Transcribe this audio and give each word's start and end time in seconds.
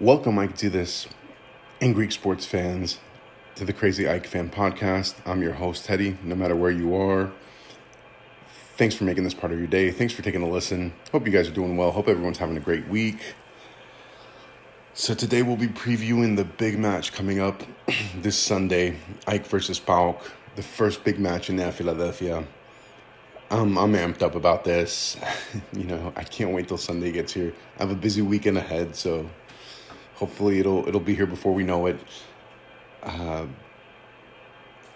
Welcome, 0.00 0.38
AEK, 0.38 0.54
to 0.56 0.68
this 0.68 1.06
and 1.80 1.94
Greek 1.94 2.12
sports 2.12 2.44
fans 2.44 2.98
to 3.54 3.64
the 3.64 3.72
Crazy 3.72 4.04
AEK 4.04 4.26
Fan 4.26 4.50
Podcast. 4.50 5.14
I'm 5.24 5.40
your 5.40 5.54
host, 5.54 5.86
Teddy, 5.86 6.18
no 6.22 6.34
matter 6.34 6.54
where 6.54 6.70
you 6.70 6.94
are. 6.94 7.32
Thanks 8.76 8.94
for 8.94 9.04
making 9.04 9.24
this 9.24 9.32
part 9.32 9.54
of 9.54 9.58
your 9.58 9.66
day. 9.66 9.90
Thanks 9.90 10.12
for 10.12 10.20
taking 10.20 10.42
a 10.42 10.50
listen. 10.50 10.92
Hope 11.12 11.24
you 11.24 11.32
guys 11.32 11.48
are 11.48 11.54
doing 11.54 11.78
well. 11.78 11.92
Hope 11.92 12.08
everyone's 12.08 12.36
having 12.36 12.58
a 12.58 12.60
great 12.60 12.86
week. 12.88 13.36
So, 14.92 15.14
today 15.14 15.40
we'll 15.40 15.56
be 15.56 15.66
previewing 15.66 16.36
the 16.36 16.44
big 16.44 16.78
match 16.78 17.14
coming 17.14 17.40
up 17.40 17.62
this 18.18 18.36
Sunday 18.36 18.98
AEK 19.26 19.46
versus 19.46 19.80
PAOK, 19.80 20.20
the 20.56 20.62
first 20.62 21.04
big 21.04 21.18
match 21.18 21.48
in 21.48 21.72
Philadelphia. 21.72 22.44
Um, 23.50 23.78
I'm 23.78 23.94
amped 23.94 24.20
up 24.20 24.34
about 24.34 24.62
this. 24.62 25.16
you 25.72 25.84
know, 25.84 26.12
I 26.16 26.24
can't 26.24 26.50
wait 26.50 26.68
till 26.68 26.76
Sunday 26.76 27.12
gets 27.12 27.32
here. 27.32 27.54
I 27.78 27.84
have 27.84 27.90
a 27.90 27.94
busy 27.94 28.20
weekend 28.20 28.58
ahead, 28.58 28.94
so 28.94 29.30
hopefully 30.16 30.58
it'll 30.58 30.86
it'll 30.88 31.00
be 31.00 31.14
here 31.14 31.26
before 31.26 31.54
we 31.54 31.62
know 31.62 31.86
it. 31.86 31.98
Uh, 33.02 33.46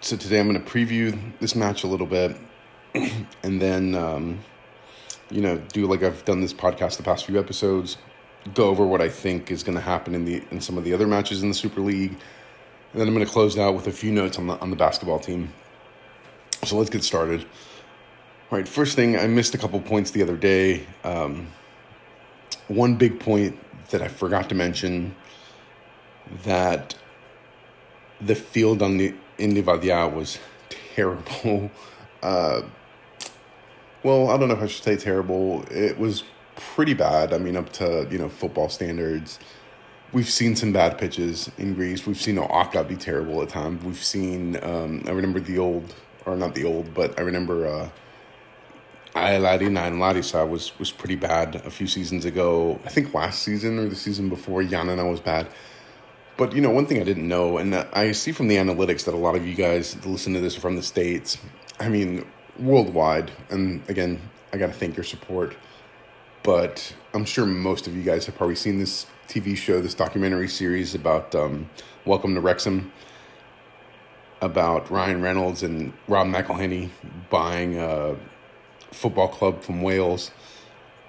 so 0.01 0.17
today 0.17 0.39
I'm 0.39 0.51
going 0.51 0.61
to 0.61 0.69
preview 0.69 1.17
this 1.39 1.55
match 1.55 1.83
a 1.83 1.87
little 1.87 2.07
bit, 2.07 2.35
and 2.93 3.61
then 3.61 3.95
um, 3.95 4.39
you 5.29 5.41
know 5.41 5.57
do 5.71 5.87
like 5.87 6.03
I've 6.03 6.25
done 6.25 6.41
this 6.41 6.53
podcast 6.53 6.97
the 6.97 7.03
past 7.03 7.25
few 7.25 7.39
episodes, 7.39 7.97
go 8.53 8.67
over 8.67 8.85
what 8.85 9.01
I 9.01 9.09
think 9.09 9.51
is 9.51 9.63
going 9.63 9.77
to 9.77 9.83
happen 9.83 10.13
in 10.13 10.25
the 10.25 10.43
in 10.51 10.59
some 10.59 10.77
of 10.77 10.83
the 10.83 10.93
other 10.93 11.07
matches 11.07 11.43
in 11.43 11.49
the 11.49 11.55
Super 11.55 11.81
League, 11.81 12.11
and 12.91 13.01
then 13.01 13.07
I'm 13.07 13.13
going 13.13 13.25
to 13.25 13.31
close 13.31 13.57
out 13.57 13.75
with 13.75 13.87
a 13.87 13.91
few 13.91 14.11
notes 14.11 14.37
on 14.37 14.47
the 14.47 14.59
on 14.59 14.69
the 14.69 14.75
basketball 14.75 15.19
team. 15.19 15.53
So 16.65 16.77
let's 16.77 16.89
get 16.89 17.03
started. 17.03 17.41
All 18.51 18.57
right, 18.57 18.67
first 18.67 18.95
thing 18.95 19.17
I 19.17 19.27
missed 19.27 19.55
a 19.55 19.57
couple 19.57 19.79
points 19.79 20.11
the 20.11 20.21
other 20.21 20.35
day. 20.35 20.85
Um, 21.03 21.47
one 22.67 22.95
big 22.95 23.19
point 23.19 23.57
that 23.91 24.01
I 24.01 24.07
forgot 24.07 24.49
to 24.49 24.55
mention 24.55 25.15
that 26.43 26.95
the 28.19 28.35
field 28.35 28.81
on 28.81 28.97
the 28.97 29.13
in 29.37 29.53
Livadia 29.53 30.11
was 30.13 30.39
terrible. 30.95 31.71
Uh, 32.23 32.61
well, 34.03 34.29
I 34.29 34.37
don't 34.37 34.47
know 34.47 34.53
if 34.53 34.61
I 34.61 34.67
should 34.67 34.83
say 34.83 34.95
terrible. 34.95 35.63
It 35.71 35.97
was 35.97 36.23
pretty 36.55 36.93
bad. 36.93 37.33
I 37.33 37.39
mean, 37.39 37.57
up 37.57 37.73
to 37.73 38.07
you 38.11 38.19
know 38.19 38.29
football 38.29 38.69
standards. 38.69 39.39
We've 40.13 40.29
seen 40.29 40.55
some 40.55 40.71
bad 40.71 40.99
pitches 40.99 41.49
in 41.57 41.73
Greece. 41.73 42.05
We've 42.05 42.21
seen 42.21 42.35
Oaka 42.35 42.87
be 42.87 42.95
terrible 42.95 43.41
at 43.41 43.49
times. 43.49 43.83
We've 43.83 44.03
seen. 44.03 44.63
Um, 44.63 45.03
I 45.07 45.11
remember 45.11 45.39
the 45.39 45.57
old, 45.57 45.95
or 46.27 46.35
not 46.35 46.53
the 46.53 46.63
old, 46.63 46.93
but 46.93 47.17
I 47.17 47.23
remember. 47.23 47.65
Uh, 47.65 47.89
Larina 49.15 49.87
and 49.87 49.99
Larissa 49.99 50.45
was 50.45 50.77
was 50.79 50.91
pretty 50.91 51.15
bad 51.15 51.55
a 51.55 51.69
few 51.69 51.87
seasons 51.87 52.25
ago. 52.25 52.79
I 52.85 52.89
think 52.89 53.13
last 53.13 53.43
season 53.43 53.77
or 53.79 53.87
the 53.87 53.95
season 53.95 54.29
before, 54.29 54.61
Yanina 54.61 55.09
was 55.09 55.19
bad. 55.19 55.47
But 56.37 56.53
you 56.53 56.61
know, 56.61 56.69
one 56.69 56.85
thing 56.85 57.01
I 57.01 57.03
didn't 57.03 57.27
know, 57.27 57.57
and 57.57 57.75
I 57.75 58.13
see 58.13 58.31
from 58.31 58.47
the 58.47 58.55
analytics 58.55 59.05
that 59.05 59.13
a 59.13 59.17
lot 59.17 59.35
of 59.35 59.45
you 59.45 59.53
guys 59.53 60.03
listen 60.05 60.33
to 60.33 60.39
this 60.39 60.55
from 60.55 60.75
the 60.75 60.83
states. 60.83 61.37
I 61.79 61.89
mean, 61.89 62.25
worldwide, 62.59 63.31
and 63.49 63.87
again, 63.89 64.21
I 64.53 64.57
got 64.57 64.67
to 64.67 64.73
thank 64.73 64.95
your 64.95 65.03
support. 65.03 65.55
But 66.43 66.95
I'm 67.13 67.25
sure 67.25 67.45
most 67.45 67.85
of 67.85 67.95
you 67.95 68.01
guys 68.01 68.25
have 68.25 68.35
probably 68.35 68.55
seen 68.55 68.79
this 68.79 69.05
TV 69.27 69.55
show, 69.55 69.79
this 69.79 69.93
documentary 69.93 70.47
series 70.47 70.95
about 70.95 71.35
um, 71.35 71.69
Welcome 72.05 72.33
to 72.33 72.41
Wrexham, 72.41 72.91
about 74.41 74.89
Ryan 74.89 75.21
Reynolds 75.21 75.61
and 75.61 75.93
Rob 76.07 76.27
McElhenney 76.27 76.89
buying. 77.29 77.77
Uh, 77.77 78.15
football 78.91 79.27
club 79.27 79.61
from 79.63 79.81
Wales. 79.81 80.31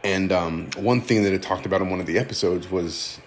And 0.05 0.33
um, 0.33 0.70
one 0.77 1.00
thing 1.00 1.22
that 1.25 1.33
it 1.33 1.42
talked 1.42 1.66
about 1.66 1.80
in 1.80 1.91
one 1.91 2.00
of 2.00 2.06
the 2.06 2.19
episodes 2.19 2.70
was 2.70 3.20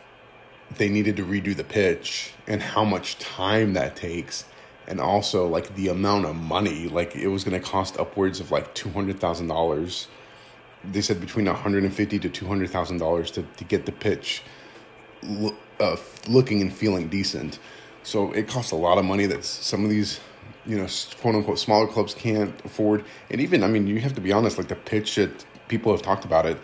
they 0.77 0.89
needed 0.89 1.17
to 1.17 1.25
redo 1.25 1.55
the 1.55 1.63
pitch 1.63 2.33
and 2.47 2.61
how 2.61 2.83
much 2.83 3.17
time 3.19 3.73
that 3.73 3.95
takes. 3.95 4.45
And 4.87 4.99
also, 4.99 5.47
like, 5.47 5.73
the 5.75 5.87
amount 5.87 6.25
of 6.25 6.35
money. 6.35 6.87
Like, 6.87 7.15
it 7.15 7.27
was 7.27 7.43
going 7.43 7.59
to 7.59 7.65
cost 7.65 7.97
upwards 7.97 8.39
of 8.39 8.51
like 8.51 8.75
$200,000. 8.75 10.07
They 10.91 11.01
said 11.01 11.19
between 11.19 11.45
150 11.45 12.19
to 12.19 12.29
$200,000 12.29 13.33
to, 13.33 13.43
to 13.43 13.63
get 13.63 13.85
the 13.85 13.91
pitch 13.91 14.43
uh, 15.79 15.95
looking 16.27 16.61
and 16.61 16.71
feeling 16.73 17.07
decent. 17.07 17.59
So 18.03 18.31
it 18.33 18.47
costs 18.47 18.71
a 18.71 18.75
lot 18.75 18.99
of 18.99 19.05
money 19.05 19.25
that 19.25 19.43
some 19.43 19.83
of 19.83 19.89
these 19.89 20.19
you 20.65 20.77
know, 20.77 20.87
quote 21.21 21.35
unquote, 21.35 21.59
smaller 21.59 21.87
clubs 21.87 22.13
can't 22.13 22.53
afford. 22.65 23.05
And 23.29 23.41
even, 23.41 23.63
I 23.63 23.67
mean, 23.67 23.87
you 23.87 23.99
have 23.99 24.13
to 24.15 24.21
be 24.21 24.31
honest, 24.31 24.57
like 24.57 24.67
the 24.67 24.75
pitch 24.75 25.15
that 25.15 25.45
people 25.67 25.91
have 25.91 26.01
talked 26.01 26.25
about 26.25 26.45
it, 26.45 26.57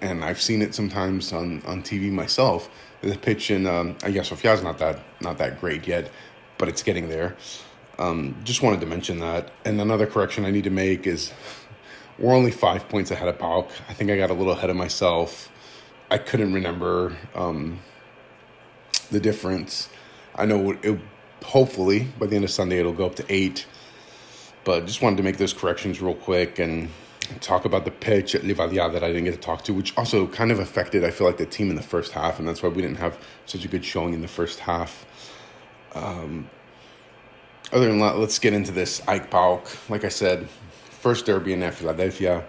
and 0.00 0.24
I've 0.24 0.40
seen 0.40 0.62
it 0.62 0.74
sometimes 0.74 1.32
on, 1.32 1.62
on 1.66 1.82
TV 1.82 2.10
myself. 2.10 2.68
The 3.02 3.16
pitch 3.16 3.50
in, 3.50 3.66
um, 3.66 3.96
I 4.02 4.10
guess 4.10 4.28
Sofia 4.28 4.52
is 4.54 4.62
not 4.62 4.78
that 4.78 5.00
not 5.20 5.38
that 5.38 5.60
great 5.60 5.86
yet, 5.86 6.10
but 6.58 6.68
it's 6.68 6.82
getting 6.82 7.08
there. 7.08 7.36
Um, 7.98 8.36
just 8.44 8.62
wanted 8.62 8.80
to 8.80 8.86
mention 8.86 9.20
that. 9.20 9.50
And 9.64 9.80
another 9.80 10.06
correction 10.06 10.44
I 10.44 10.50
need 10.50 10.64
to 10.64 10.70
make 10.70 11.06
is 11.06 11.32
we're 12.18 12.34
only 12.34 12.50
five 12.50 12.88
points 12.88 13.10
ahead 13.10 13.28
of 13.28 13.38
PAOK. 13.38 13.70
I 13.88 13.92
think 13.92 14.10
I 14.10 14.16
got 14.16 14.30
a 14.30 14.34
little 14.34 14.52
ahead 14.52 14.70
of 14.70 14.76
myself. 14.76 15.50
I 16.10 16.18
couldn't 16.18 16.52
remember 16.52 17.16
um, 17.34 17.80
the 19.10 19.20
difference. 19.20 19.88
I 20.34 20.46
know 20.46 20.72
it, 20.82 20.98
hopefully 21.46 22.08
by 22.18 22.26
the 22.26 22.34
end 22.34 22.44
of 22.44 22.50
Sunday 22.50 22.78
it'll 22.78 22.92
go 22.92 23.06
up 23.06 23.14
to 23.16 23.24
eight. 23.28 23.66
But 24.64 24.84
just 24.84 25.00
wanted 25.00 25.16
to 25.18 25.22
make 25.22 25.38
those 25.38 25.52
corrections 25.52 26.02
real 26.02 26.14
quick 26.14 26.58
and 26.58 26.90
talk 27.40 27.64
about 27.64 27.84
the 27.84 27.90
pitch 27.92 28.34
at 28.34 28.42
Livadia 28.42 28.92
that 28.92 29.04
I 29.04 29.08
didn't 29.08 29.24
get 29.24 29.34
to 29.34 29.40
talk 29.40 29.62
to, 29.64 29.72
which 29.72 29.96
also 29.96 30.26
kind 30.26 30.50
of 30.50 30.58
affected, 30.58 31.04
I 31.04 31.10
feel 31.10 31.26
like, 31.26 31.36
the 31.36 31.46
team 31.46 31.70
in 31.70 31.76
the 31.76 31.82
first 31.82 32.12
half, 32.12 32.40
and 32.40 32.48
that's 32.48 32.62
why 32.62 32.68
we 32.68 32.82
didn't 32.82 32.98
have 32.98 33.18
such 33.46 33.64
a 33.64 33.68
good 33.68 33.84
showing 33.84 34.12
in 34.12 34.22
the 34.22 34.28
first 34.28 34.58
half. 34.58 35.06
Um, 35.94 36.50
other 37.72 37.86
than 37.86 38.00
that, 38.00 38.18
let's 38.18 38.38
get 38.40 38.52
into 38.52 38.72
this 38.72 39.00
AEK 39.06 39.30
PAOK. 39.30 39.88
Like 39.88 40.04
I 40.04 40.08
said, 40.08 40.48
first 40.90 41.26
derby 41.26 41.52
in 41.52 41.70
Philadelphia. 41.70 42.44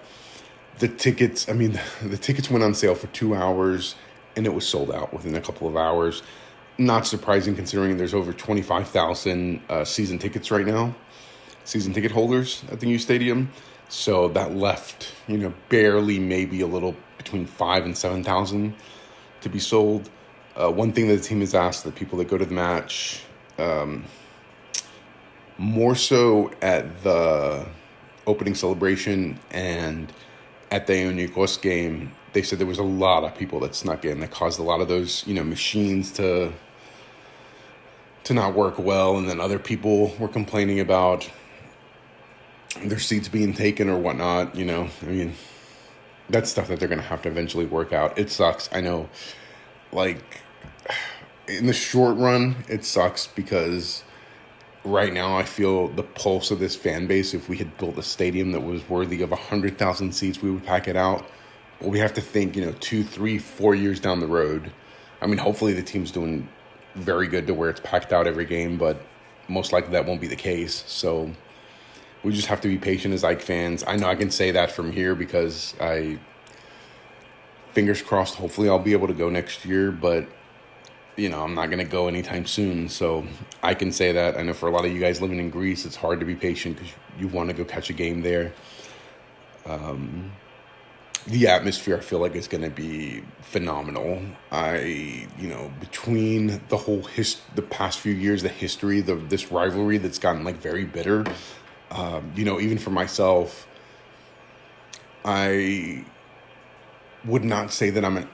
The 0.80 0.88
tickets, 0.88 1.48
I 1.48 1.54
mean, 1.54 1.80
the 2.02 2.18
tickets 2.18 2.50
went 2.50 2.64
on 2.64 2.74
sale 2.74 2.96
for 2.96 3.08
two 3.08 3.36
hours, 3.36 3.96
and 4.36 4.48
it 4.48 4.54
was 4.54 4.68
sold 4.68 4.92
out 4.92 5.14
within 5.14 5.36
a 5.36 5.42
couple 5.42 5.68
of 5.68 5.78
hours 5.78 6.24
not 6.78 7.08
surprising 7.08 7.56
considering 7.56 7.98
there's 7.98 8.14
over 8.14 8.34
25,000 8.34 9.62
uh, 9.70 9.84
season 9.84 10.20
tickets 10.20 10.52
right 10.52 10.66
now, 10.66 10.96
season 11.64 11.94
ticket 11.94 12.12
holders 12.12 12.64
at 12.72 12.80
the 12.80 12.86
new 12.86 13.00
stadium. 13.00 13.52
So 13.90 14.28
that 14.30 14.56
left, 14.56 15.14
you 15.28 15.38
know, 15.38 15.54
barely 15.70 16.20
maybe 16.20 16.62
a 16.62 16.68
little 16.68 16.96
between 17.18 17.46
five 17.46 17.86
and 17.86 17.98
7,000 17.98 18.76
to 19.42 19.50
be 19.50 19.60
sold. 19.60 20.10
Uh, 20.56 20.72
one 20.72 20.92
thing 20.92 21.08
that 21.08 21.16
the 21.16 21.24
team 21.24 21.40
has 21.40 21.56
asked 21.56 21.84
the 21.84 21.92
people 21.92 22.18
that 22.18 22.28
go 22.28 22.38
to 22.38 22.46
the 22.46 22.54
match, 22.54 23.24
um, 23.58 24.06
more 25.58 25.96
so 25.96 26.52
at 26.62 27.04
the 27.04 27.66
opening 28.26 28.56
celebration 28.56 29.40
and 29.52 30.12
at 30.70 30.86
the 30.86 30.94
Ionikos 30.94 31.62
game, 31.62 32.12
they 32.34 32.42
said 32.42 32.60
there 32.60 32.68
was 32.68 32.78
a 32.78 32.84
lot 32.84 33.24
of 33.24 33.36
people 33.36 33.60
that 33.62 33.74
snuck 33.74 34.04
in 34.04 34.20
that 34.20 34.32
caused 34.32 34.60
a 34.60 34.64
lot 34.64 34.82
of 34.82 34.88
those, 34.88 35.26
you 35.26 35.34
know, 35.34 35.44
machines 35.44 36.12
to 36.14 36.52
to 38.28 38.34
not 38.34 38.54
work 38.54 38.78
well, 38.78 39.18
and 39.18 39.28
then 39.28 39.40
other 39.40 39.60
people 39.60 40.14
were 40.20 40.28
complaining 40.28 40.80
about 40.80 41.30
their 42.84 43.00
seats 43.00 43.28
being 43.28 43.54
taken 43.54 43.90
or 43.90 43.98
whatnot. 43.98 44.56
You 44.56 44.66
know, 44.66 44.90
I 45.02 45.06
mean, 45.06 45.34
that's 46.30 46.50
stuff 46.50 46.68
that 46.68 46.80
they're 46.80 46.90
going 46.90 47.02
to 47.02 47.08
have 47.08 47.22
to 47.24 47.30
eventually 47.30 47.66
work 47.66 47.94
out. 47.94 48.18
It 48.18 48.30
sucks. 48.30 48.70
I 48.72 48.82
know, 48.82 49.10
like, 49.92 50.22
in 51.48 51.66
the 51.66 51.74
short 51.74 52.18
run, 52.18 52.58
it 52.68 52.84
sucks 52.84 53.28
because 53.28 54.04
right 54.84 55.14
now 55.14 55.38
I 55.38 55.44
feel 55.44 55.88
the 55.88 56.04
pulse 56.04 56.52
of 56.52 56.60
this 56.60 56.76
fan 56.76 57.08
base. 57.08 57.34
If 57.34 57.48
we 57.48 57.58
had 57.58 57.78
built 57.78 57.98
a 57.98 58.04
stadium 58.04 58.52
that 58.52 58.62
was 58.62 58.88
worthy 58.90 59.22
of 59.22 59.32
100,000 59.32 60.12
seats, 60.14 60.42
we 60.42 60.52
would 60.52 60.66
pack 60.66 60.88
it 60.88 60.98
out. 60.98 61.26
But 61.80 61.90
we 61.90 62.00
have 62.00 62.14
to 62.16 62.22
think, 62.22 62.56
you 62.56 62.66
know, 62.66 62.74
two, 62.74 63.04
three, 63.04 63.38
four 63.38 63.74
years 63.74 64.00
down 64.00 64.20
the 64.20 64.28
road. 64.28 64.72
I 65.22 65.28
mean, 65.28 65.38
hopefully 65.38 65.74
the 65.74 65.84
team's 65.84 66.12
doing 66.12 66.50
very 66.98 67.28
good 67.28 67.48
to 67.48 67.54
where 67.54 67.70
it's 67.70 67.80
packed 67.80 68.12
out 68.12 68.28
every 68.28 68.46
game, 68.46 68.78
but 68.78 69.02
most 69.48 69.72
likely 69.72 69.92
that 69.92 70.06
won't 70.06 70.20
be 70.20 70.28
the 70.28 70.36
case. 70.36 70.84
So 70.88 71.32
we 72.24 72.34
just 72.34 72.48
have 72.48 72.62
to 72.62 72.68
be 72.68 72.78
patient 72.78 73.14
as 73.14 73.24
AEK 73.24 73.42
fans. 73.42 73.84
I 73.88 73.96
know 73.96 74.08
I 74.08 74.16
can 74.16 74.32
say 74.32 74.52
that 74.52 74.72
from 74.72 74.92
here 74.92 75.16
because 75.16 75.76
I, 75.80 76.20
fingers 77.72 78.02
crossed, 78.02 78.36
hopefully 78.36 78.70
I'll 78.70 78.80
be 78.80 78.94
able 78.94 79.08
to 79.08 79.14
go 79.14 79.30
next 79.30 79.66
year, 79.66 79.92
but 79.92 80.28
you 81.16 81.30
know, 81.30 81.42
I'm 81.42 81.56
not 81.56 81.68
going 81.68 81.80
to 81.80 81.92
go 81.92 82.08
anytime 82.08 82.46
soon. 82.46 82.90
So 82.90 83.26
I 83.64 83.74
can 83.74 83.92
say 83.92 84.12
that. 84.12 84.38
I 84.38 84.44
know 84.44 84.54
for 84.54 84.70
a 84.70 84.72
lot 84.72 84.86
of 84.86 84.92
you 84.92 85.00
guys 85.00 85.20
living 85.20 85.40
in 85.40 85.50
Greece, 85.50 85.86
it's 85.86 85.96
hard 85.96 86.20
to 86.20 86.26
be 86.26 86.36
patient 86.36 86.78
because 86.78 86.94
you 87.20 87.28
want 87.28 87.50
to 87.50 87.56
go 87.56 87.66
catch 87.66 87.90
a 87.90 87.94
game 87.94 88.22
there. 88.22 88.54
Um, 89.66 90.32
the 91.28 91.48
atmosphere 91.48 91.98
I 91.98 92.00
feel 92.00 92.20
like 92.20 92.36
is 92.36 92.48
going 92.48 92.64
to 92.64 92.70
be 92.70 93.22
phenomenal. 93.42 94.22
I, 94.52 95.28
you 95.38 95.48
know, 95.48 95.72
between 95.80 96.62
the 96.70 96.78
whole 96.78 97.04
his 97.04 97.42
the 97.56 97.62
past 97.62 98.00
few 98.00 98.14
years, 98.14 98.44
the 98.44 98.50
history, 98.50 99.02
the 99.02 99.16
this 99.16 99.52
rivalry 99.52 99.98
that's 99.98 100.20
gotten 100.20 100.44
like 100.44 100.58
very 100.58 100.86
bitter. 100.86 101.26
Um, 101.92 102.32
you 102.36 102.46
know, 102.46 102.60
even 102.60 102.78
for 102.78 102.92
myself, 102.92 103.68
I 105.26 106.06
would 107.26 107.44
not 107.44 107.72
say 107.72 107.90
that 107.90 108.06
I'm 108.06 108.18
an 108.18 108.30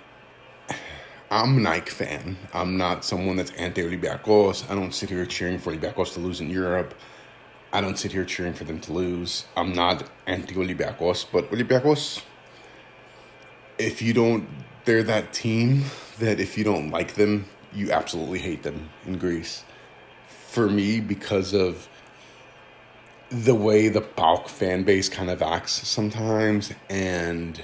I'm 1.31 1.57
an 1.57 1.66
AEK 1.66 1.90
fan. 1.90 2.38
I'm 2.54 2.78
not 2.78 3.04
someone 3.04 3.38
that's 3.38 3.51
anti 3.51 3.81
Olympiacos. 3.81 4.69
I 4.69 4.75
don't 4.75 4.94
sit 4.94 5.10
here 5.10 5.25
cheering 5.25 5.57
for 5.57 5.74
Olympiacos 5.74 6.13
to 6.13 6.19
lose 6.19 6.42
in 6.42 6.51
Europe. 6.51 6.94
I 7.72 7.81
don't 7.81 7.98
sit 7.98 8.12
here 8.12 8.24
cheering 8.24 8.54
for 8.54 8.66
them 8.66 8.80
to 8.81 8.94
lose. 8.94 9.45
I'm 9.57 9.74
not 9.74 10.07
anti 10.28 10.54
Olympiacos, 10.54 11.25
but 11.31 11.50
Olympiacos, 11.50 12.22
if 13.83 14.01
you 14.01 14.13
don't, 14.13 14.47
they're 14.85 15.03
that 15.03 15.33
team 15.33 15.83
that 16.19 16.39
if 16.39 16.57
you 16.57 16.63
don't 16.63 16.89
like 16.89 17.15
them, 17.15 17.45
you 17.74 17.91
absolutely 17.91 18.39
hate 18.39 18.63
them 18.63 18.89
in 19.06 19.18
Greece. 19.18 19.65
For 20.27 20.69
me, 20.69 21.01
because 21.01 21.53
of 21.53 21.89
the 23.30 23.56
way 23.56 23.89
the 23.89 24.01
PAOK 24.01 24.47
fan 24.47 24.83
base 24.83 25.09
kind 25.09 25.30
of 25.30 25.41
acts 25.41 25.88
sometimes 25.88 26.71
and 26.89 27.62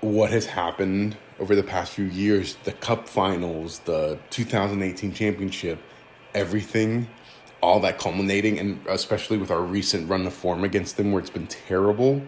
what 0.00 0.30
has 0.30 0.46
happened 0.46 1.16
over 1.38 1.54
the 1.54 1.62
past 1.62 1.92
few 1.92 2.06
years 2.06 2.56
the 2.64 2.72
cup 2.72 3.06
finals 3.06 3.80
the 3.80 4.18
2018 4.30 5.12
championship 5.12 5.78
everything 6.34 7.06
all 7.60 7.78
that 7.80 7.98
culminating 7.98 8.58
and 8.58 8.80
especially 8.88 9.36
with 9.36 9.50
our 9.50 9.62
recent 9.62 10.08
run 10.08 10.26
of 10.26 10.32
form 10.32 10.64
against 10.64 10.96
them 10.96 11.12
where 11.12 11.20
it's 11.20 11.28
been 11.28 11.48
terrible 11.48 12.22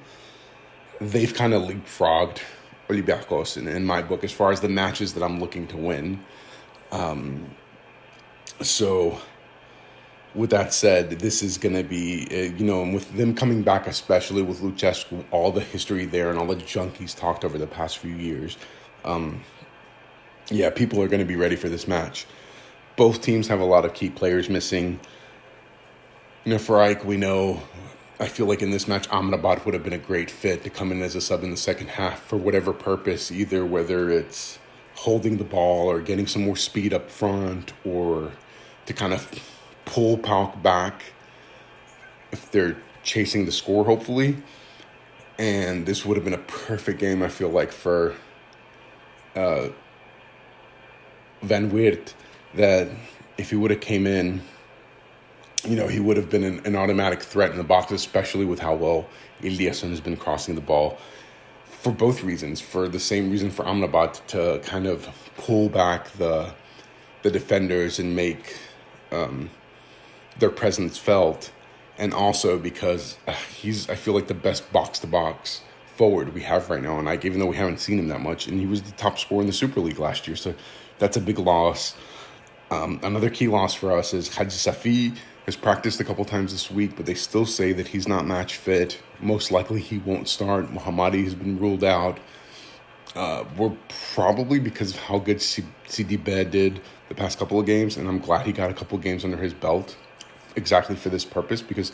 they've 1.00 1.34
kind 1.34 1.54
of 1.54 1.62
leapfrogged 1.62 2.40
Olympiacos 2.88 3.56
in, 3.56 3.68
in 3.68 3.84
my 3.84 4.02
book 4.02 4.24
as 4.24 4.32
far 4.32 4.50
as 4.50 4.60
the 4.60 4.68
matches 4.68 5.14
that 5.14 5.22
I'm 5.22 5.40
looking 5.40 5.66
to 5.68 5.76
win 5.76 6.24
um, 6.90 7.50
so 8.60 9.20
with 10.34 10.50
that 10.50 10.72
said, 10.72 11.10
this 11.10 11.42
is 11.42 11.58
going 11.58 11.74
to 11.74 11.82
be, 11.82 12.26
uh, 12.30 12.56
you 12.56 12.64
know, 12.64 12.82
and 12.82 12.94
with 12.94 13.12
them 13.16 13.34
coming 13.34 13.62
back, 13.62 13.86
especially 13.86 14.42
with 14.42 14.60
Lucescu, 14.60 15.24
all 15.30 15.50
the 15.50 15.60
history 15.60 16.04
there 16.04 16.30
and 16.30 16.38
all 16.38 16.46
the 16.46 16.56
junk 16.56 16.96
he's 16.96 17.14
talked 17.14 17.44
over 17.44 17.58
the 17.58 17.66
past 17.66 17.98
few 17.98 18.14
years, 18.14 18.56
um, 19.04 19.42
yeah, 20.50 20.70
people 20.70 21.02
are 21.02 21.08
going 21.08 21.20
to 21.20 21.26
be 21.26 21.36
ready 21.36 21.56
for 21.56 21.68
this 21.68 21.86
match. 21.86 22.26
Both 22.96 23.20
teams 23.22 23.48
have 23.48 23.60
a 23.60 23.64
lot 23.64 23.84
of 23.84 23.94
key 23.94 24.10
players 24.10 24.48
missing. 24.48 24.98
AEK, 26.46 27.04
we 27.04 27.16
know, 27.16 27.62
I 28.20 28.26
feel 28.26 28.46
like 28.46 28.62
in 28.62 28.72
this 28.72 28.88
match, 28.88 29.08
Amrabat 29.10 29.64
would 29.64 29.74
have 29.74 29.84
been 29.84 29.92
a 29.92 29.98
great 29.98 30.28
fit 30.28 30.64
to 30.64 30.70
come 30.70 30.90
in 30.90 31.02
as 31.02 31.14
a 31.14 31.20
sub 31.20 31.44
in 31.44 31.52
the 31.52 31.56
second 31.56 31.88
half 31.88 32.20
for 32.20 32.36
whatever 32.36 32.72
purpose, 32.72 33.30
either 33.30 33.64
whether 33.64 34.10
it's 34.10 34.58
holding 34.96 35.36
the 35.36 35.44
ball 35.44 35.88
or 35.88 36.00
getting 36.00 36.26
some 36.26 36.42
more 36.44 36.56
speed 36.56 36.92
up 36.92 37.08
front 37.10 37.72
or 37.84 38.32
to 38.86 38.92
kind 38.92 39.12
of 39.12 39.30
pull 39.84 40.18
PAOK 40.18 40.60
back 40.60 41.12
if 42.32 42.50
they're 42.50 42.76
chasing 43.04 43.44
the 43.44 43.52
score, 43.52 43.84
hopefully. 43.84 44.36
And 45.38 45.86
this 45.86 46.04
would 46.04 46.16
have 46.16 46.24
been 46.24 46.34
a 46.34 46.38
perfect 46.38 46.98
game, 46.98 47.22
I 47.22 47.28
feel 47.28 47.50
like, 47.50 47.70
for 47.70 48.16
uh, 49.36 49.68
Van 51.42 51.70
Weert. 51.70 52.14
That 52.54 52.88
if 53.36 53.50
he 53.50 53.56
would 53.56 53.70
have 53.70 53.80
came 53.80 54.08
in, 54.08 54.42
you 55.64 55.76
know, 55.76 55.88
he 55.88 56.00
would 56.00 56.16
have 56.16 56.30
been 56.30 56.44
an, 56.44 56.60
an, 56.64 56.76
automatic 56.76 57.22
threat 57.22 57.50
in 57.50 57.56
the 57.56 57.64
box, 57.64 57.90
especially 57.92 58.44
with 58.44 58.58
how 58.58 58.74
well 58.74 59.08
Eliasson 59.42 59.90
has 59.90 60.00
been 60.00 60.16
crossing 60.16 60.54
the 60.54 60.60
ball. 60.60 60.98
For 61.66 61.92
both 61.92 62.22
reasons, 62.22 62.60
for 62.60 62.88
the 62.88 63.00
same 63.00 63.30
reason 63.30 63.50
for 63.50 63.64
Amrabat 63.64 64.26
to 64.28 64.60
kind 64.64 64.86
of 64.86 65.08
pull 65.36 65.68
back 65.68 66.10
the 66.12 66.52
the 67.22 67.30
defenders 67.30 67.98
and 67.98 68.14
make 68.14 68.56
um, 69.10 69.50
their 70.38 70.50
presence 70.50 70.98
felt, 70.98 71.52
and 71.98 72.12
also 72.12 72.58
because 72.58 73.16
uh, 73.26 73.32
he's 73.32 73.88
I 73.88 73.94
feel 73.94 74.14
like 74.14 74.26
the 74.26 74.34
best 74.34 74.72
box 74.72 74.98
to 75.00 75.06
box 75.06 75.62
forward 75.96 76.34
we 76.34 76.42
have 76.42 76.68
right 76.70 76.82
now, 76.82 76.96
and 76.98 77.06
like 77.06 77.24
even 77.24 77.40
though 77.40 77.46
we 77.46 77.56
haven't 77.56 77.78
seen 77.78 77.98
him 77.98 78.08
that 78.08 78.20
much, 78.20 78.46
and 78.46 78.58
he 78.58 78.66
was 78.66 78.82
the 78.82 78.92
top 78.92 79.18
scorer 79.18 79.40
in 79.40 79.46
the 79.46 79.52
Super 79.52 79.80
League 79.80 79.98
last 79.98 80.26
year, 80.26 80.36
so 80.36 80.54
that's 80.98 81.16
a 81.16 81.20
big 81.20 81.38
loss. 81.38 81.94
Um, 82.70 83.00
another 83.02 83.30
key 83.30 83.48
loss 83.48 83.74
for 83.74 83.92
us 83.92 84.12
is 84.12 84.28
Hajsafi 84.28 85.16
has 85.48 85.56
practiced 85.56 85.98
a 85.98 86.04
couple 86.04 86.26
times 86.26 86.52
this 86.52 86.70
week, 86.70 86.94
but 86.94 87.06
they 87.06 87.14
still 87.14 87.46
say 87.46 87.72
that 87.72 87.88
he's 87.88 88.06
not 88.06 88.26
match 88.26 88.56
fit. 88.56 89.00
Most 89.18 89.50
likely 89.50 89.80
he 89.80 89.96
won't 89.96 90.28
start. 90.28 90.70
Mohammadi 90.70 91.24
has 91.24 91.34
been 91.34 91.58
ruled 91.58 91.82
out. 91.82 92.18
Uh, 93.16 93.44
we're 93.56 93.74
probably 94.14 94.58
because 94.58 94.90
of 94.90 94.98
how 94.98 95.18
good 95.18 95.38
Sidibe 95.38 96.50
did 96.50 96.82
the 97.08 97.14
past 97.14 97.38
couple 97.38 97.58
of 97.58 97.64
games, 97.64 97.96
and 97.96 98.06
I'm 98.06 98.18
glad 98.18 98.44
he 98.44 98.52
got 98.52 98.70
a 98.70 98.74
couple 98.74 98.98
games 98.98 99.24
under 99.24 99.38
his 99.38 99.54
belt 99.54 99.96
exactly 100.54 100.96
for 100.96 101.08
this 101.08 101.24
purpose 101.24 101.62
because 101.62 101.92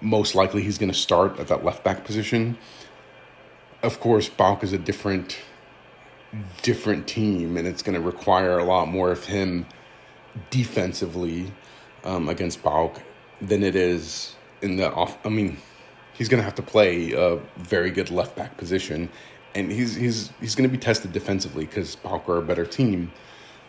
most 0.00 0.34
likely 0.34 0.62
he's 0.62 0.78
going 0.78 0.90
to 0.90 0.98
start 0.98 1.38
at 1.38 1.48
that 1.48 1.62
left 1.62 1.84
back 1.84 2.02
position. 2.02 2.56
Of 3.82 4.00
course, 4.00 4.30
PAOK 4.30 4.62
is 4.64 4.72
a 4.72 4.78
different 4.78 5.36
different 6.62 7.06
team, 7.06 7.58
and 7.58 7.68
it's 7.68 7.82
going 7.82 7.94
to 7.94 8.00
require 8.00 8.56
a 8.58 8.64
lot 8.64 8.88
more 8.88 9.10
of 9.10 9.26
him 9.26 9.66
defensively 10.48 11.52
um, 12.06 12.28
against 12.28 12.62
PAOK 12.62 13.02
than 13.42 13.62
it 13.62 13.76
is 13.76 14.34
in 14.62 14.76
the 14.76 14.90
off. 14.92 15.18
I 15.26 15.28
mean, 15.28 15.58
he's 16.14 16.28
going 16.28 16.40
to 16.40 16.44
have 16.44 16.54
to 16.54 16.62
play 16.62 17.12
a 17.12 17.36
very 17.56 17.90
good 17.90 18.10
left 18.10 18.36
back 18.36 18.56
position, 18.56 19.10
and 19.54 19.70
he's 19.70 19.94
he's 19.94 20.30
he's 20.40 20.54
going 20.54 20.68
to 20.68 20.72
be 20.72 20.80
tested 20.82 21.12
defensively 21.12 21.66
because 21.66 21.96
PAOK 21.96 22.28
are 22.28 22.38
a 22.38 22.42
better 22.42 22.64
team 22.64 23.12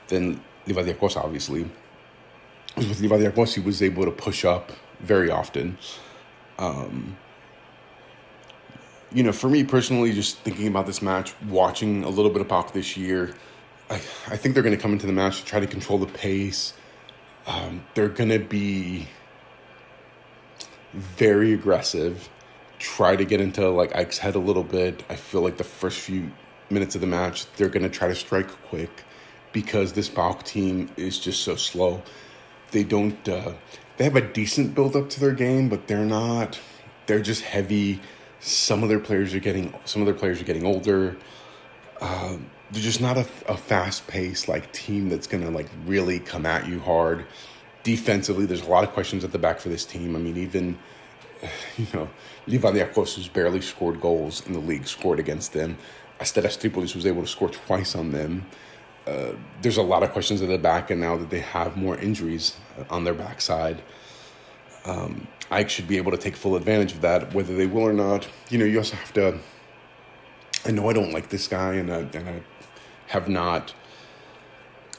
than 0.07 0.41
Livadiakos, 0.67 1.17
obviously 1.17 1.69
with 2.77 3.01
Livadiakos, 3.01 3.55
he 3.55 3.59
was 3.59 3.81
able 3.81 4.05
to 4.05 4.11
push 4.11 4.45
up 4.45 4.71
very 4.99 5.31
often. 5.31 5.77
Um, 6.59 7.17
you 9.11 9.23
know, 9.23 9.31
for 9.31 9.49
me 9.49 9.63
personally, 9.63 10.13
just 10.13 10.37
thinking 10.39 10.67
about 10.67 10.85
this 10.85 11.01
match, 11.01 11.33
watching 11.47 12.03
a 12.03 12.09
little 12.09 12.29
bit 12.29 12.41
of 12.41 12.47
PAOK 12.47 12.73
this 12.73 12.95
year, 12.95 13.33
I, 13.89 13.95
I 13.95 14.37
think 14.37 14.53
they're 14.53 14.63
going 14.63 14.75
to 14.75 14.81
come 14.81 14.93
into 14.93 15.07
the 15.07 15.13
match 15.13 15.39
to 15.39 15.45
try 15.45 15.59
to 15.59 15.67
control 15.67 15.97
the 15.97 16.07
pace. 16.07 16.73
Um, 17.47 17.85
they're 17.93 18.09
going 18.09 18.29
to 18.29 18.39
be 18.39 19.07
very 20.93 21.53
aggressive, 21.53 22.29
try 22.77 23.15
to 23.15 23.25
get 23.25 23.41
into 23.41 23.69
like 23.69 23.91
AEK's 23.93 24.19
head 24.19 24.35
a 24.35 24.39
little 24.39 24.63
bit. 24.63 25.03
I 25.09 25.15
feel 25.15 25.41
like 25.41 25.57
the 25.57 25.63
first 25.63 25.99
few 25.99 26.31
minutes 26.69 26.95
of 26.95 27.01
the 27.01 27.07
match, 27.07 27.49
they're 27.53 27.69
going 27.69 27.83
to 27.83 27.89
try 27.89 28.07
to 28.09 28.15
strike 28.15 28.49
quick 28.69 29.03
because 29.53 29.93
this 29.93 30.09
PAOK 30.09 30.43
team 30.43 30.91
is 30.97 31.17
just 31.17 31.41
so 31.41 31.55
slow 31.55 32.03
they 32.71 32.83
don't 32.83 33.27
uh, 33.27 33.53
they 33.97 34.03
have 34.03 34.15
a 34.15 34.21
decent 34.21 34.75
build 34.75 34.95
up 34.95 35.09
to 35.11 35.19
their 35.19 35.31
game, 35.31 35.69
but 35.69 35.87
they're 35.87 36.05
not. 36.05 36.59
They're 37.05 37.21
just 37.21 37.43
heavy. 37.43 38.01
Some 38.39 38.83
of 38.83 38.89
their 38.89 38.99
players 38.99 39.33
are 39.33 39.39
getting 39.39 39.73
some 39.85 40.01
of 40.01 40.05
their 40.05 40.15
players 40.15 40.41
are 40.41 40.45
getting 40.45 40.65
older. 40.65 41.17
Uh, 41.99 42.37
they're 42.71 42.81
just 42.81 43.01
not 43.01 43.17
a, 43.17 43.25
a 43.47 43.57
fast 43.57 44.07
paced 44.07 44.47
like 44.47 44.71
team 44.73 45.09
that's 45.09 45.27
gonna 45.27 45.49
like 45.49 45.69
really 45.85 46.19
come 46.19 46.45
at 46.45 46.67
you 46.67 46.79
hard. 46.79 47.25
Defensively, 47.83 48.45
there's 48.45 48.61
a 48.61 48.69
lot 48.69 48.83
of 48.83 48.91
questions 48.91 49.23
at 49.23 49.31
the 49.31 49.39
back 49.39 49.59
for 49.59 49.69
this 49.69 49.85
team. 49.85 50.15
I 50.15 50.19
mean, 50.19 50.37
even 50.37 50.77
you 51.77 51.87
know, 51.93 52.09
Livadiakos, 52.47 53.15
who's 53.15 53.27
barely 53.27 53.61
scored 53.61 54.01
goals 54.01 54.45
in 54.45 54.53
the 54.53 54.59
league, 54.59 54.87
scored 54.87 55.19
against 55.19 55.53
them. 55.53 55.77
Asteras 56.19 56.57
Tripolis 56.57 56.95
was 56.95 57.05
able 57.05 57.21
to 57.21 57.27
score 57.27 57.49
twice 57.49 57.95
on 57.95 58.11
them. 58.11 58.45
Uh, 59.05 59.33
there's 59.61 59.77
a 59.77 59.83
lot 59.83 60.03
of 60.03 60.11
questions 60.11 60.41
at 60.41 60.49
the 60.49 60.57
back, 60.57 60.89
and 60.91 60.99
now 60.99 61.15
that 61.15 61.29
they 61.29 61.39
have 61.39 61.77
more 61.77 61.97
injuries 61.97 62.57
on 62.89 63.03
their 63.03 63.13
backside, 63.13 63.81
um, 64.85 65.27
AEK 65.51 65.69
should 65.69 65.87
be 65.87 65.97
able 65.97 66.11
to 66.11 66.17
take 66.17 66.35
full 66.35 66.55
advantage 66.55 66.93
of 66.93 67.01
that, 67.01 67.33
whether 67.33 67.55
they 67.55 67.67
will 67.67 67.83
or 67.83 67.93
not. 67.93 68.27
You 68.49 68.57
know, 68.57 68.65
you 68.65 68.77
also 68.79 68.95
have 68.97 69.13
to. 69.13 69.39
I 70.65 70.71
know 70.71 70.89
I 70.89 70.93
don't 70.93 71.13
like 71.13 71.29
this 71.29 71.47
guy, 71.47 71.75
and 71.75 71.93
I, 71.93 71.99
and 71.99 72.29
I 72.29 72.41
have 73.07 73.27
not 73.27 73.73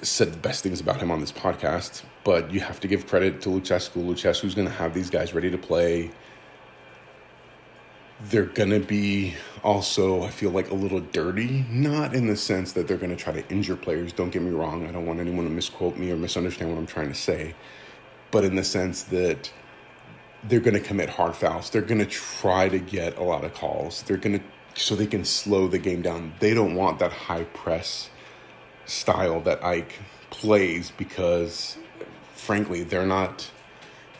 said 0.02 0.32
the 0.32 0.38
best 0.38 0.62
things 0.62 0.80
about 0.80 1.00
him 1.00 1.10
on 1.10 1.20
this 1.20 1.32
podcast, 1.32 2.02
but 2.24 2.50
you 2.52 2.60
have 2.60 2.80
to 2.80 2.88
give 2.88 3.06
credit 3.06 3.40
to 3.42 3.48
Lucescu. 3.48 4.04
Lucescu's 4.04 4.54
going 4.54 4.68
to 4.68 4.74
have 4.74 4.94
these 4.94 5.10
guys 5.10 5.34
ready 5.34 5.50
to 5.50 5.58
play 5.58 6.10
they're 8.20 8.44
going 8.44 8.70
to 8.70 8.80
be 8.80 9.34
also, 9.62 10.22
I 10.22 10.30
feel 10.30 10.50
like, 10.50 10.70
a 10.70 10.74
little 10.74 11.00
dirty. 11.00 11.64
Not 11.70 12.14
in 12.14 12.26
the 12.26 12.36
sense 12.36 12.72
that 12.72 12.88
they're 12.88 12.96
going 12.96 13.16
to 13.16 13.22
try 13.22 13.32
to 13.32 13.48
injure 13.48 13.76
players. 13.76 14.12
Don't 14.12 14.30
get 14.30 14.42
me 14.42 14.50
wrong. 14.50 14.86
I 14.86 14.92
don't 14.92 15.06
want 15.06 15.20
anyone 15.20 15.44
to 15.44 15.50
misquote 15.50 15.96
me 15.96 16.10
or 16.10 16.16
misunderstand 16.16 16.70
what 16.70 16.78
I'm 16.78 16.86
trying 16.86 17.08
to 17.08 17.14
say. 17.14 17.54
But 18.30 18.44
in 18.44 18.56
the 18.56 18.64
sense 18.64 19.04
that 19.04 19.50
they're 20.44 20.60
going 20.60 20.74
to 20.74 20.80
commit 20.80 21.08
hard 21.08 21.34
fouls. 21.34 21.70
They're 21.70 21.82
going 21.82 22.00
to 22.00 22.06
try 22.06 22.68
to 22.68 22.78
get 22.78 23.16
a 23.18 23.22
lot 23.22 23.44
of 23.44 23.54
calls. 23.54 24.02
They're 24.02 24.16
going 24.16 24.38
to, 24.38 24.44
so 24.78 24.94
they 24.94 25.06
can 25.06 25.24
slow 25.24 25.68
the 25.68 25.78
game 25.78 26.02
down. 26.02 26.34
They 26.40 26.54
don't 26.54 26.74
want 26.74 26.98
that 27.00 27.12
high 27.12 27.44
press 27.44 28.10
style 28.86 29.40
that 29.40 29.60
AEK 29.60 29.92
plays 30.30 30.92
because, 30.96 31.76
frankly, 32.34 32.82
they're 32.84 33.06
not 33.06 33.50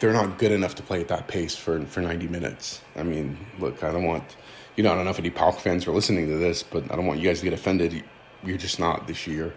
they're 0.00 0.12
not 0.12 0.38
good 0.38 0.53
enough 0.53 0.77
to 0.77 0.83
play 0.83 1.00
at 1.00 1.09
that 1.09 1.29
pace 1.29 1.57
for 1.57 1.81
for 1.87 2.00
90 2.00 2.29
minutes. 2.29 2.83
I 2.97 3.03
mean, 3.03 3.38
look, 3.59 3.83
I 3.83 3.93
don't 3.93 4.05
want, 4.05 4.37
you 4.77 4.85
know, 4.85 4.93
I 4.93 4.95
don't 4.95 5.05
know 5.05 5.11
if 5.11 5.19
any 5.19 5.31
PAOK 5.31 5.61
fans 5.61 5.87
are 5.87 5.93
listening 5.93 6.29
to 6.29 6.38
this, 6.38 6.62
but 6.62 6.85
I 6.91 6.97
don't 6.97 7.07
want 7.07 7.21
you 7.21 7.29
guys 7.29 7.38
to 7.41 7.45
get 7.45 7.53
offended. 7.53 8.05
You're 8.45 8.59
just 8.59 8.79
not 8.79 9.07
this 9.07 9.27
year. 9.27 9.55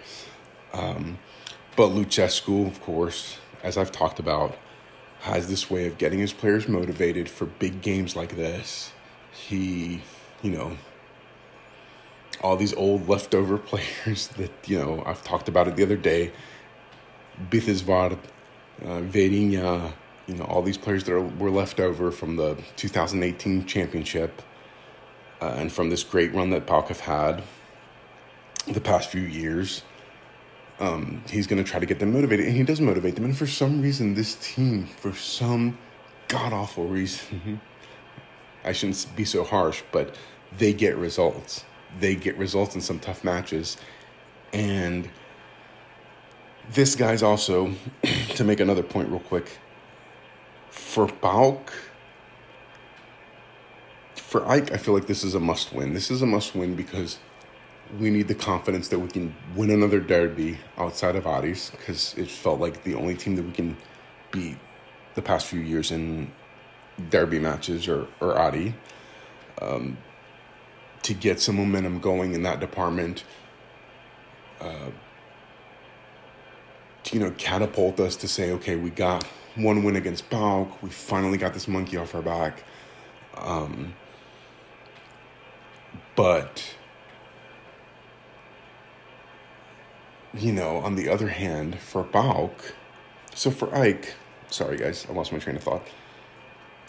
Um, 0.74 1.20
but 1.75 1.89
Lucescu, 1.89 2.67
of 2.67 2.81
course, 2.81 3.38
as 3.63 3.77
I've 3.77 3.91
talked 3.91 4.20
about, 4.20 4.58
has 5.22 5.48
this 5.48 5.70
way 5.70 5.86
of 5.86 5.98
getting 5.98 6.20
his 6.20 6.34
players 6.34 6.67
motivated 6.67 7.29
for 7.29 7.46
big 7.46 7.81
games 7.81 8.15
like 8.15 8.36
this. 8.36 8.91
He, 9.31 10.01
you 10.41 10.51
know, 10.51 10.77
all 12.41 12.55
these 12.55 12.74
old 12.74 13.07
leftover 13.07 13.57
players 13.71 14.27
that 14.29 14.51
you 14.67 14.77
know 14.77 15.03
I've 15.05 15.24
talked 15.24 15.48
about 15.48 15.67
it 15.67 15.75
the 15.75 15.83
other 15.83 15.98
day. 15.98 16.31
Biseswar, 17.50 18.17
uh, 18.83 18.86
Vieirinha, 18.86 19.93
you 20.27 20.36
know 20.36 20.45
all 20.45 20.62
these 20.62 20.77
players 20.77 21.03
that 21.05 21.13
are, 21.13 21.21
were 21.21 21.51
left 21.51 21.79
over 21.79 22.12
from 22.12 22.36
the 22.36 22.57
2018 22.75 23.65
championship 23.65 24.41
uh, 25.41 25.55
and 25.57 25.71
from 25.71 25.89
this 25.89 26.03
great 26.03 26.33
run 26.33 26.50
that 26.51 26.69
have 26.69 27.00
had 27.00 27.43
the 28.67 28.81
past 28.81 29.10
few 29.10 29.21
years. 29.21 29.83
Um, 30.79 31.24
he's 31.29 31.45
going 31.45 31.63
to 31.63 31.69
try 31.69 31.79
to 31.79 31.86
get 31.86 32.00
them 32.00 32.12
motivated, 32.12 32.48
and 32.48 32.55
he 32.55 32.63
does 32.63 32.81
motivate 32.81 33.15
them. 33.15 33.25
And 33.25 33.38
for 33.38 33.45
some 33.45 33.81
reason, 33.81 34.15
this 34.15 34.36
team, 34.36 34.88
for 34.88 35.13
some 35.13 35.77
god 36.27 36.53
awful 36.53 36.88
reason, 36.88 37.62
I 38.63 38.71
shouldn't 38.71 39.05
be 39.15 39.25
so 39.25 39.43
harsh, 39.43 39.83
but 39.91 40.15
they 40.57 40.74
get 40.74 40.95
results. 40.98 41.65
They 42.00 42.15
get 42.15 42.38
results 42.38 42.75
in 42.75 42.81
some 42.81 43.00
tough 43.00 43.24
matches. 43.24 43.77
And 44.53 45.10
this 46.71 46.95
guy's 46.95 47.24
also, 47.24 47.74
to 48.36 48.43
make 48.43 48.60
another 48.60 48.83
point 48.83 49.10
real 49.10 49.19
quick, 49.19 49.57
for 50.69 51.07
PAOK, 51.07 51.69
for 54.15 54.41
AEK, 54.41 54.71
I 54.71 54.77
feel 54.77 54.93
like 54.93 55.07
this 55.07 55.24
is 55.24 55.36
a 55.36 55.39
must 55.39 55.74
win. 55.74 55.93
This 55.93 56.10
is 56.10 56.21
a 56.21 56.25
must 56.25 56.55
win 56.55 56.75
because 56.75 57.19
we 58.00 58.10
need 58.10 58.27
the 58.27 58.36
confidence 58.36 58.88
that 58.88 59.00
we 59.00 59.10
can 59.10 59.36
win 59.55 59.69
another 59.69 60.00
derby 60.00 60.57
outside 60.77 61.15
of 61.15 61.25
Aris 61.27 61.71
because 61.71 62.13
it 62.17 62.29
felt 62.29 62.60
like 62.60 62.83
the 62.83 62.95
only 62.95 63.15
team 63.15 63.36
that 63.36 63.43
we 63.43 63.51
can 63.51 63.75
beat 64.31 64.57
the 65.15 65.21
past 65.21 65.48
few 65.48 65.60
years 65.60 65.91
in 65.91 66.31
derby 67.10 67.39
matches 67.39 67.88
or, 67.88 68.07
or 68.21 68.38
Adi. 68.39 68.74
Um, 69.62 69.98
to 71.03 71.13
get 71.13 71.39
some 71.39 71.55
momentum 71.55 72.00
going 72.00 72.34
in 72.34 72.43
that 72.43 72.60
department, 72.60 73.24
uh, 74.60 74.91
to, 77.03 77.17
you 77.17 77.24
know, 77.24 77.31
catapult 77.38 78.00
us 78.00 78.15
to 78.17 78.27
say, 78.27 78.51
okay, 78.51 78.75
we 78.75 78.89
got 78.89 79.24
one 79.55 79.84
win 79.84 79.96
against 79.96 80.29
PAOK. 80.29 80.81
We 80.81 80.89
finally 80.89 81.38
got 81.38 81.53
this 81.53 81.67
monkey 81.67 81.98
off 81.98 82.13
our 82.13 82.22
back. 82.22 82.63
Um, 83.36 83.93
but 86.15 86.75
you 90.34 90.51
know, 90.51 90.77
on 90.77 90.96
the 90.96 91.10
other 91.10 91.27
hand, 91.27 91.79
for 91.79 92.03
PAOK, 92.03 92.74
so 93.36 93.51
for 93.51 93.67
AEK, 93.67 94.13
sorry 94.50 94.77
guys, 94.77 95.05
I 95.10 95.13
lost 95.13 95.31
my 95.31 95.39
train 95.39 95.55
of 95.55 95.63
thought. 95.63 95.86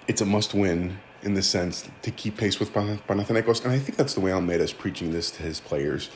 It's 0.06 0.20
a 0.20 0.26
must 0.26 0.54
win 0.54 0.98
in 1.22 1.34
the 1.34 1.42
sense 1.42 1.88
to 2.02 2.10
keep 2.10 2.36
pace 2.36 2.58
with 2.58 2.72
Panathinaikos, 2.72 3.64
and 3.64 3.72
I 3.72 3.78
think 3.78 3.96
that's 3.96 4.14
the 4.14 4.20
way 4.20 4.32
Almeyda 4.32 4.64
is 4.64 4.72
preaching 4.72 5.12
this 5.12 5.30
to 5.32 5.42
his 5.42 5.60
players. 5.60 6.10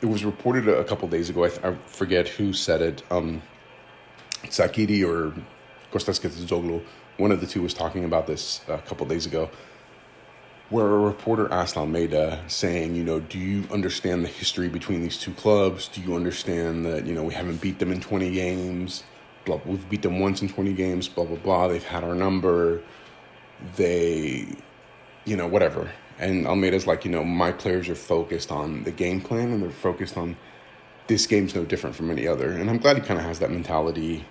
It 0.00 0.06
was 0.06 0.24
reported 0.24 0.68
a 0.68 0.84
couple 0.84 1.08
days 1.08 1.30
ago, 1.30 1.44
I, 1.44 1.48
th- 1.48 1.64
I, 1.64 1.74
forget 1.86 2.28
who 2.28 2.52
said 2.52 2.82
it, 2.82 3.02
um, 3.10 3.40
Sakiri 4.44 5.06
or 5.06 5.32
Kostas 5.92 6.20
Ketsizoglu, 6.20 6.82
one 7.18 7.30
of 7.30 7.40
the 7.40 7.46
two 7.46 7.62
was 7.62 7.72
talking 7.72 8.04
about 8.04 8.26
this 8.26 8.62
a 8.68 8.78
couple 8.78 9.06
days 9.06 9.26
ago 9.26 9.48
where 10.72 10.86
a 10.86 10.98
reporter 10.98 11.52
asked 11.52 11.76
Almeyda, 11.76 12.42
saying, 12.48 12.96
you 12.96 13.04
know, 13.04 13.20
do 13.20 13.38
you 13.38 13.68
understand 13.70 14.24
the 14.24 14.28
history 14.28 14.70
between 14.70 15.02
these 15.02 15.18
two 15.18 15.32
clubs? 15.34 15.86
Do 15.86 16.00
you 16.00 16.16
understand 16.16 16.86
that, 16.86 17.06
you 17.06 17.14
know, 17.14 17.22
we 17.22 17.34
haven't 17.34 17.60
beat 17.60 17.78
them 17.78 17.92
in 17.92 18.00
20 18.00 18.30
games? 18.30 19.04
Blah, 19.44 19.60
we've 19.66 19.86
beat 19.90 20.00
them 20.00 20.18
once 20.18 20.40
in 20.40 20.48
20 20.48 20.72
games, 20.72 21.08
blah, 21.08 21.24
blah, 21.24 21.36
blah. 21.36 21.68
They've 21.68 21.84
had 21.84 22.04
our 22.04 22.14
number. 22.14 22.80
They, 23.76 24.46
you 25.24 25.36
know, 25.36 25.46
whatever. 25.46 25.90
And 26.18 26.46
Almeyda's 26.46 26.86
like, 26.86 27.04
you 27.04 27.10
know, 27.10 27.24
my 27.24 27.52
players 27.52 27.88
are 27.88 27.94
focused 27.94 28.52
on 28.52 28.84
the 28.84 28.90
game 28.90 29.20
plan 29.20 29.52
and 29.52 29.62
they're 29.62 29.70
focused 29.70 30.16
on 30.16 30.36
this 31.06 31.26
game's 31.26 31.54
no 31.54 31.64
different 31.64 31.96
from 31.96 32.10
any 32.10 32.26
other. 32.26 32.50
And 32.52 32.70
I'm 32.70 32.78
glad 32.78 32.96
he 32.96 33.02
kind 33.02 33.18
of 33.18 33.26
has 33.26 33.38
that 33.40 33.50
mentality 33.50 34.24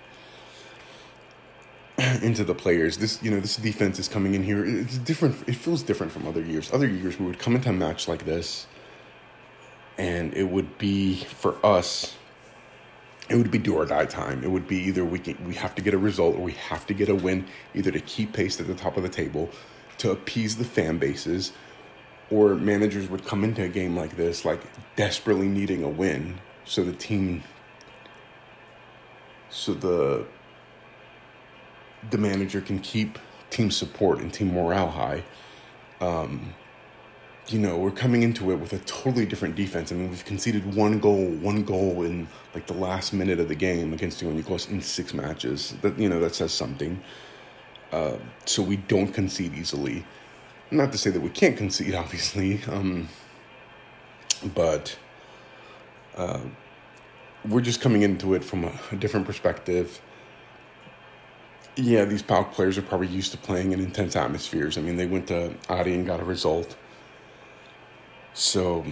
into 2.22 2.44
the 2.44 2.54
players. 2.54 2.98
This, 2.98 3.22
you 3.22 3.30
know, 3.30 3.40
this 3.40 3.56
defense 3.56 3.98
is 3.98 4.08
coming 4.08 4.34
in 4.34 4.42
here. 4.42 4.64
It's 4.64 4.98
different. 4.98 5.48
It 5.48 5.56
feels 5.56 5.82
different 5.82 6.12
from 6.12 6.26
other 6.26 6.42
years. 6.42 6.72
Other 6.72 6.86
years 6.88 7.18
we 7.18 7.26
would 7.26 7.38
come 7.38 7.54
into 7.54 7.68
a 7.68 7.72
match 7.72 8.08
like 8.08 8.24
this, 8.24 8.66
and 9.98 10.32
it 10.34 10.44
would 10.44 10.78
be 10.78 11.24
for 11.24 11.64
us. 11.64 12.16
It 13.32 13.36
would 13.36 13.50
be 13.50 13.56
do 13.56 13.76
or 13.76 13.86
die 13.86 14.04
time. 14.04 14.44
It 14.44 14.50
would 14.50 14.68
be 14.68 14.76
either 14.76 15.06
we 15.06 15.18
can, 15.18 15.42
we 15.46 15.54
have 15.54 15.74
to 15.76 15.82
get 15.82 15.94
a 15.94 15.98
result 15.98 16.36
or 16.36 16.42
we 16.42 16.52
have 16.52 16.86
to 16.88 16.92
get 16.92 17.08
a 17.08 17.14
win, 17.14 17.46
either 17.74 17.90
to 17.90 18.00
keep 18.00 18.34
pace 18.34 18.60
at 18.60 18.66
the 18.66 18.74
top 18.74 18.98
of 18.98 19.02
the 19.02 19.08
table, 19.08 19.48
to 19.98 20.10
appease 20.10 20.56
the 20.56 20.64
fan 20.64 20.98
bases, 20.98 21.52
or 22.30 22.54
managers 22.54 23.08
would 23.08 23.24
come 23.24 23.42
into 23.42 23.62
a 23.62 23.68
game 23.68 23.96
like 23.96 24.16
this 24.16 24.44
like 24.44 24.60
desperately 24.96 25.48
needing 25.48 25.82
a 25.82 25.88
win, 25.88 26.40
so 26.66 26.84
the 26.84 26.92
team, 26.92 27.42
so 29.48 29.72
the 29.72 30.26
the 32.10 32.18
manager 32.18 32.60
can 32.60 32.80
keep 32.80 33.18
team 33.48 33.70
support 33.70 34.18
and 34.18 34.30
team 34.30 34.52
morale 34.52 34.90
high. 34.90 35.22
Um, 36.02 36.54
you 37.48 37.58
know, 37.58 37.76
we're 37.76 37.90
coming 37.90 38.22
into 38.22 38.52
it 38.52 38.56
with 38.56 38.72
a 38.72 38.78
totally 38.80 39.26
different 39.26 39.56
defense. 39.56 39.90
I 39.90 39.96
mean, 39.96 40.10
we've 40.10 40.24
conceded 40.24 40.74
one 40.74 41.00
goal, 41.00 41.26
one 41.26 41.64
goal 41.64 42.02
in 42.02 42.28
like 42.54 42.66
the 42.66 42.74
last 42.74 43.12
minute 43.12 43.40
of 43.40 43.48
the 43.48 43.54
game 43.54 43.92
against 43.92 44.22
Ionikos 44.22 44.70
in 44.70 44.80
six 44.80 45.12
matches. 45.12 45.74
That 45.82 45.98
you 45.98 46.08
know, 46.08 46.20
that 46.20 46.34
says 46.34 46.52
something. 46.52 47.02
Uh, 47.90 48.16
so 48.46 48.62
we 48.62 48.76
don't 48.76 49.12
concede 49.12 49.54
easily. 49.54 50.04
Not 50.70 50.92
to 50.92 50.98
say 50.98 51.10
that 51.10 51.20
we 51.20 51.30
can't 51.30 51.56
concede, 51.56 51.94
obviously, 52.04 52.62
um, 52.64 53.08
but 54.54 54.96
uh, 56.16 56.40
we're 57.48 57.60
just 57.60 57.80
coming 57.80 58.02
into 58.02 58.34
it 58.34 58.44
from 58.44 58.64
a, 58.64 58.72
a 58.92 58.96
different 58.96 59.26
perspective 59.26 60.00
yeah, 61.76 62.04
these 62.04 62.22
PAOK 62.22 62.52
players 62.52 62.76
are 62.76 62.82
probably 62.82 63.06
used 63.06 63.32
to 63.32 63.38
playing 63.38 63.72
in 63.72 63.80
intense 63.80 64.14
atmospheres. 64.14 64.76
I 64.76 64.82
mean, 64.82 64.96
they 64.96 65.06
went 65.06 65.28
to 65.28 65.54
Adi 65.68 65.94
and 65.94 66.06
got 66.06 66.20
a 66.20 66.24
result. 66.24 66.76
So, 68.34 68.84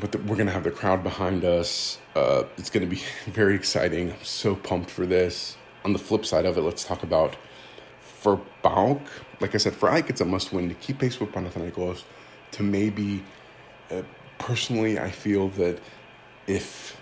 but 0.00 0.12
the, 0.12 0.18
we're 0.18 0.36
going 0.36 0.46
to 0.46 0.52
have 0.52 0.64
the 0.64 0.70
crowd 0.70 1.02
behind 1.02 1.44
us. 1.44 1.98
Uh, 2.14 2.44
it's 2.58 2.70
going 2.70 2.88
to 2.88 2.94
be 2.94 3.02
very 3.30 3.54
exciting. 3.54 4.12
I'm 4.12 4.24
so 4.24 4.54
pumped 4.54 4.90
for 4.90 5.06
this. 5.06 5.56
On 5.84 5.92
the 5.92 5.98
flip 5.98 6.24
side 6.24 6.46
of 6.46 6.56
it, 6.56 6.62
let's 6.62 6.84
talk 6.84 7.02
about 7.02 7.36
for 8.00 8.40
PAOK. 8.62 9.00
Like 9.40 9.54
I 9.54 9.58
said, 9.58 9.74
for 9.74 9.88
AEK, 9.90 10.10
it's 10.10 10.20
a 10.20 10.24
must 10.24 10.52
win 10.52 10.68
to 10.68 10.74
keep 10.74 10.98
pace 10.98 11.20
with 11.20 11.30
Panathinaikos. 11.30 12.04
To 12.52 12.62
maybe, 12.62 13.22
uh, 13.90 14.02
personally, 14.38 14.98
I 14.98 15.10
feel 15.10 15.48
that 15.50 15.80
if 16.46 17.00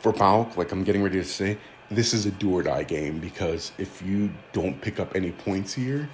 for 0.00 0.12
PAOK, 0.12 0.56
like 0.56 0.72
I'm 0.72 0.84
getting 0.84 1.02
ready 1.02 1.18
to 1.18 1.24
say, 1.24 1.58
this 1.90 2.12
is 2.12 2.26
a 2.26 2.30
do 2.30 2.52
or 2.52 2.62
die 2.62 2.82
game 2.82 3.18
because 3.18 3.72
if 3.78 4.02
you 4.02 4.30
don't 4.52 4.80
pick 4.80 5.00
up 5.00 5.14
any 5.14 5.32
points 5.32 5.74
here, 5.74 6.08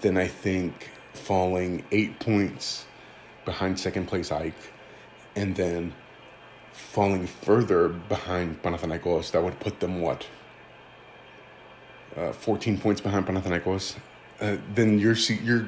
then 0.00 0.16
I 0.16 0.26
think 0.26 0.90
falling 1.12 1.84
eight 1.90 2.18
points 2.20 2.86
behind 3.52 3.78
second 3.78 4.06
place 4.06 4.30
AEK 4.30 4.54
and 5.36 5.56
then 5.56 5.92
falling 6.72 7.26
further 7.26 7.88
behind 7.88 8.62
Panathinaikos, 8.62 9.30
that 9.32 9.42
would 9.42 9.58
put 9.60 9.80
them 9.80 10.00
what? 10.00 10.26
Uh, 12.16 12.32
14 12.32 12.78
points 12.78 13.00
behind 13.00 13.26
Panathinaikos. 13.26 13.96
Uh, 14.40 14.56
then 14.74 14.98
your 14.98 15.14
your 15.48 15.60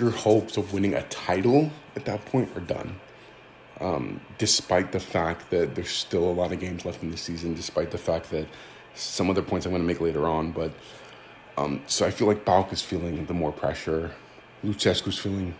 your 0.00 0.10
hopes 0.10 0.56
of 0.56 0.72
winning 0.72 0.94
a 0.94 1.02
title 1.04 1.70
at 1.96 2.04
that 2.04 2.24
point 2.26 2.48
are 2.56 2.66
done 2.78 2.90
um, 3.80 4.20
despite 4.38 4.92
the 4.92 5.00
fact 5.00 5.50
that 5.50 5.74
there's 5.74 5.90
still 5.90 6.24
a 6.24 6.36
lot 6.40 6.52
of 6.52 6.60
games 6.60 6.84
left 6.84 7.02
in 7.02 7.10
the 7.10 7.16
season, 7.16 7.54
despite 7.54 7.90
the 7.90 7.98
fact 7.98 8.30
that 8.30 8.46
some 8.94 9.30
other 9.30 9.42
points 9.42 9.66
I'm 9.66 9.72
going 9.72 9.82
to 9.82 9.86
make 9.86 10.00
later 10.00 10.26
on. 10.26 10.52
But 10.52 10.72
um, 11.56 11.82
so 11.86 12.06
I 12.06 12.10
feel 12.10 12.26
like 12.26 12.44
PAOK 12.44 12.72
is 12.72 12.82
feeling 12.82 13.24
the 13.26 13.34
more 13.34 13.52
pressure. 13.52 14.12
Lucescu's 14.64 15.18
feeling 15.18 15.54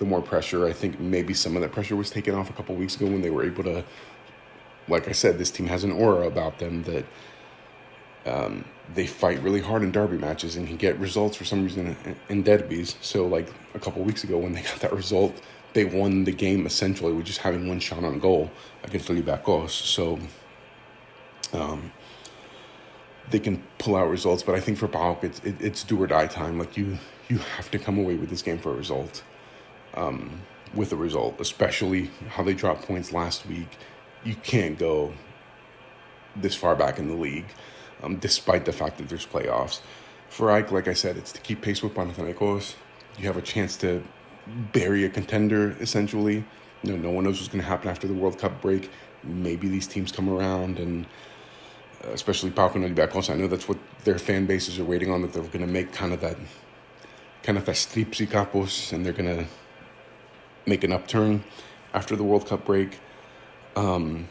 the 0.00 0.04
more 0.04 0.20
pressure. 0.20 0.66
I 0.66 0.72
think 0.72 0.98
maybe 0.98 1.32
some 1.32 1.54
of 1.54 1.62
that 1.62 1.70
pressure 1.70 1.94
was 1.94 2.10
taken 2.10 2.34
off 2.34 2.50
a 2.50 2.52
couple 2.52 2.74
weeks 2.74 2.96
ago 2.96 3.06
when 3.06 3.22
they 3.22 3.30
were 3.30 3.44
able 3.44 3.62
to, 3.62 3.84
like 4.88 5.06
I 5.06 5.12
said, 5.12 5.38
this 5.38 5.52
team 5.52 5.68
has 5.68 5.84
an 5.84 5.92
aura 5.92 6.26
about 6.26 6.58
them 6.58 6.82
that 6.82 7.04
um, 8.26 8.64
they 8.92 9.06
fight 9.06 9.40
really 9.40 9.60
hard 9.60 9.84
in 9.84 9.92
derby 9.92 10.18
matches 10.18 10.56
and 10.56 10.66
can 10.66 10.76
get 10.76 10.98
results 10.98 11.36
for 11.36 11.44
some 11.44 11.62
reason 11.62 11.96
in, 12.04 12.16
in 12.28 12.42
derbies. 12.42 12.96
So, 13.00 13.28
like 13.28 13.48
a 13.74 13.78
couple 13.78 14.02
weeks 14.02 14.24
ago 14.24 14.38
when 14.38 14.52
they 14.52 14.62
got 14.70 14.80
that 14.80 14.92
result 14.92 15.40
they 15.72 15.84
won 15.84 16.24
the 16.24 16.32
game 16.32 16.66
essentially 16.66 17.12
with 17.12 17.26
just 17.26 17.38
having 17.38 17.68
one 17.68 17.80
shot 17.80 18.04
on 18.04 18.18
goal 18.18 18.50
against 18.84 19.08
Olympiacos. 19.08 19.70
So 19.70 20.18
um, 21.52 21.92
they 23.30 23.38
can 23.38 23.62
pull 23.78 23.96
out 23.96 24.08
results, 24.08 24.42
but 24.42 24.54
I 24.54 24.60
think 24.60 24.78
for 24.78 24.88
PAOK, 24.88 25.24
it's 25.24 25.40
it, 25.40 25.60
it's 25.60 25.84
do 25.84 26.02
or 26.02 26.06
die 26.06 26.26
time. 26.26 26.58
Like 26.58 26.76
you 26.76 26.98
you 27.28 27.38
have 27.38 27.70
to 27.70 27.78
come 27.78 27.98
away 27.98 28.16
with 28.16 28.30
this 28.30 28.42
game 28.42 28.58
for 28.58 28.70
a 28.70 28.76
result. 28.76 29.22
Um, 29.94 30.42
with 30.72 30.92
a 30.92 30.96
result, 30.96 31.40
especially 31.40 32.10
how 32.28 32.44
they 32.44 32.54
dropped 32.54 32.82
points 32.82 33.12
last 33.12 33.44
week, 33.46 33.76
you 34.22 34.36
can't 34.36 34.78
go 34.78 35.12
this 36.36 36.54
far 36.54 36.76
back 36.76 37.00
in 37.00 37.08
the 37.08 37.14
league, 37.16 37.46
um, 38.04 38.16
despite 38.16 38.64
the 38.64 38.72
fact 38.72 38.98
that 38.98 39.08
there's 39.08 39.26
playoffs. 39.26 39.80
For 40.28 40.46
AEK, 40.46 40.70
like 40.70 40.86
I 40.86 40.92
said, 40.92 41.16
it's 41.16 41.32
to 41.32 41.40
keep 41.40 41.60
pace 41.60 41.82
with 41.82 41.92
Panathinaikos. 41.94 42.76
You 43.18 43.26
have 43.26 43.36
a 43.36 43.42
chance 43.42 43.76
to 43.78 44.04
bury 44.72 45.04
a 45.04 45.08
contender 45.08 45.76
essentially 45.80 46.44
you 46.82 46.92
know, 46.92 46.98
no 46.98 47.10
one 47.10 47.24
knows 47.24 47.38
what's 47.38 47.48
going 47.48 47.62
to 47.62 47.68
happen 47.68 47.90
after 47.90 48.06
the 48.06 48.14
World 48.14 48.38
Cup 48.38 48.60
break. 48.60 48.90
Maybe 49.22 49.68
these 49.68 49.86
teams 49.86 50.12
come 50.12 50.28
around 50.28 50.78
and 50.78 51.06
uh, 52.04 52.10
especially 52.12 52.50
Olympiacos. 52.50 53.30
I 53.30 53.36
know 53.36 53.48
that's 53.48 53.68
what 53.68 53.78
their 54.04 54.18
fan 54.18 54.46
bases 54.46 54.78
are 54.78 54.84
waiting 54.84 55.10
on, 55.10 55.22
that 55.22 55.32
they're 55.32 55.42
going 55.42 55.60
to 55.60 55.66
make 55.66 55.92
kind 55.92 56.12
of 56.12 56.20
that, 56.22 56.38
kind 57.42 57.58
of 57.58 57.66
that 57.66 57.74
stripsy 57.74 58.26
capos, 58.26 58.92
and 58.92 59.04
they're 59.04 59.12
going 59.12 59.36
to 59.36 59.46
make 60.66 60.84
an 60.84 60.92
upturn 60.92 61.44
after 61.94 62.16
the 62.16 62.24
World 62.24 62.46
Cup 62.46 62.64
break. 62.64 62.98
Um, 63.76 64.28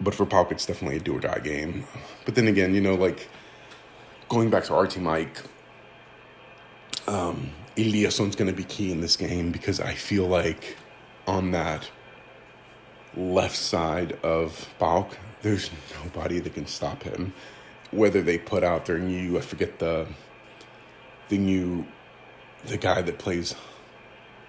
but 0.00 0.14
for 0.14 0.26
PAOK, 0.26 0.52
it's 0.52 0.66
definitely 0.66 0.96
a 0.96 1.00
do 1.00 1.16
or 1.16 1.20
die 1.20 1.38
game. 1.38 1.84
But 2.24 2.34
then 2.34 2.48
again, 2.48 2.74
you 2.74 2.80
know, 2.80 2.94
like 2.94 3.28
going 4.28 4.50
back 4.50 4.64
to 4.64 4.86
team, 4.88 5.04
Mike, 5.04 5.42
um, 7.06 7.50
Eliasson's 7.76 8.36
going 8.36 8.50
to 8.50 8.56
be 8.56 8.64
key 8.64 8.92
in 8.92 9.00
this 9.00 9.16
game 9.16 9.50
because 9.50 9.80
I 9.80 9.94
feel 9.94 10.26
like 10.26 10.76
on 11.26 11.52
that 11.52 11.90
left 13.16 13.56
side 13.56 14.18
of 14.22 14.68
PAOK, 14.78 15.12
there's 15.42 15.70
nobody 16.02 16.40
that 16.40 16.54
can 16.54 16.66
stop 16.66 17.02
him. 17.02 17.32
Whether 17.90 18.22
they 18.22 18.38
put 18.38 18.64
out 18.64 18.86
their 18.86 18.98
new, 18.98 19.38
I 19.38 19.40
forget 19.40 19.78
the 19.78 20.06
the 21.28 21.38
new, 21.38 21.86
the 22.66 22.76
guy 22.76 23.00
that 23.00 23.18
plays 23.18 23.54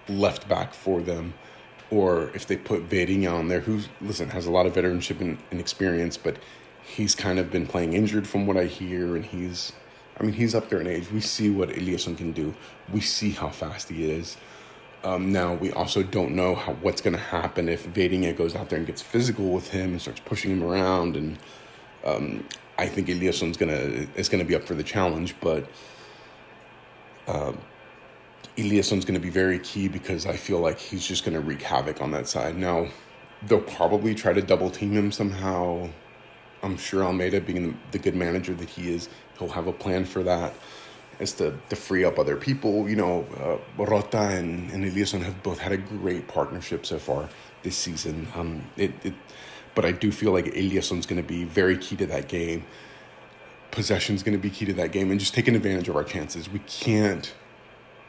left 0.08 0.48
back 0.48 0.74
for 0.74 1.00
them, 1.00 1.34
or 1.90 2.30
if 2.34 2.46
they 2.46 2.56
put 2.56 2.88
Vieirinha 2.88 3.32
on 3.32 3.48
there, 3.48 3.60
who 3.60 3.80
listen 4.00 4.30
has 4.30 4.46
a 4.46 4.50
lot 4.50 4.66
of 4.66 4.74
veteranship 4.74 5.20
and, 5.20 5.38
and 5.50 5.60
experience, 5.60 6.16
but 6.16 6.36
he's 6.84 7.14
kind 7.14 7.38
of 7.38 7.50
been 7.50 7.66
playing 7.66 7.92
injured 7.92 8.26
from 8.26 8.46
what 8.46 8.56
I 8.56 8.64
hear, 8.64 9.16
and 9.16 9.24
he's 9.24 9.72
I 10.18 10.22
mean, 10.22 10.32
he's 10.32 10.54
up 10.54 10.70
there 10.70 10.80
in 10.80 10.86
age. 10.86 11.10
We 11.10 11.20
see 11.20 11.50
what 11.50 11.68
Eliasson 11.68 12.16
can 12.16 12.32
do. 12.32 12.54
We 12.92 13.00
see 13.00 13.30
how 13.30 13.50
fast 13.50 13.90
he 13.90 14.10
is. 14.10 14.36
Um, 15.04 15.30
now 15.30 15.54
we 15.54 15.72
also 15.72 16.02
don't 16.02 16.34
know 16.34 16.54
how 16.54 16.72
what's 16.74 17.00
going 17.00 17.14
to 17.14 17.22
happen 17.22 17.68
if 17.68 17.86
Vieirinha 17.86 18.34
goes 18.34 18.56
out 18.56 18.70
there 18.70 18.78
and 18.78 18.86
gets 18.86 19.02
physical 19.02 19.50
with 19.50 19.70
him 19.70 19.90
and 19.92 20.00
starts 20.00 20.20
pushing 20.20 20.50
him 20.50 20.62
around. 20.62 21.16
And 21.16 21.38
um, 22.04 22.48
I 22.78 22.86
think 22.86 23.08
Eliasson's 23.08 23.56
gonna 23.56 24.06
is 24.16 24.28
gonna 24.28 24.44
be 24.44 24.54
up 24.54 24.64
for 24.64 24.74
the 24.74 24.82
challenge, 24.82 25.34
but 25.40 25.68
uh, 27.26 27.52
Eliasson's 28.56 29.04
gonna 29.04 29.20
be 29.20 29.30
very 29.30 29.58
key 29.58 29.88
because 29.88 30.26
I 30.26 30.36
feel 30.36 30.60
like 30.60 30.78
he's 30.78 31.06
just 31.06 31.24
gonna 31.24 31.40
wreak 31.40 31.62
havoc 31.62 32.00
on 32.00 32.10
that 32.12 32.28
side. 32.28 32.56
Now 32.56 32.88
they'll 33.46 33.60
probably 33.60 34.14
try 34.14 34.32
to 34.32 34.42
double 34.42 34.70
team 34.70 34.92
him 34.92 35.12
somehow. 35.12 35.88
I'm 36.62 36.76
sure 36.76 37.04
Almeyda, 37.04 37.42
being 37.42 37.78
the 37.92 37.98
good 37.98 38.16
manager 38.16 38.54
that 38.54 38.68
he 38.68 38.92
is, 38.92 39.08
he'll 39.38 39.48
have 39.48 39.66
a 39.66 39.72
plan 39.72 40.04
for 40.04 40.22
that 40.22 40.54
is 41.18 41.32
to, 41.32 41.58
to 41.70 41.76
free 41.76 42.04
up 42.04 42.18
other 42.18 42.36
people. 42.36 42.88
You 42.88 42.96
know, 42.96 43.26
uh, 43.40 43.82
Rota 43.82 44.18
and, 44.18 44.70
and 44.70 44.84
Eliasson 44.84 45.22
have 45.22 45.42
both 45.42 45.58
had 45.58 45.72
a 45.72 45.76
great 45.76 46.28
partnership 46.28 46.84
so 46.86 46.98
far 46.98 47.28
this 47.62 47.76
season. 47.76 48.28
Um, 48.34 48.64
it, 48.76 48.92
it, 49.04 49.14
but 49.74 49.84
I 49.84 49.92
do 49.92 50.10
feel 50.10 50.32
like 50.32 50.46
Eliasson's 50.46 51.06
going 51.06 51.20
to 51.20 51.26
be 51.26 51.44
very 51.44 51.76
key 51.76 51.96
to 51.96 52.06
that 52.06 52.28
game. 52.28 52.64
Possession's 53.70 54.22
going 54.22 54.36
to 54.36 54.42
be 54.42 54.50
key 54.50 54.64
to 54.66 54.72
that 54.74 54.92
game, 54.92 55.10
and 55.10 55.20
just 55.20 55.34
taking 55.34 55.54
advantage 55.54 55.88
of 55.88 55.96
our 55.96 56.04
chances. 56.04 56.48
We 56.48 56.60
can't 56.60 57.34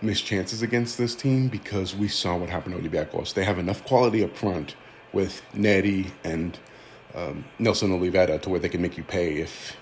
miss 0.01 0.22
chances 0.22 0.62
against 0.62 0.98
this 0.98 1.16
team 1.16 1.48
because 1.48 1.96
we 1.96 2.08
saw 2.08 2.38
what 2.38 2.50
happened 2.50 2.75
to 2.75 2.89
Olympiacos. 2.89 3.34
They 3.34 3.44
have 3.44 3.58
enough 3.58 3.84
quality 3.86 4.24
up 4.24 4.36
front 4.36 4.75
with 5.13 5.42
Neri 5.54 6.12
and 6.24 6.58
um, 7.16 7.46
Nelson 7.58 7.92
Oliveira 7.92 8.38
to 8.39 8.50
where 8.50 8.60
they 8.60 8.70
can 8.70 8.82
make 8.82 8.98
you 8.98 9.04
pay 9.04 9.38
if 9.38 9.75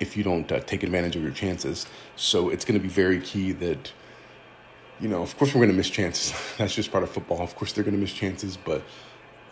if 0.00 0.16
you 0.16 0.22
don't 0.22 0.50
uh, 0.52 0.60
take 0.60 0.84
advantage 0.84 1.16
of 1.16 1.22
your 1.22 1.32
chances. 1.32 1.86
So 2.14 2.50
it's 2.50 2.64
going 2.64 2.78
to 2.78 2.82
be 2.82 2.88
very 2.88 3.20
key 3.20 3.50
that, 3.52 3.92
you 5.00 5.08
know, 5.08 5.22
of 5.22 5.36
course 5.36 5.52
we're 5.52 5.60
going 5.60 5.70
to 5.70 5.76
miss 5.76 5.90
chances. 5.90 6.32
That's 6.58 6.72
just 6.72 6.92
part 6.92 7.02
of 7.02 7.10
football. 7.10 7.42
Of 7.42 7.56
course 7.56 7.72
they're 7.72 7.82
going 7.82 7.96
to 7.96 8.00
miss 8.00 8.12
chances, 8.12 8.56
but 8.56 8.82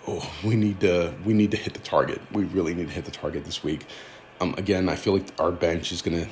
oh, 0.06 0.30
we 0.44 0.54
need 0.54 0.80
to 0.80 1.14
we 1.24 1.34
need 1.34 1.50
to 1.50 1.56
hit 1.56 1.74
the 1.74 1.80
target. 1.80 2.20
We 2.32 2.44
really 2.44 2.74
need 2.74 2.88
to 2.88 2.94
hit 2.94 3.06
the 3.06 3.10
target 3.10 3.44
this 3.44 3.64
week. 3.64 3.86
Um, 4.40 4.54
again, 4.58 4.88
I 4.88 4.96
feel 4.96 5.14
like 5.14 5.32
our 5.40 5.50
bench 5.50 5.90
is 5.90 6.02
going 6.02 6.24
to 6.24 6.30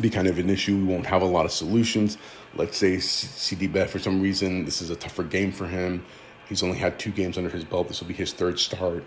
be 0.00 0.10
kind 0.10 0.26
of 0.26 0.38
an 0.38 0.50
issue. 0.50 0.76
We 0.76 0.84
won't 0.84 1.06
have 1.06 1.22
a 1.22 1.26
lot 1.26 1.44
of 1.44 1.52
solutions. 1.52 2.18
Let's 2.54 2.76
say 2.76 2.96
Sidibe, 2.96 3.88
for 3.88 3.98
some 3.98 4.20
reason, 4.20 4.64
this 4.64 4.82
is 4.82 4.90
a 4.90 4.96
tougher 4.96 5.24
game 5.24 5.52
for 5.52 5.66
him. 5.66 6.04
He's 6.48 6.62
only 6.62 6.78
had 6.78 6.98
two 6.98 7.10
games 7.10 7.38
under 7.38 7.50
his 7.50 7.64
belt. 7.64 7.88
This 7.88 8.00
will 8.00 8.08
be 8.08 8.14
his 8.14 8.32
third 8.32 8.58
start 8.58 9.04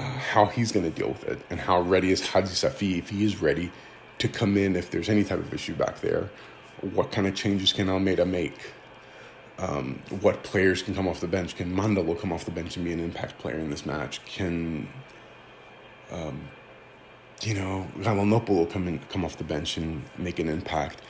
how 0.00 0.46
he's 0.46 0.72
going 0.72 0.84
to 0.84 0.96
deal 0.96 1.08
with 1.08 1.24
it 1.24 1.40
and 1.50 1.60
how 1.60 1.80
ready 1.82 2.10
is 2.10 2.22
Hajsafi, 2.22 2.98
if 2.98 3.08
he 3.10 3.24
is 3.24 3.42
ready 3.42 3.70
to 4.18 4.28
come 4.28 4.56
in 4.56 4.76
if 4.76 4.90
there's 4.90 5.08
any 5.08 5.24
type 5.24 5.38
of 5.38 5.52
issue 5.52 5.74
back 5.74 6.00
there. 6.00 6.30
What 6.94 7.10
kind 7.10 7.26
of 7.26 7.34
changes 7.34 7.72
can 7.72 7.88
Almeyda 7.88 8.24
make? 8.24 8.72
Um, 9.58 10.00
what 10.20 10.42
players 10.42 10.82
can 10.82 10.94
come 10.94 11.06
off 11.06 11.20
the 11.20 11.28
bench? 11.28 11.56
Can 11.56 11.74
Mandalo 11.74 12.18
come 12.18 12.32
off 12.32 12.44
the 12.44 12.50
bench 12.50 12.76
and 12.76 12.84
be 12.84 12.92
an 12.92 13.00
impact 13.00 13.38
player 13.38 13.58
in 13.58 13.68
this 13.68 13.84
match? 13.84 14.24
Can, 14.24 14.88
um, 16.10 16.48
you 17.42 17.54
know, 17.54 17.86
Galanopoulos 17.98 18.70
come 18.70 18.88
in, 18.88 18.98
come 19.10 19.24
off 19.24 19.36
the 19.36 19.44
bench 19.44 19.76
and 19.76 20.02
make 20.18 20.38
an 20.38 20.48
impact? 20.48 21.02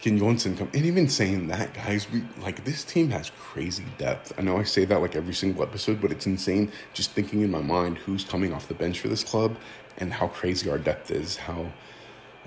Can 0.00 0.18
Johnson 0.18 0.56
come? 0.56 0.68
And 0.74 0.84
even 0.84 1.08
saying 1.08 1.48
that, 1.48 1.72
guys, 1.74 2.10
we 2.10 2.22
like 2.42 2.64
this 2.64 2.84
team 2.84 3.10
has 3.10 3.30
crazy 3.38 3.84
depth. 3.96 4.32
I 4.36 4.42
know 4.42 4.58
I 4.58 4.62
say 4.62 4.84
that 4.84 5.00
like 5.00 5.16
every 5.16 5.32
single 5.32 5.62
episode, 5.62 6.00
but 6.00 6.12
it's 6.12 6.26
insane 6.26 6.70
just 6.92 7.12
thinking 7.12 7.42
in 7.42 7.50
my 7.50 7.62
mind 7.62 7.98
who's 7.98 8.24
coming 8.24 8.52
off 8.52 8.68
the 8.68 8.74
bench 8.74 9.00
for 9.00 9.08
this 9.08 9.24
club 9.24 9.56
and 9.96 10.12
how 10.12 10.28
crazy 10.28 10.68
our 10.68 10.78
depth 10.78 11.10
is. 11.10 11.36
How 11.36 11.72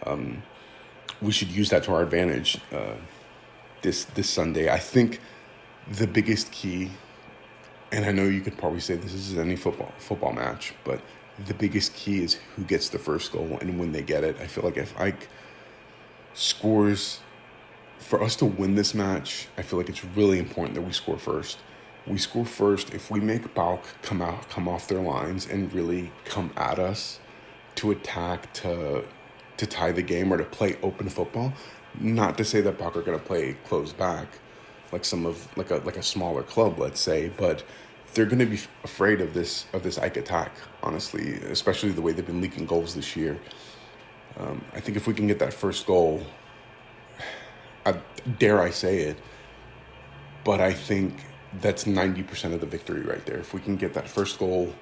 um, 0.06 0.44
we 1.22 1.32
should 1.32 1.50
use 1.50 1.70
that 1.70 1.84
to 1.84 1.94
our 1.94 2.04
advantage 2.04 2.60
uh, 2.72 2.96
this 3.82 4.06
this 4.06 4.30
Sunday. 4.30 4.70
I 4.70 4.78
think 4.78 5.20
the 5.88 6.08
biggest 6.08 6.52
key, 6.52 6.92
and 7.92 8.06
I 8.06 8.12
know 8.12 8.26
you 8.26 8.42
could 8.42 8.58
probably 8.58 8.80
say 8.80 8.96
this 8.96 9.14
is 9.14 9.38
any 9.38 9.56
football 9.56 9.92
football 9.98 10.34
match, 10.34 10.76
but 10.84 11.02
the 11.46 11.54
biggest 11.54 11.94
key 11.94 12.24
is 12.24 12.38
who 12.56 12.64
gets 12.64 12.90
the 12.90 13.00
first 13.00 13.32
goal 13.32 13.58
and 13.62 13.80
when 13.80 13.92
they 13.92 14.02
get 14.02 14.24
it. 14.24 14.38
I 14.40 14.48
feel 14.48 14.64
like 14.64 14.78
if 14.78 14.96
AEK 14.98 15.28
scores 16.34 17.20
for 17.98 18.24
us 18.24 18.36
to 18.38 18.46
win 18.46 18.76
this 18.76 18.94
match, 18.94 19.48
I 19.58 19.62
feel 19.62 19.78
like 19.78 19.90
it's 19.90 20.04
really 20.04 20.40
important 20.40 20.76
that 20.76 20.82
we 20.82 20.92
score 20.92 21.18
first. 21.18 21.60
We 22.08 22.18
score 22.18 22.46
first. 22.46 22.94
If 22.94 23.12
we 23.12 23.20
make 23.20 23.54
PAOK 23.54 23.84
come 24.02 24.22
out, 24.22 24.50
come 24.50 24.68
off 24.68 24.88
their 24.88 25.02
lines, 25.02 25.48
and 25.48 25.72
really 25.74 26.12
come 26.26 26.52
at 26.58 26.80
us 26.80 27.20
to 27.76 27.92
attack, 27.92 28.52
to 28.54 29.04
to 29.58 29.66
tie 29.66 29.92
the 29.92 30.02
game, 30.02 30.34
or 30.34 30.38
to 30.38 30.46
play 30.46 30.78
open 30.82 31.10
football. 31.10 31.54
Not 32.00 32.38
to 32.38 32.46
say 32.46 32.62
that 32.62 32.78
PAOK 32.78 32.96
are 32.96 33.02
going 33.02 33.20
to 33.20 33.26
play 33.26 33.58
close 33.68 33.92
back, 33.92 34.28
like 34.92 35.04
some 35.06 35.26
of 35.26 35.46
like 35.58 35.72
a 35.72 35.76
like 35.78 35.98
a 35.98 36.04
smaller 36.04 36.44
club, 36.44 36.80
let's 36.80 37.02
say, 37.02 37.32
but 37.38 37.64
they're 38.14 38.26
going 38.26 38.40
to 38.40 38.46
be 38.46 38.60
afraid 38.84 39.22
of 39.22 39.34
this 39.34 39.66
of 39.74 39.84
this 39.84 39.98
AEK 39.98 40.18
attack. 40.18 40.52
Honestly, 40.84 41.34
especially 41.52 41.92
the 41.92 42.02
way 42.02 42.12
they've 42.12 42.26
been 42.26 42.42
leaking 42.42 42.66
goals 42.66 42.96
this 42.96 43.16
year. 43.16 43.40
Um, 44.38 44.64
I 44.74 44.80
think 44.80 44.96
if 44.96 45.08
we 45.08 45.14
can 45.14 45.28
get 45.28 45.40
that 45.40 45.54
first 45.54 45.86
goal, 45.86 46.24
I, 47.86 47.96
dare 48.38 48.62
I 48.62 48.70
say 48.70 49.00
it, 49.02 49.18
but 50.44 50.62
I 50.62 50.72
think 50.72 51.14
that's 51.62 51.84
90% 51.86 52.54
of 52.54 52.62
the 52.62 52.66
victory 52.66 53.02
right 53.02 53.26
there. 53.26 53.38
If 53.38 53.54
we 53.54 53.60
can 53.60 53.76
get 53.76 53.94
that 53.96 54.08
first 54.08 54.40
goal, 54.40 54.74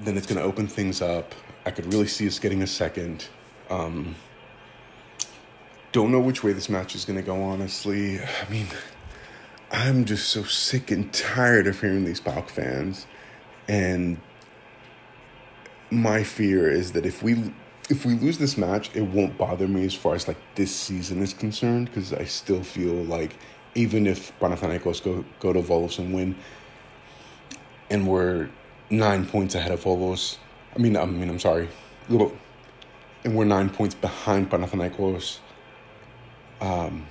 then 0.00 0.16
it's 0.16 0.26
going 0.26 0.38
to 0.38 0.44
open 0.44 0.66
things 0.66 1.00
up. 1.00 1.34
I 1.64 1.70
could 1.70 1.92
really 1.92 2.06
see 2.06 2.26
us 2.26 2.38
getting 2.38 2.62
a 2.62 2.66
second. 2.66 3.26
Um, 3.70 4.14
don't 5.92 6.10
know 6.12 6.20
which 6.20 6.42
way 6.42 6.52
this 6.52 6.68
match 6.68 6.94
is 6.94 7.04
going 7.04 7.18
to 7.18 7.24
go, 7.24 7.42
honestly. 7.42 8.20
I 8.20 8.50
mean, 8.50 8.66
I'm 9.70 10.04
just 10.06 10.28
so 10.30 10.44
sick 10.44 10.90
and 10.90 11.12
tired 11.12 11.66
of 11.66 11.80
hearing 11.80 12.04
these 12.04 12.20
PAOK 12.20 12.48
fans. 12.48 13.06
And 13.68 14.18
my 15.90 16.22
fear 16.22 16.70
is 16.70 16.92
that 16.92 17.04
if 17.04 17.22
we 17.22 17.52
if 17.90 18.04
we 18.04 18.14
lose 18.14 18.38
this 18.38 18.58
match, 18.58 18.94
it 18.94 19.02
won't 19.02 19.38
bother 19.38 19.66
me 19.66 19.84
as 19.84 19.94
far 19.94 20.14
as 20.14 20.28
like 20.28 20.36
this 20.54 20.74
season 20.74 21.22
is 21.22 21.32
concerned 21.32 21.86
because 21.86 22.12
I 22.12 22.24
still 22.24 22.62
feel 22.62 22.92
like 22.92 23.36
even 23.74 24.06
if 24.06 24.38
Panathinaikos 24.40 25.02
go 25.02 25.24
go 25.40 25.52
to 25.52 25.60
Volos 25.60 25.98
and 25.98 26.14
win, 26.14 26.36
and 27.90 28.06
we're 28.06 28.48
nine 28.90 29.26
points 29.26 29.54
ahead 29.54 29.72
of 29.72 29.82
Volos, 29.84 30.38
I 30.74 30.78
mean, 30.78 30.96
I 30.96 31.04
mean, 31.04 31.28
I'm 31.28 31.38
sorry, 31.38 31.68
and 32.08 33.34
we're 33.36 33.44
nine 33.44 33.70
points 33.70 33.94
behind 33.94 34.50
Panathinaikos. 34.50 35.38
Um, 36.60 37.06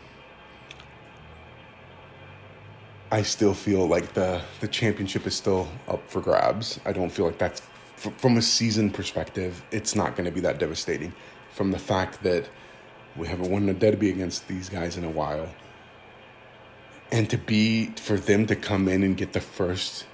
I 3.11 3.21
still 3.21 3.53
feel 3.53 3.87
like 3.87 4.13
the 4.13 4.41
the 4.59 4.67
championship 4.67 5.25
is 5.25 5.35
still 5.35 5.67
up 5.87 6.09
for 6.09 6.21
grabs. 6.21 6.79
I 6.85 6.91
don't 6.91 7.09
feel 7.09 7.25
like 7.25 7.37
that's 7.37 7.61
from 7.95 8.37
a 8.37 8.41
season 8.41 8.91
perspective, 8.91 9.63
it's 9.71 9.95
not 9.95 10.15
going 10.15 10.25
to 10.25 10.31
be 10.31 10.41
that 10.41 10.59
devastating. 10.59 11.13
From 11.51 11.71
the 11.71 11.79
fact 11.79 12.21
that 12.23 12.47
we 13.15 13.27
haven't 13.27 13.49
won 13.49 13.67
a 13.69 13.73
derby 13.73 14.11
against 14.11 14.47
these 14.47 14.69
guys 14.69 14.97
in 14.97 15.03
a 15.03 15.09
while, 15.09 15.49
and 17.11 17.29
to 17.29 17.37
be 17.37 17.87
for 17.95 18.17
them 18.17 18.45
to 18.47 18.55
come 18.55 18.87
in 18.87 19.03
and 19.03 19.17
get 19.17 19.33
the 19.33 19.41
first 19.41 20.05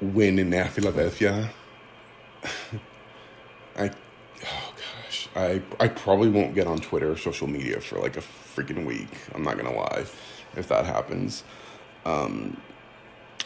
win 0.00 0.38
in 0.38 0.50
Nea 0.50 0.64
Philadelphia, 0.64 1.50
I 3.76 3.90
oh 4.44 4.74
gosh, 4.76 5.28
I 5.36 5.62
I 5.78 5.88
probably 5.88 6.30
won't 6.30 6.54
get 6.54 6.66
on 6.66 6.78
Twitter 6.78 7.12
or 7.12 7.16
social 7.16 7.46
media 7.46 7.80
for 7.80 7.98
like 7.98 8.16
a 8.16 8.22
freaking 8.22 8.86
week. 8.86 9.10
I'm 9.34 9.42
not 9.42 9.58
gonna 9.58 9.76
lie, 9.76 10.06
if 10.56 10.66
that 10.68 10.86
happens. 10.86 11.44
Um, 12.04 12.60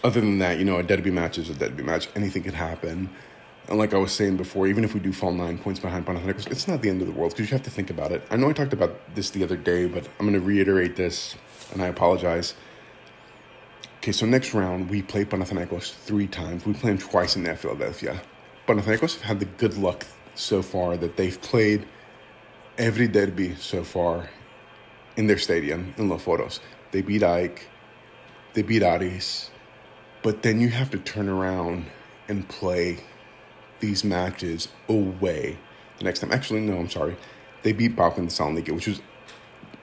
other 0.04 0.20
than 0.20 0.38
that, 0.38 0.58
you 0.58 0.64
know, 0.64 0.78
a 0.78 0.82
derby 0.82 1.10
match 1.10 1.38
is 1.38 1.50
a 1.50 1.54
derby 1.54 1.82
match. 1.82 2.08
Anything 2.14 2.42
can 2.42 2.54
happen. 2.54 3.10
And 3.68 3.78
like 3.78 3.94
I 3.94 3.98
was 3.98 4.12
saying 4.12 4.36
before, 4.36 4.68
even 4.68 4.84
if 4.84 4.94
we 4.94 5.00
do 5.00 5.12
fall 5.12 5.32
nine 5.32 5.58
points 5.58 5.80
behind 5.80 6.06
Panathinaikos, 6.06 6.50
it's 6.50 6.68
not 6.68 6.82
the 6.82 6.88
end 6.88 7.00
of 7.00 7.08
the 7.08 7.12
world 7.12 7.32
because 7.32 7.50
you 7.50 7.56
have 7.56 7.64
to 7.64 7.70
think 7.70 7.90
about 7.90 8.12
it. 8.12 8.22
I 8.30 8.36
know 8.36 8.48
I 8.48 8.52
talked 8.52 8.72
about 8.72 9.14
this 9.14 9.30
the 9.30 9.42
other 9.42 9.56
day, 9.56 9.86
but 9.86 10.06
I'm 10.20 10.26
going 10.26 10.38
to 10.38 10.46
reiterate 10.46 10.94
this, 10.94 11.34
and 11.72 11.82
I 11.82 11.88
apologize. 11.88 12.54
Okay, 13.98 14.12
so 14.12 14.24
next 14.24 14.54
round 14.54 14.88
we 14.88 15.02
play 15.02 15.24
Panathinaikos 15.24 15.92
three 15.92 16.28
times. 16.28 16.64
We 16.64 16.74
play 16.74 16.90
them 16.90 16.98
twice 16.98 17.34
in 17.34 17.42
Nea 17.42 17.56
Philadelphia. 17.56 18.22
Panathinaikos 18.68 19.14
have 19.14 19.22
had 19.22 19.40
the 19.40 19.46
good 19.46 19.76
luck 19.76 20.06
so 20.36 20.62
far 20.62 20.96
that 20.96 21.16
they've 21.16 21.40
played 21.40 21.86
every 22.78 23.08
derby 23.08 23.56
so 23.56 23.82
far 23.82 24.28
in 25.16 25.26
their 25.26 25.38
stadium 25.38 25.92
in 25.96 26.08
Leoforos. 26.08 26.60
They 26.92 27.02
beat 27.02 27.22
AEK, 27.22 27.66
they 28.56 28.62
beat 28.62 28.82
Aris, 28.82 29.50
but 30.22 30.42
then 30.42 30.60
you 30.60 30.70
have 30.70 30.90
to 30.90 30.98
turn 30.98 31.28
around 31.28 31.84
and 32.26 32.48
play 32.48 32.98
these 33.80 34.02
matches 34.02 34.68
away 34.88 35.58
the 35.98 36.04
next 36.04 36.20
time. 36.20 36.32
Actually, 36.32 36.60
no, 36.60 36.78
I'm 36.78 36.88
sorry. 36.88 37.18
They 37.62 37.72
beat 37.72 37.96
PAOK 37.96 38.16
in 38.16 38.28
Thessaloniki, 38.28 38.74
which 38.74 38.86
was 38.86 39.02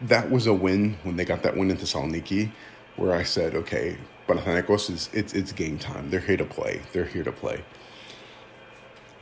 that 0.01 0.31
was 0.31 0.47
a 0.47 0.53
win 0.53 0.97
when 1.03 1.17
they 1.17 1.23
got 1.23 1.43
that 1.43 1.55
win 1.55 1.69
in 1.69 1.77
Thessaloniki, 1.77 2.51
where 2.95 3.13
I 3.13 3.21
said, 3.21 3.53
okay, 3.53 3.95
Panathinaikos 4.27 4.89
is 4.89 5.07
it's 5.13 5.33
it's 5.33 5.51
game 5.51 5.77
time. 5.77 6.09
They're 6.09 6.19
here 6.19 6.37
to 6.37 6.45
play. 6.45 6.81
They're 6.93 7.05
here 7.05 7.23
to 7.23 7.31
play. 7.31 7.63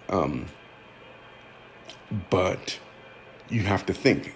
Um, 0.07 0.45
but 2.29 2.79
you 3.49 3.63
have 3.63 3.85
to 3.87 3.93
think, 3.93 4.33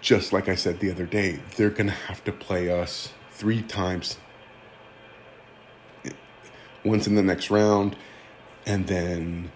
just 0.00 0.32
like 0.32 0.48
I 0.48 0.56
said 0.56 0.80
the 0.80 0.90
other 0.90 1.06
day, 1.06 1.38
they're 1.56 1.70
gonna 1.70 1.92
have 1.92 2.24
to 2.24 2.32
play 2.32 2.68
us 2.68 3.12
three 3.38 3.62
times. 3.62 4.18
Once 6.84 7.06
in 7.06 7.14
the 7.14 7.22
next 7.22 7.50
round, 7.50 7.96
and 8.66 8.86
then 8.86 9.50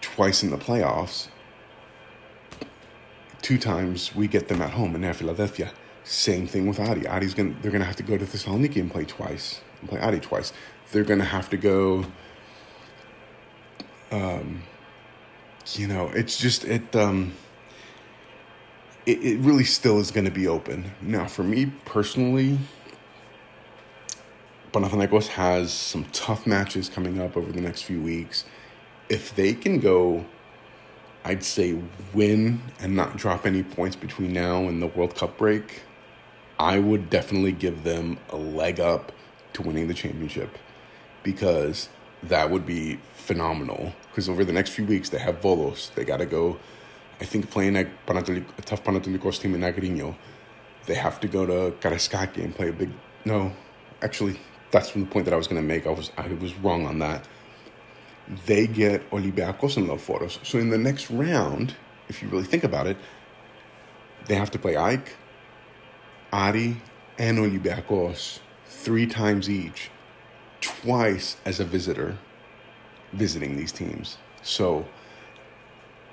twice 0.00 0.42
in 0.42 0.50
the 0.50 0.56
playoffs. 0.56 1.28
Two 3.42 3.58
times 3.58 4.14
we 4.14 4.26
get 4.26 4.48
them 4.48 4.62
at 4.62 4.70
home 4.70 4.94
in 4.94 5.12
Philadelphia. 5.12 5.70
Same 6.04 6.46
thing 6.46 6.66
with 6.66 6.80
Adi. 6.80 7.06
Adi's 7.06 7.34
gonna 7.34 7.54
they're 7.60 7.70
gonna 7.70 7.84
have 7.84 7.96
to 7.96 8.02
go 8.02 8.16
to 8.16 8.24
Thessaloniki 8.24 8.76
and 8.76 8.90
play 8.90 9.04
twice 9.04 9.60
and 9.80 9.88
play 9.88 10.00
Adi 10.00 10.20
twice. 10.20 10.52
They're 10.92 11.04
gonna 11.04 11.24
have 11.24 11.50
to 11.50 11.56
go. 11.56 12.06
Um, 14.10 14.62
you 15.72 15.88
know, 15.88 16.10
it's 16.14 16.38
just 16.38 16.64
it. 16.64 16.94
Um, 16.96 17.34
it, 19.06 19.22
it 19.22 19.38
really 19.40 19.64
still 19.64 19.98
is 19.98 20.10
to 20.24 20.30
be 20.30 20.46
open. 20.46 20.90
Now, 21.02 21.26
for 21.26 21.42
me 21.42 21.66
personally, 21.84 22.58
Panathinaikos 24.74 25.28
has 25.28 25.72
some 25.72 26.04
tough 26.06 26.48
matches 26.48 26.88
coming 26.88 27.20
up 27.20 27.36
over 27.36 27.52
the 27.52 27.60
next 27.60 27.82
few 27.82 28.02
weeks. 28.02 28.44
If 29.08 29.32
they 29.36 29.54
can 29.54 29.78
go, 29.78 30.24
I'd 31.24 31.44
say 31.44 31.80
win 32.12 32.60
and 32.80 32.96
not 32.96 33.16
drop 33.16 33.46
any 33.46 33.62
points 33.62 33.94
between 33.94 34.32
now 34.32 34.64
and 34.66 34.82
the 34.82 34.88
World 34.88 35.14
Cup 35.14 35.38
break, 35.38 35.82
I 36.58 36.80
would 36.80 37.08
definitely 37.08 37.52
give 37.52 37.84
them 37.84 38.18
a 38.30 38.36
leg 38.36 38.80
up 38.80 39.12
to 39.52 39.62
winning 39.62 39.86
the 39.86 39.94
championship 39.94 40.58
because 41.22 41.88
that 42.24 42.50
would 42.50 42.66
be 42.66 42.98
phenomenal. 43.12 43.92
Because 44.10 44.28
over 44.28 44.44
the 44.44 44.52
next 44.52 44.70
few 44.70 44.84
weeks, 44.84 45.08
they 45.08 45.18
have 45.18 45.40
Volos. 45.40 45.94
They 45.94 46.04
got 46.04 46.16
to 46.16 46.26
go, 46.26 46.58
I 47.20 47.26
think, 47.26 47.48
playing 47.48 47.76
a, 47.76 47.82
a 48.08 48.62
tough 48.62 48.82
Panetolikos 48.82 49.40
team 49.40 49.54
in 49.54 49.60
Agrinio. 49.60 50.16
They 50.86 50.96
have 50.96 51.20
to 51.20 51.28
go 51.28 51.46
to 51.46 51.76
Karaiskaki 51.78 52.38
and 52.42 52.52
play 52.52 52.70
a 52.70 52.72
big. 52.72 52.90
No, 53.24 53.52
actually, 54.02 54.40
that's 54.74 54.90
the 54.90 55.04
point 55.04 55.24
that 55.24 55.32
I 55.32 55.36
was 55.36 55.46
going 55.46 55.62
to 55.62 55.66
make. 55.66 55.86
I 55.86 55.90
was 55.90 56.10
I 56.18 56.26
was 56.26 56.52
wrong 56.56 56.84
on 56.84 56.98
that. 56.98 57.28
They 58.46 58.66
get 58.66 59.08
Olympiacos 59.10 59.76
and 59.76 59.88
Leoforos. 59.88 60.44
So 60.44 60.58
in 60.58 60.70
the 60.70 60.78
next 60.78 61.10
round, 61.10 61.76
if 62.08 62.22
you 62.22 62.28
really 62.28 62.44
think 62.44 62.64
about 62.64 62.88
it, 62.88 62.96
they 64.26 64.34
have 64.34 64.50
to 64.50 64.58
play 64.58 64.76
Ike, 64.76 65.14
Ari, 66.32 66.82
and 67.18 67.38
Olympiacos 67.38 68.40
three 68.66 69.06
times 69.06 69.48
each, 69.48 69.90
twice 70.60 71.36
as 71.44 71.60
a 71.60 71.64
visitor, 71.64 72.18
visiting 73.12 73.56
these 73.56 73.70
teams. 73.70 74.18
So 74.42 74.86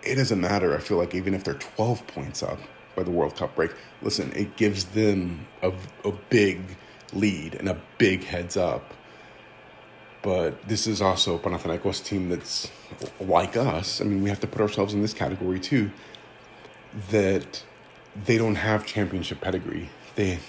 it 0.04 0.15
doesn't 0.15 0.39
matter. 0.39 0.76
I 0.76 0.82
feel 0.82 0.97
like 0.97 1.15
even 1.15 1.34
if 1.34 1.43
they're 1.43 1.56
12 1.56 2.06
points 2.06 2.43
up 2.43 2.60
by 2.95 3.02
the 3.02 3.12
World 3.12 3.36
Cup 3.36 3.56
break, 3.56 3.71
listen, 4.04 4.32
it 4.36 4.56
gives 4.56 4.86
them 4.86 5.47
a, 5.63 5.74
a 6.06 6.12
big 6.30 6.60
lead 7.13 7.56
and 7.56 7.69
a 7.69 7.80
big 7.97 8.24
heads 8.24 8.58
up. 8.58 8.93
But 10.21 10.67
this 10.67 10.86
is 10.86 11.02
also 11.02 11.38
Panathinaikos 11.38 12.04
team 12.06 12.30
that's 12.30 12.69
like 13.19 13.58
us. 13.58 14.02
I 14.02 14.04
mean, 14.04 14.21
we 14.21 14.30
have 14.30 14.39
to 14.41 14.47
put 14.47 14.62
ourselves 14.62 14.93
in 14.93 15.02
this 15.02 15.13
category 15.13 15.60
too. 15.60 15.91
That 17.10 17.63
they 18.26 18.38
don't 18.38 18.56
have 18.56 18.86
championship 18.86 19.41
pedigree. 19.41 19.89
They, 20.15 20.39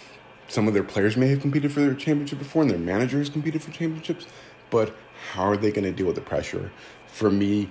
some 0.49 0.69
of 0.69 0.75
their 0.75 0.83
players 0.83 1.17
may 1.17 1.29
have 1.29 1.41
competed 1.41 1.73
for 1.73 1.81
their 1.81 1.95
championship 1.95 2.39
before, 2.39 2.63
and 2.63 2.71
their 2.71 2.79
managers 2.79 3.31
competed 3.31 3.63
for 3.63 3.71
championships. 3.71 4.27
But 4.71 4.95
how 5.33 5.45
are 5.45 5.57
they 5.57 5.71
going 5.71 5.85
to 5.85 5.93
deal 5.93 6.07
with 6.07 6.17
the 6.17 6.23
pressure? 6.23 6.71
For 7.07 7.31
me, 7.31 7.69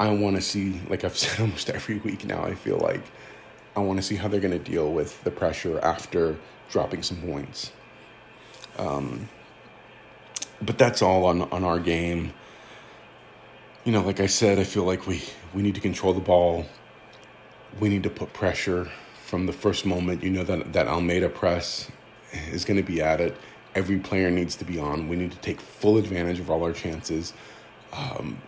I 0.00 0.10
want 0.10 0.36
to 0.36 0.42
see, 0.42 0.80
like 0.88 1.04
I've 1.04 1.16
said 1.18 1.40
almost 1.40 1.70
every 1.70 1.98
week 1.98 2.24
now. 2.24 2.44
I 2.44 2.54
feel 2.54 2.78
like 2.78 3.02
I 3.76 3.80
want 3.80 3.98
to 3.98 4.02
see 4.02 4.16
how 4.16 4.28
they're 4.28 4.40
going 4.40 4.58
to 4.58 4.70
deal 4.70 4.92
with 4.92 5.22
the 5.24 5.30
pressure 5.30 5.78
after 5.80 6.36
dropping 6.70 7.02
some 7.02 7.18
points. 7.18 7.72
Um, 8.78 9.28
but 10.62 10.78
that's 10.78 11.02
all 11.02 11.26
on, 11.26 11.42
on 11.42 11.64
our 11.64 11.78
game. 11.78 12.32
You 13.84 13.92
know, 13.92 14.02
like 14.02 14.20
I 14.20 14.26
said, 14.26 14.58
I 14.58 14.64
feel 14.64 14.84
like 14.84 15.06
we, 15.06 15.22
we 15.54 15.62
need 15.62 15.74
to 15.74 15.80
control 15.80 16.12
the 16.12 16.20
ball. 16.20 16.66
We 17.80 17.88
need 17.88 18.02
to 18.02 18.10
put 18.10 18.32
pressure 18.32 18.90
from 19.24 19.46
the 19.46 19.52
first 19.52 19.84
moment. 19.84 20.22
You 20.22 20.30
know 20.30 20.44
that 20.44 20.72
that 20.72 20.88
Almeyda 20.88 21.28
press 21.28 21.90
is 22.50 22.64
going 22.64 22.76
to 22.78 22.82
be 22.82 23.00
at 23.02 23.20
it. 23.20 23.36
Every 23.74 23.98
player 23.98 24.30
needs 24.30 24.56
to 24.56 24.64
be 24.64 24.78
on. 24.78 25.08
We 25.08 25.16
need 25.16 25.32
to 25.32 25.38
take 25.38 25.60
full 25.60 25.98
advantage 25.98 26.40
of 26.40 26.50
all 26.50 26.64
our 26.64 26.72
chances. 26.72 27.34
Um, 27.92 28.40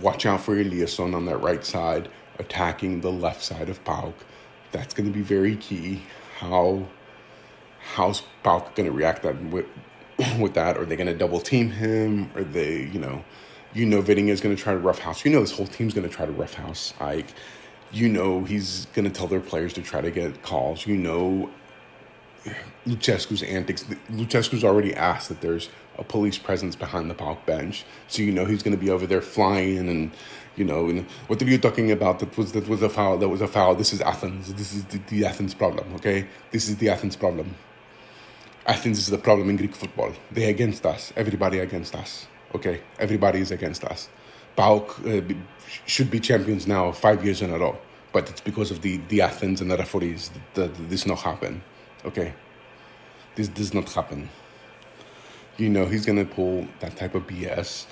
watch 0.00 0.26
out 0.26 0.40
for 0.40 0.56
Eliasson 0.56 1.14
on 1.14 1.26
that 1.26 1.38
right 1.38 1.64
side, 1.64 2.08
attacking 2.38 3.00
the 3.00 3.12
left 3.12 3.42
side 3.42 3.68
of 3.68 3.84
PAOK. 3.84 4.14
That's 4.72 4.94
going 4.94 5.06
to 5.06 5.12
be 5.12 5.22
very 5.22 5.56
key. 5.56 6.02
How 6.38 6.86
how's 7.94 8.22
PAOK 8.42 8.74
going 8.74 8.86
to 8.86 8.92
react 8.92 9.22
that 9.22 9.42
with, 9.44 9.66
with 10.38 10.54
that? 10.54 10.76
Are 10.76 10.84
they 10.84 10.96
going 10.96 11.06
to 11.06 11.14
double 11.14 11.40
team 11.40 11.70
him? 11.70 12.30
Are 12.34 12.44
they, 12.44 12.84
you 12.92 12.98
know, 12.98 13.24
you 13.74 13.86
know 13.86 14.02
Vieirinha 14.02 14.28
is 14.28 14.40
going 14.40 14.54
to 14.54 14.62
try 14.62 14.72
to 14.72 14.78
roughhouse. 14.78 15.24
You 15.24 15.30
know 15.30 15.40
this 15.40 15.52
whole 15.52 15.66
team's 15.66 15.94
going 15.94 16.08
to 16.08 16.14
try 16.14 16.26
to 16.26 16.32
roughhouse 16.32 16.94
AEK. 17.00 17.26
You 17.92 18.08
know 18.08 18.44
he's 18.44 18.86
going 18.86 19.04
to 19.04 19.10
tell 19.10 19.26
their 19.26 19.40
players 19.40 19.72
to 19.74 19.82
try 19.82 20.00
to 20.00 20.10
get 20.10 20.42
calls. 20.42 20.86
You 20.86 20.96
know 20.96 21.50
Lucescu's 22.86 23.42
antics. 23.42 23.84
Lucescu's 24.10 24.64
already 24.64 24.94
asked 24.94 25.28
that 25.28 25.40
there's 25.40 25.70
a 25.98 26.04
police 26.04 26.38
presence 26.38 26.76
behind 26.76 27.10
the 27.10 27.14
PAOK 27.14 27.44
bench, 27.46 27.84
so 28.08 28.22
you 28.22 28.32
know 28.32 28.44
he's 28.44 28.62
going 28.62 28.76
to 28.76 28.80
be 28.80 28.90
over 28.90 29.06
there 29.06 29.22
flying 29.22 29.88
and 29.88 30.12
you 30.56 30.64
know, 30.64 30.88
and 30.88 31.04
what 31.26 31.42
are 31.42 31.46
you 31.46 31.58
talking 31.58 31.90
about? 31.90 32.20
That 32.20 32.36
was 32.38 32.52
that 32.52 32.68
was 32.68 32.82
a 32.82 32.88
foul. 32.88 33.18
That 33.18 33.28
was 33.28 33.40
a 33.40 33.48
foul. 33.48 33.74
This 33.74 33.92
is 33.92 34.00
Athens. 34.00 34.54
This 34.54 34.72
is 34.72 34.84
the, 34.84 34.98
the 35.08 35.24
Athens 35.24 35.54
problem. 35.54 35.92
Okay, 35.94 36.26
this 36.52 36.68
is 36.68 36.76
the 36.76 36.90
Athens 36.90 37.16
problem. 37.16 37.54
Athens 38.66 38.98
is 38.98 39.08
the 39.08 39.18
problem 39.18 39.50
in 39.50 39.56
Greek 39.56 39.74
football. 39.74 40.12
They're 40.30 40.48
against 40.48 40.86
us. 40.86 41.12
Everybody 41.16 41.58
against 41.58 41.94
us. 41.94 42.26
Okay, 42.54 42.80
everybody 42.98 43.40
is 43.40 43.50
against 43.50 43.84
us. 43.84 44.08
PAOK 44.56 44.88
uh, 45.06 45.34
should 45.86 46.10
be 46.10 46.20
champions 46.20 46.66
now 46.66 46.92
five 46.92 47.24
years 47.24 47.42
in 47.42 47.50
a 47.50 47.58
row, 47.58 47.76
but 48.12 48.30
it's 48.30 48.40
because 48.40 48.70
of 48.70 48.80
the, 48.80 48.98
the 49.08 49.20
Athens 49.20 49.60
and 49.60 49.70
the 49.70 49.76
referees 49.76 50.30
that, 50.54 50.72
that 50.76 50.88
this 50.88 51.06
not 51.06 51.18
happen. 51.18 51.62
Okay, 52.04 52.32
this 53.34 53.48
does 53.48 53.74
not 53.74 53.92
happen. 53.92 54.30
You 55.56 55.68
know 55.68 55.86
he's 55.86 56.06
gonna 56.06 56.24
pull 56.24 56.66
that 56.80 56.96
type 56.96 57.14
of 57.14 57.26
BS, 57.26 57.86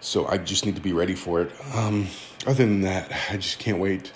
so 0.00 0.26
I 0.26 0.38
just 0.38 0.66
need 0.66 0.76
to 0.76 0.82
be 0.82 0.92
ready 0.92 1.14
for 1.14 1.42
it. 1.42 1.52
Um, 1.74 2.06
other 2.46 2.64
than 2.64 2.82
that, 2.82 3.10
I 3.30 3.38
just 3.38 3.58
can't 3.58 3.78
wait. 3.78 4.12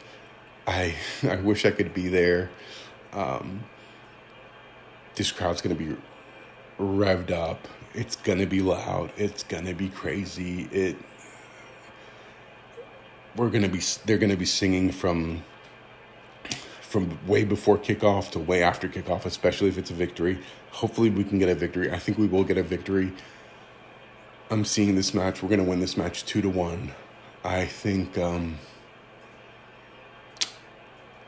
I 0.67 0.95
I 1.23 1.37
wish 1.37 1.65
I 1.65 1.71
could 1.73 1.95
be 1.95 2.09
there. 2.09 2.51
Um, 3.13 3.65
this 5.15 5.33
crowd's 5.33 5.61
going 5.63 5.77
to 5.77 5.85
be 5.85 5.97
revved 6.79 7.31
up. 7.31 7.69
It's 7.95 8.17
going 8.17 8.39
to 8.39 8.47
be 8.47 8.61
loud. 8.61 9.13
It's 9.17 9.43
going 9.45 9.67
to 9.67 9.75
be 9.75 9.89
crazy. 9.89 10.69
It 10.73 10.97
we're 13.37 13.51
going 13.51 13.63
to 13.63 13.69
be 13.69 13.81
they're 14.05 14.19
going 14.19 14.31
to 14.31 14.37
be 14.37 14.47
singing 14.47 14.91
from 14.91 15.43
from 16.81 17.19
way 17.27 17.45
before 17.45 17.77
kickoff 17.77 18.31
to 18.31 18.39
way 18.39 18.63
after 18.63 18.89
kickoff, 18.89 19.25
especially 19.25 19.69
if 19.69 19.79
it's 19.79 19.91
a 19.91 19.95
victory. 19.95 20.39
Hopefully 20.71 21.11
we 21.11 21.25
can 21.25 21.39
get 21.39 21.49
a 21.49 21.55
victory. 21.55 21.91
I 21.91 21.99
think 21.99 22.19
we 22.19 22.27
will 22.27 22.45
get 22.45 22.57
a 22.57 22.63
victory. 22.63 23.13
I'm 24.51 24.65
seeing 24.65 24.95
this 24.95 25.13
match. 25.15 25.43
We're 25.43 25.49
going 25.49 25.65
to 25.65 25.69
win 25.69 25.81
this 25.81 25.97
match 25.97 26.25
2 26.27 26.43
to 26.43 26.49
1. 26.49 26.93
I 27.45 27.65
think 27.67 28.17
um 28.19 28.59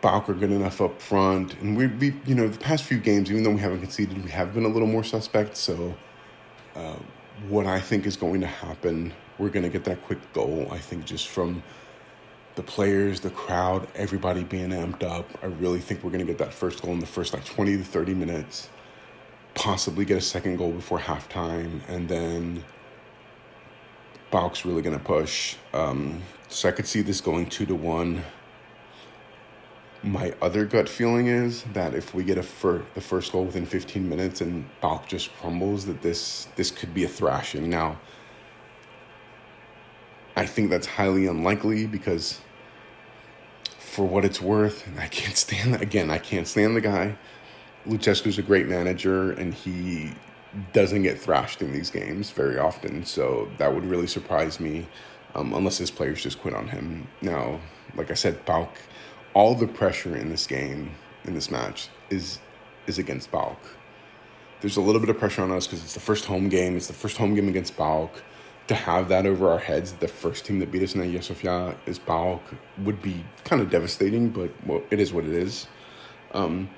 Are 0.02 0.20
good 0.20 0.52
enough 0.52 0.80
up 0.80 1.02
front, 1.02 1.54
and 1.54 1.76
we, 1.76 1.88
we, 1.88 2.14
you 2.26 2.36
know, 2.36 2.46
the 2.46 2.58
past 2.58 2.84
few 2.84 2.98
games, 2.98 3.28
even 3.28 3.42
though 3.42 3.50
we 3.50 3.58
haven't 3.58 3.80
conceded, 3.80 4.22
we 4.22 4.30
have 4.30 4.54
been 4.54 4.64
a 4.64 4.68
little 4.68 4.86
more 4.86 5.02
suspect. 5.02 5.56
So, 5.56 5.96
uh, 6.76 6.94
what 7.48 7.66
I 7.66 7.80
think 7.80 8.06
is 8.06 8.16
going 8.16 8.40
to 8.42 8.46
happen, 8.46 9.12
we're 9.36 9.48
going 9.48 9.64
to 9.64 9.68
get 9.68 9.82
that 9.84 10.04
quick 10.04 10.20
goal. 10.32 10.68
I 10.70 10.78
think 10.78 11.06
just 11.06 11.26
from 11.26 11.60
the 12.54 12.62
players, 12.62 13.18
the 13.18 13.30
crowd, 13.30 13.88
everybody 13.96 14.44
being 14.44 14.70
amped 14.70 15.02
up. 15.02 15.28
I 15.42 15.46
really 15.46 15.80
think 15.80 16.04
we're 16.04 16.10
going 16.10 16.24
to 16.24 16.32
get 16.32 16.38
that 16.38 16.54
first 16.54 16.82
goal 16.82 16.92
in 16.92 17.00
the 17.00 17.06
first 17.06 17.34
like 17.34 17.44
20 17.44 17.76
to 17.76 17.84
30 17.84 18.14
minutes, 18.14 18.68
possibly 19.54 20.04
get 20.04 20.18
a 20.18 20.22
second 20.22 20.56
goal 20.56 20.72
before 20.72 20.98
halftime, 20.98 21.80
and 21.88 22.08
then 22.08 22.64
PAOK's 24.32 24.64
really 24.64 24.82
going 24.82 24.96
to 24.96 25.04
push. 25.04 25.56
Um, 25.74 26.22
so 26.48 26.68
I 26.68 26.72
could 26.72 26.86
see 26.86 27.02
this 27.02 27.20
going 27.20 27.46
two 27.46 27.66
to 27.66 27.74
one. 27.74 28.22
My 30.06 30.32
other 30.40 30.64
gut 30.66 30.88
feeling 30.88 31.26
is 31.26 31.64
that 31.72 31.92
if 31.92 32.14
we 32.14 32.22
get 32.22 32.38
a 32.38 32.42
fir- 32.42 32.84
the 32.94 33.00
first 33.00 33.32
goal 33.32 33.44
within 33.44 33.66
15 33.66 34.08
minutes 34.08 34.40
and 34.40 34.64
PAOK 34.80 35.08
just 35.08 35.34
crumbles, 35.40 35.84
that 35.86 36.00
this 36.00 36.46
this 36.54 36.70
could 36.70 36.94
be 36.94 37.02
a 37.02 37.08
thrashing. 37.08 37.68
Now, 37.68 37.98
I 40.36 40.46
think 40.46 40.70
that's 40.70 40.86
highly 40.86 41.26
unlikely 41.26 41.88
because 41.88 42.40
for 43.80 44.04
what 44.04 44.24
it's 44.24 44.40
worth, 44.40 44.86
and 44.86 45.00
I 45.00 45.08
can't 45.08 45.36
stand 45.36 45.74
that. 45.74 45.82
Again, 45.82 46.08
I 46.08 46.18
can't 46.18 46.46
stand 46.46 46.76
the 46.76 46.80
guy. 46.80 47.18
Lucescu's 47.84 48.38
a 48.38 48.42
great 48.42 48.68
manager, 48.68 49.32
and 49.32 49.52
he 49.52 50.12
doesn't 50.72 51.02
get 51.02 51.18
thrashed 51.18 51.62
in 51.62 51.72
these 51.72 51.90
games 51.90 52.30
very 52.30 52.58
often. 52.58 53.04
So 53.04 53.48
that 53.58 53.74
would 53.74 53.84
really 53.84 54.06
surprise 54.06 54.60
me, 54.60 54.86
um, 55.34 55.52
unless 55.52 55.78
his 55.78 55.90
players 55.90 56.22
just 56.22 56.40
quit 56.40 56.54
on 56.54 56.68
him. 56.68 57.08
Now, 57.22 57.58
like 57.96 58.12
I 58.12 58.14
said, 58.14 58.46
PAOK, 58.46 58.68
all 59.36 59.54
the 59.54 59.66
pressure 59.66 60.16
in 60.16 60.30
this 60.30 60.46
game, 60.46 60.90
in 61.24 61.34
this 61.34 61.50
match, 61.50 61.90
is 62.08 62.38
is 62.86 62.98
against 62.98 63.30
PAOK. 63.30 63.58
There's 64.62 64.78
a 64.78 64.80
little 64.80 65.00
bit 65.00 65.10
of 65.10 65.18
pressure 65.18 65.42
on 65.42 65.52
us 65.52 65.66
because 65.66 65.84
it's 65.84 65.92
the 65.92 66.00
first 66.00 66.24
home 66.24 66.48
game. 66.48 66.74
It's 66.76 66.86
the 66.86 67.00
first 67.04 67.18
home 67.18 67.34
game 67.34 67.48
against 67.48 67.76
PAOK 67.76 68.10
to 68.68 68.74
have 68.74 69.08
that 69.10 69.26
over 69.26 69.50
our 69.50 69.58
heads, 69.58 69.92
the 69.92 70.08
first 70.08 70.46
team 70.46 70.58
that 70.60 70.72
beat 70.72 70.82
us 70.82 70.94
in 70.94 71.02
Hagia 71.02 71.22
Sophia 71.22 71.76
is 71.84 71.98
PAOK, 71.98 72.40
would 72.78 73.00
be 73.02 73.24
kind 73.44 73.60
of 73.60 73.70
devastating, 73.70 74.30
but 74.30 74.50
well, 74.64 74.82
it 74.90 74.98
is 74.98 75.12
what 75.12 75.24
it 75.24 75.34
is. 75.34 75.66
Um, 76.32 76.70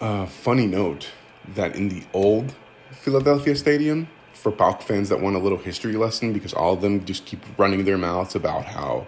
uh, 0.00 0.26
funny 0.26 0.66
note 0.66 1.08
that 1.54 1.74
in 1.74 1.88
the 1.88 2.04
old 2.12 2.54
Philadelphia 2.92 3.56
Stadium, 3.56 4.08
for 4.34 4.52
PAOK 4.52 4.82
fans 4.82 5.08
that 5.08 5.20
want 5.20 5.34
a 5.34 5.40
little 5.40 5.58
history 5.58 5.94
lesson, 5.94 6.32
because 6.32 6.52
all 6.52 6.74
of 6.74 6.80
them 6.82 7.04
just 7.04 7.24
keep 7.24 7.40
running 7.58 7.84
their 7.84 7.98
mouths 7.98 8.36
about 8.36 8.64
how, 8.64 9.06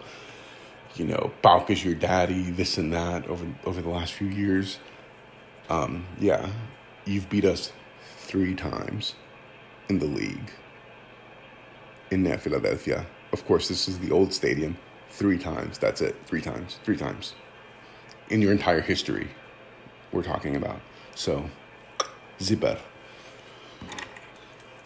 you 1.00 1.06
know, 1.06 1.32
PAOK 1.42 1.70
is 1.70 1.82
your 1.82 1.94
daddy, 1.94 2.50
this 2.50 2.76
and 2.76 2.92
that 2.92 3.26
over 3.26 3.46
over 3.64 3.80
the 3.80 3.88
last 3.88 4.12
few 4.12 4.28
years. 4.28 4.78
Um, 5.70 6.04
yeah, 6.18 6.50
you've 7.06 7.30
beat 7.30 7.46
us 7.46 7.72
three 8.18 8.54
times 8.54 9.14
in 9.88 9.98
the 9.98 10.04
league 10.04 10.50
in 12.10 12.38
Philadelphia. 12.38 13.06
Of 13.32 13.46
course, 13.46 13.66
this 13.66 13.88
is 13.88 13.98
the 13.98 14.10
old 14.10 14.34
stadium. 14.34 14.76
Three 15.08 15.38
times. 15.38 15.78
That's 15.78 16.02
it. 16.02 16.16
Three 16.26 16.42
times. 16.42 16.78
Three 16.84 16.98
times. 16.98 17.34
In 18.28 18.42
your 18.42 18.52
entire 18.52 18.82
history, 18.82 19.28
we're 20.12 20.22
talking 20.22 20.54
about. 20.54 20.80
So, 21.14 21.48
zipper. 22.42 22.78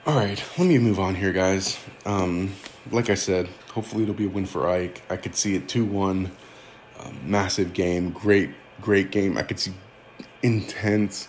All 0.06 0.14
right, 0.16 0.44
let 0.58 0.68
me 0.68 0.76
move 0.76 1.00
on 1.00 1.14
here, 1.14 1.32
guys. 1.32 1.78
Um, 2.04 2.52
like 2.90 3.08
I 3.08 3.14
said, 3.14 3.48
hopefully 3.72 4.02
it'll 4.02 4.14
be 4.14 4.26
a 4.26 4.28
win 4.28 4.44
for 4.44 4.64
AEK. 4.66 5.00
I 5.08 5.16
could 5.16 5.34
see 5.34 5.54
it 5.54 5.66
2 5.66 5.82
1. 5.82 6.30
Um, 7.00 7.20
massive 7.24 7.72
game. 7.72 8.10
Great, 8.10 8.50
great 8.82 9.10
game. 9.10 9.38
I 9.38 9.42
could 9.44 9.58
see 9.58 9.72
intense 10.42 11.28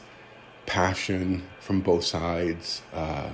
passion 0.65 1.47
from 1.61 1.79
both 1.79 2.03
sides. 2.03 2.81
Uh, 2.93 3.29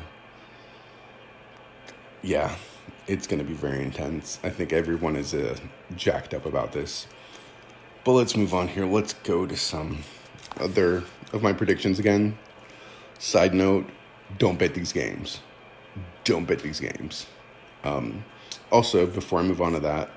yeah, 2.22 2.56
it's 3.08 3.26
going 3.26 3.40
to 3.40 3.48
be 3.48 3.56
very 3.56 3.82
intense. 3.82 4.38
I 4.44 4.52
think 4.52 4.72
everyone 4.72 5.16
is 5.16 5.34
uh, 5.34 5.58
jacked 5.96 6.36
up 6.36 6.46
about 6.46 6.72
this. 6.72 7.08
But 8.04 8.12
let's 8.12 8.38
move 8.38 8.54
on 8.54 8.68
here. 8.68 8.86
Let's 8.86 9.14
go 9.14 9.48
to 9.48 9.58
some 9.58 10.04
other 10.60 11.04
of 11.34 11.42
my 11.42 11.52
predictions 11.52 11.98
again. 11.98 12.38
Side 13.18 13.56
note 13.56 13.90
don't 14.38 14.58
bet 14.58 14.74
these 14.74 14.94
games. 14.94 15.40
Don't 16.24 16.46
bet 16.46 16.60
these 16.60 16.80
games. 16.80 17.28
Um, 17.84 18.24
also, 18.72 19.06
before 19.06 19.40
I 19.40 19.44
move 19.44 19.62
on 19.62 19.74
to 19.74 19.80
that, 19.82 20.10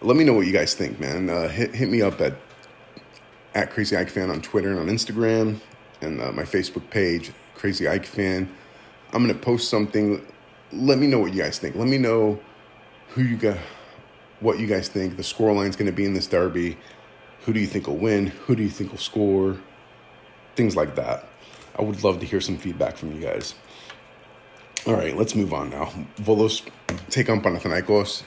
let 0.00 0.16
me 0.16 0.24
know 0.24 0.32
what 0.32 0.46
you 0.46 0.52
guys 0.52 0.74
think, 0.74 0.98
man. 0.98 1.28
Uh, 1.28 1.48
hit, 1.48 1.74
hit 1.74 1.88
me 1.88 2.02
up 2.02 2.20
at 2.20 2.34
at 3.54 3.70
Crazy 3.70 3.94
AEK 3.94 4.08
Fan 4.08 4.30
on 4.30 4.40
Twitter 4.40 4.70
and 4.70 4.80
on 4.80 4.86
Instagram, 4.86 5.60
and 6.00 6.20
uh, 6.20 6.32
my 6.32 6.42
Facebook 6.42 6.88
page, 6.88 7.32
Crazy 7.54 7.86
AEK 7.86 8.06
Fan. 8.06 8.50
I'm 9.12 9.22
gonna 9.22 9.34
post 9.34 9.68
something 9.68 10.24
let 10.72 10.98
me 10.98 11.06
know 11.06 11.18
what 11.18 11.32
you 11.32 11.42
guys 11.42 11.58
think. 11.58 11.76
Let 11.76 11.88
me 11.88 11.98
know 11.98 12.40
who 13.10 13.22
you 13.22 13.36
got, 13.36 13.58
what 14.40 14.58
you 14.58 14.66
guys 14.66 14.88
think 14.88 15.16
the 15.16 15.22
score 15.22 15.54
going 15.54 15.70
to 15.86 15.92
be 15.92 16.04
in 16.04 16.14
this 16.14 16.26
derby. 16.26 16.78
Who 17.44 17.52
do 17.52 17.60
you 17.60 17.66
think 17.66 17.86
will 17.86 17.96
win? 17.96 18.28
Who 18.28 18.56
do 18.56 18.62
you 18.62 18.70
think 18.70 18.90
will 18.90 18.98
score? 18.98 19.58
Things 20.56 20.76
like 20.76 20.94
that. 20.96 21.28
I 21.78 21.82
would 21.82 22.02
love 22.04 22.20
to 22.20 22.26
hear 22.26 22.40
some 22.40 22.58
feedback 22.58 22.96
from 22.96 23.12
you 23.12 23.20
guys. 23.20 23.54
All 24.86 24.94
right, 24.94 25.16
let's 25.16 25.34
move 25.34 25.52
on 25.54 25.70
now. 25.70 25.92
Volos 26.16 26.62
take 27.08 27.30
on 27.30 27.40
Panathinaikos 27.40 28.24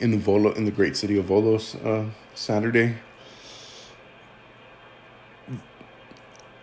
in 0.00 0.18
Volo 0.18 0.52
in 0.52 0.64
the 0.64 0.70
great 0.70 0.96
city 0.96 1.18
of 1.18 1.26
Volos 1.26 1.76
uh, 1.86 2.10
Saturday. 2.34 2.96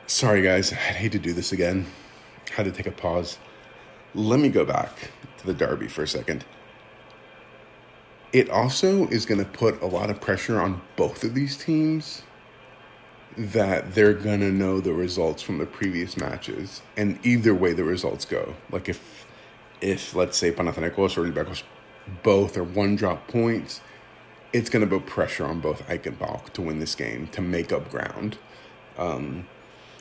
Sorry, 0.06 0.42
guys, 0.42 0.74
I'd 0.74 0.78
hate 0.78 1.14
to 1.14 1.20
do 1.20 1.32
this 1.32 1.54
again. 1.54 1.88
Had 2.52 2.66
to 2.66 2.72
take 2.72 2.88
a 2.88 2.92
pause. 2.92 3.38
Let 4.14 4.42
me 4.42 4.50
go 4.50 4.66
back 4.66 5.12
to 5.38 5.48
the 5.48 5.54
Derby 5.54 5.88
for 5.88 6.04
a 6.04 6.08
second. 6.08 6.44
It 8.34 8.50
also 8.50 9.08
is 9.08 9.26
going 9.26 9.40
to 9.40 9.50
put 9.50 9.82
a 9.82 9.86
lot 9.86 10.10
of 10.10 10.20
pressure 10.20 10.60
on 10.60 10.82
both 10.98 11.24
of 11.24 11.34
these 11.34 11.56
teams 11.58 12.24
that 13.38 13.96
they're 13.96 14.14
going 14.14 14.42
to 14.42 14.52
know 14.52 14.80
the 14.80 14.94
results 14.94 15.42
from 15.42 15.58
the 15.58 15.66
previous 15.66 16.18
matches 16.18 16.82
and 16.98 17.20
either 17.26 17.56
way 17.56 17.74
the 17.74 17.84
results 17.84 18.26
go. 18.26 18.56
Like 18.72 18.90
if 18.90 19.26
if 19.80 20.16
let's 20.16 20.38
say 20.38 20.52
Panathinaikos 20.52 21.18
or 21.18 21.26
Olympiacos 21.26 21.64
both 22.24 22.58
are 22.58 22.64
one 22.64 22.96
drop 22.96 23.28
points, 23.28 23.82
it's 24.54 24.70
going 24.70 24.88
to 24.88 25.00
put 25.00 25.08
pressure 25.08 25.46
on 25.46 25.60
both 25.60 25.88
AEK 25.90 26.08
and 26.08 26.20
PAOK 26.20 26.50
to 26.54 26.62
win 26.62 26.80
this 26.80 26.96
game 26.96 27.28
to 27.28 27.42
make 27.42 27.72
up 27.72 27.90
ground. 27.90 28.38
Um, 28.98 29.48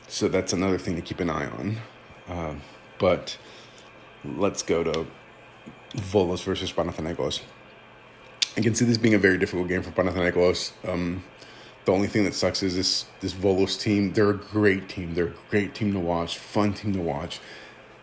so 0.07 0.27
that's 0.27 0.53
another 0.53 0.77
thing 0.77 0.95
to 0.95 1.01
keep 1.01 1.19
an 1.19 1.29
eye 1.29 1.47
on. 1.47 1.77
Uh, 2.27 2.55
but 2.99 3.37
let's 4.23 4.61
go 4.61 4.83
to 4.83 5.07
Volos 5.95 6.43
versus 6.43 6.71
Panathinaikos. 6.71 7.41
I 8.57 8.61
can 8.61 8.75
see 8.75 8.85
this 8.85 8.97
being 8.97 9.13
a 9.13 9.17
very 9.17 9.37
difficult 9.37 9.69
game 9.69 9.81
for 9.81 9.91
Panathinaikos. 9.91 10.73
Um, 10.87 11.23
the 11.85 11.91
only 11.91 12.07
thing 12.07 12.23
that 12.25 12.35
sucks 12.35 12.63
is 12.63 12.75
this 12.75 13.05
this 13.19 13.33
Volos 13.33 13.79
team. 13.79 14.13
They're 14.13 14.29
a 14.29 14.37
great 14.37 14.89
team. 14.89 15.13
They're 15.13 15.27
a 15.27 15.33
great 15.49 15.73
team 15.73 15.93
to 15.93 15.99
watch. 15.99 16.37
Fun 16.37 16.73
team 16.73 16.93
to 16.93 17.01
watch. 17.01 17.39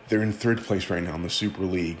They're 0.09 0.21
in 0.21 0.33
third 0.33 0.61
place 0.63 0.89
right 0.89 1.03
now 1.03 1.15
in 1.15 1.23
the 1.23 1.29
Super 1.29 1.63
League. 1.63 1.99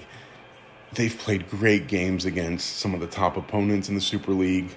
They've 0.93 1.15
played 1.15 1.49
great 1.49 1.87
games 1.87 2.25
against 2.25 2.77
some 2.77 2.93
of 2.93 2.99
the 2.99 3.07
top 3.07 3.37
opponents 3.37 3.89
in 3.89 3.95
the 3.95 4.01
Super 4.01 4.33
League. 4.33 4.75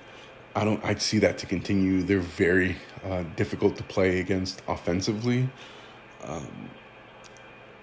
I 0.55 0.65
don't. 0.65 0.85
I'd 0.85 1.03
see 1.03 1.19
that 1.21 1.39
to 1.39 1.47
continue. 1.47 2.03
They're 2.03 2.21
very 2.21 2.77
uh, 3.05 3.25
difficult 3.37 3.77
to 3.77 3.83
play 3.83 4.21
against 4.21 4.63
offensively. 4.69 5.49
Um, 6.25 6.71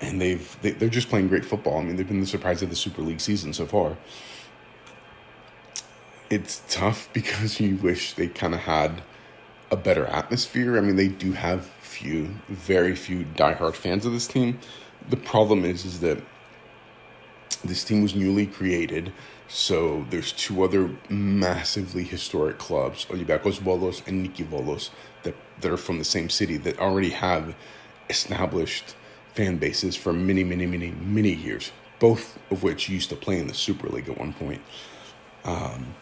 and 0.02 0.22
they've 0.22 0.58
they, 0.62 0.72
they're 0.72 0.90
just 0.90 1.10
playing 1.10 1.28
great 1.28 1.44
football. 1.44 1.80
I 1.80 1.84
mean, 1.84 1.96
they've 1.96 2.08
been 2.08 2.22
the 2.22 2.28
surprise 2.28 2.62
of 2.62 2.70
the 2.70 2.76
Super 2.76 3.02
League 3.02 3.20
season 3.20 3.54
so 3.54 3.66
far. 3.66 3.98
It's 6.30 6.62
tough 6.70 7.10
because 7.14 7.60
you 7.60 7.76
wish 7.78 8.14
they 8.14 8.28
kind 8.28 8.54
of 8.54 8.62
had 8.62 9.02
a 9.72 9.76
better 9.76 10.06
atmosphere. 10.06 10.78
I 10.78 10.82
mean, 10.82 10.96
they 10.96 11.08
do 11.08 11.34
have 11.34 11.66
few, 11.82 12.36
very 12.48 12.96
few 12.96 13.26
diehard 13.36 13.76
fans 13.76 14.06
of 14.06 14.14
this 14.14 14.28
team. 14.28 14.60
The 15.10 15.18
problem 15.18 15.66
is, 15.66 15.86
is 15.86 16.00
that 16.02 16.20
this 17.64 17.84
team 17.84 18.02
was 18.02 18.16
newly 18.16 18.46
created, 18.46 19.12
so 19.48 20.06
there's 20.10 20.32
two 20.32 20.64
other 20.64 20.90
massively 21.10 22.04
historic 22.04 22.58
clubs, 22.58 23.06
Olympiacos 23.06 23.60
Volos 23.60 24.06
and 24.08 24.26
Niki 24.26 24.48
Volos, 24.48 24.92
that, 25.24 25.36
that 25.62 25.72
are 25.72 25.78
from 25.78 25.98
the 25.98 26.06
same 26.06 26.30
city 26.30 26.58
that 26.58 26.80
already 26.80 27.10
have 27.10 27.56
established 28.10 28.96
fan 29.34 29.58
bases 29.58 29.96
for 29.96 30.14
many, 30.14 30.44
many, 30.44 30.66
many, 30.66 30.92
many 30.92 31.34
years, 31.34 31.72
both 32.00 32.40
of 32.50 32.64
which 32.64 32.90
used 32.90 33.10
to 33.10 33.16
play 33.16 33.40
in 33.40 33.48
the 33.48 33.54
Super 33.54 33.88
League 33.90 34.10
at 34.10 34.18
one 34.18 34.34
point. 34.34 34.62
Um, 35.44 35.96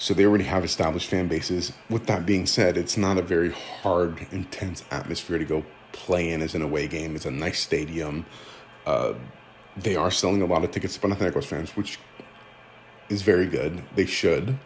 so 0.00 0.14
they 0.14 0.24
already 0.24 0.44
have 0.44 0.64
established 0.64 1.10
fan 1.10 1.28
bases. 1.28 1.74
With 1.90 2.06
that 2.06 2.24
being 2.24 2.46
said, 2.46 2.78
it's 2.78 2.96
not 2.96 3.18
a 3.18 3.22
very 3.22 3.50
hard, 3.52 4.26
intense 4.32 4.82
atmosphere 4.90 5.36
to 5.36 5.44
go 5.44 5.62
play 5.92 6.30
in 6.30 6.40
as 6.40 6.54
an 6.54 6.62
away 6.62 6.88
game. 6.88 7.14
It's 7.14 7.26
a 7.26 7.30
nice 7.30 7.60
stadium. 7.60 8.24
Uh, 8.86 9.12
they 9.76 9.96
are 9.96 10.10
selling 10.10 10.40
a 10.40 10.46
lot 10.46 10.64
of 10.64 10.70
tickets 10.70 10.94
to 10.96 11.00
Panathinaikos 11.06 11.44
fans, 11.44 11.76
which 11.76 11.98
is 13.10 13.20
very 13.20 13.44
good. 13.44 13.82
They 13.94 14.06
should. 14.06 14.58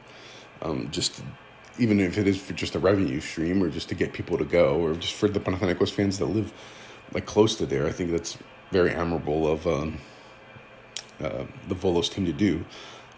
Um, 0.62 0.88
just 0.92 1.20
even 1.80 1.98
if 1.98 2.16
it 2.16 2.28
is 2.28 2.40
for 2.40 2.52
just 2.52 2.76
a 2.76 2.78
revenue 2.78 3.20
stream 3.20 3.60
or 3.60 3.68
just 3.70 3.88
to 3.88 3.96
get 3.96 4.12
people 4.12 4.38
to 4.38 4.44
go 4.44 4.76
or 4.76 4.94
just 4.94 5.14
for 5.14 5.28
the 5.28 5.40
Panathinaikos 5.40 5.90
fans 5.90 6.16
that 6.20 6.26
live 6.26 6.52
like 7.12 7.26
close 7.26 7.56
to 7.56 7.66
there. 7.66 7.88
I 7.88 7.90
think 7.90 8.12
that's 8.12 8.38
very 8.70 8.92
admirable 8.92 9.48
of 9.50 9.66
um, 9.66 9.98
uh, 11.20 11.42
the 11.66 11.74
Volos 11.74 12.08
team 12.08 12.24
to 12.24 12.32
do. 12.32 12.64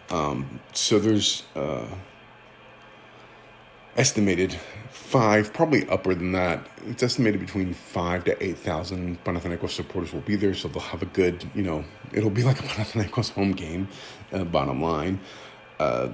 Um, 0.09 0.59
so 0.73 0.99
there's 0.99 1.43
uh, 1.55 1.87
estimated 3.97 4.53
five, 4.89 5.53
probably 5.53 5.87
upper 5.89 6.15
than 6.15 6.31
that. 6.31 6.65
It's 6.85 7.03
estimated 7.03 7.39
between 7.39 7.73
five 7.73 8.23
to 8.25 8.43
eight 8.43 8.57
thousand 8.57 9.23
Panathinaikos 9.23 9.71
supporters 9.71 10.13
will 10.13 10.21
be 10.21 10.35
there, 10.35 10.53
so 10.53 10.67
they'll 10.67 10.81
have 10.81 11.01
a 11.01 11.07
good, 11.07 11.49
you 11.53 11.63
know, 11.63 11.83
it'll 12.13 12.29
be 12.29 12.43
like 12.49 12.59
a 12.59 12.63
Panathinaikos 12.63 13.31
home 13.31 13.51
game. 13.51 13.87
Uh, 14.31 14.43
bottom 14.43 14.81
line, 14.81 15.19
uh, 15.79 16.09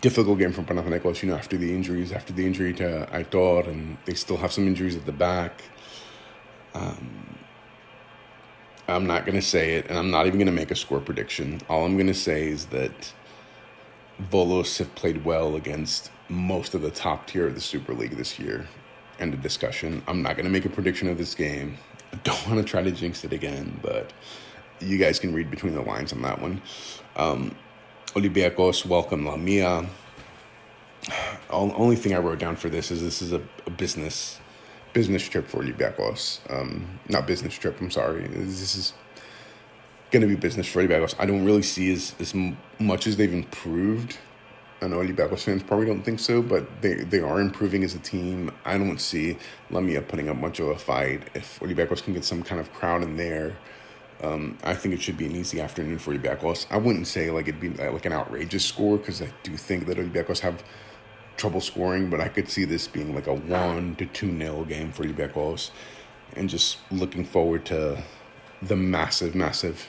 difficult 0.00 0.38
game 0.38 0.52
for 0.52 0.62
Panathinaikos. 0.62 1.22
You 1.22 1.30
know, 1.30 1.36
after 1.36 1.56
the 1.56 1.74
injuries, 1.74 2.12
after 2.12 2.32
the 2.32 2.44
injury 2.44 2.74
to 2.74 3.08
Aitor, 3.12 3.66
and 3.68 3.96
they 4.04 4.14
still 4.14 4.36
have 4.36 4.52
some 4.52 4.66
injuries 4.66 4.96
at 4.96 5.06
the 5.06 5.12
back. 5.12 5.62
Um, 6.74 7.36
I'm 8.86 9.06
not 9.06 9.24
going 9.24 9.36
to 9.36 9.42
say 9.42 9.74
it, 9.74 9.86
and 9.88 9.96
I'm 9.96 10.10
not 10.10 10.26
even 10.26 10.38
going 10.38 10.46
to 10.46 10.52
make 10.52 10.70
a 10.70 10.76
score 10.76 11.00
prediction. 11.00 11.60
All 11.68 11.84
I'm 11.84 11.94
going 11.94 12.08
to 12.08 12.14
say 12.14 12.48
is 12.48 12.66
that 12.66 13.12
Volos 14.28 14.78
have 14.78 14.94
played 14.94 15.24
well 15.24 15.56
against 15.56 16.10
most 16.28 16.74
of 16.74 16.82
the 16.82 16.90
top 16.90 17.26
tier 17.26 17.46
of 17.46 17.54
the 17.54 17.60
Super 17.60 17.94
League 17.94 18.16
this 18.16 18.38
year. 18.38 18.66
End 19.18 19.34
of 19.34 19.42
discussion. 19.42 20.02
I'm 20.06 20.22
not 20.22 20.36
going 20.36 20.44
to 20.44 20.50
make 20.50 20.64
a 20.64 20.68
prediction 20.68 21.08
of 21.08 21.18
this 21.18 21.34
game. 21.34 21.78
I 22.12 22.16
don't 22.16 22.46
want 22.48 22.58
to 22.58 22.64
try 22.64 22.82
to 22.82 22.90
jinx 22.90 23.24
it 23.24 23.32
again, 23.32 23.78
but 23.82 24.12
you 24.80 24.98
guys 24.98 25.18
can 25.18 25.34
read 25.34 25.50
between 25.50 25.74
the 25.74 25.82
lines 25.82 26.12
on 26.12 26.22
that 26.22 26.40
one. 26.40 26.60
Um, 27.16 27.54
Olympiacos 28.14 28.84
welcome 28.84 29.26
Lamia. 29.26 29.86
All, 31.50 31.72
only 31.76 31.96
thing 31.96 32.14
I 32.14 32.18
wrote 32.18 32.38
down 32.38 32.56
for 32.56 32.68
this 32.68 32.90
is 32.90 33.02
this 33.02 33.22
is 33.22 33.32
a, 33.32 33.42
a 33.66 33.70
business 33.70 34.40
business 34.92 35.22
trip 35.28 35.46
for 35.46 35.62
Olympiacos. 35.62 36.40
Um, 36.50 36.98
not 37.08 37.26
business 37.26 37.54
trip. 37.54 37.80
I'm 37.80 37.90
sorry. 37.90 38.26
This 38.26 38.74
is 38.76 38.92
going 40.10 40.22
to 40.22 40.28
be 40.28 40.34
business 40.34 40.66
for 40.66 40.82
Olympiacos. 40.82 41.14
I 41.18 41.26
don't 41.26 41.44
really 41.44 41.62
see 41.62 41.92
as 41.92 42.14
as 42.18 42.34
much 42.78 43.06
as 43.06 43.16
they've 43.16 43.32
improved. 43.32 44.18
I 44.82 44.88
know 44.88 44.96
Olympiacos 44.96 45.44
fans 45.44 45.62
probably 45.62 45.86
don't 45.86 46.02
think 46.02 46.20
so, 46.20 46.40
but 46.40 46.80
they, 46.80 46.94
they 46.94 47.20
are 47.20 47.38
improving 47.38 47.84
as 47.84 47.94
a 47.94 47.98
team. 47.98 48.50
I 48.64 48.78
don't 48.78 48.98
see 48.98 49.36
Lamia 49.70 50.00
putting 50.00 50.30
up 50.30 50.38
much 50.38 50.58
of 50.58 50.68
a 50.68 50.78
fight. 50.78 51.28
If 51.34 51.60
Olympiacos 51.60 52.02
can 52.02 52.14
get 52.14 52.24
some 52.24 52.42
kind 52.42 52.58
of 52.58 52.72
crowd 52.72 53.02
in 53.02 53.18
there, 53.18 53.56
um, 54.22 54.56
I 54.64 54.74
think 54.74 54.94
it 54.94 55.02
should 55.02 55.18
be 55.18 55.26
an 55.26 55.36
easy 55.36 55.60
afternoon 55.60 55.98
for 55.98 56.14
Olympiacos. 56.14 56.66
I 56.70 56.78
wouldn't 56.78 57.06
say 57.06 57.30
like 57.30 57.48
it'd 57.48 57.60
be 57.60 57.68
like 57.68 58.06
an 58.06 58.12
outrageous 58.12 58.64
score 58.64 58.96
because 58.96 59.20
I 59.20 59.28
do 59.42 59.56
think 59.56 59.86
that 59.86 59.98
Olympiacos 59.98 60.40
have 60.40 60.62
trouble 61.36 61.60
scoring, 61.60 62.10
but 62.10 62.20
I 62.20 62.28
could 62.28 62.48
see 62.48 62.64
this 62.64 62.88
being 62.88 63.14
like 63.14 63.26
a 63.26 63.34
one 63.34 63.96
to 63.96 64.06
two 64.06 64.28
nil 64.28 64.64
game 64.64 64.92
for 64.92 65.04
Olympiacos, 65.04 65.70
and 66.36 66.48
just 66.48 66.78
looking 66.90 67.24
forward 67.24 67.66
to 67.66 68.02
the 68.62 68.76
massive, 68.76 69.34
massive 69.34 69.88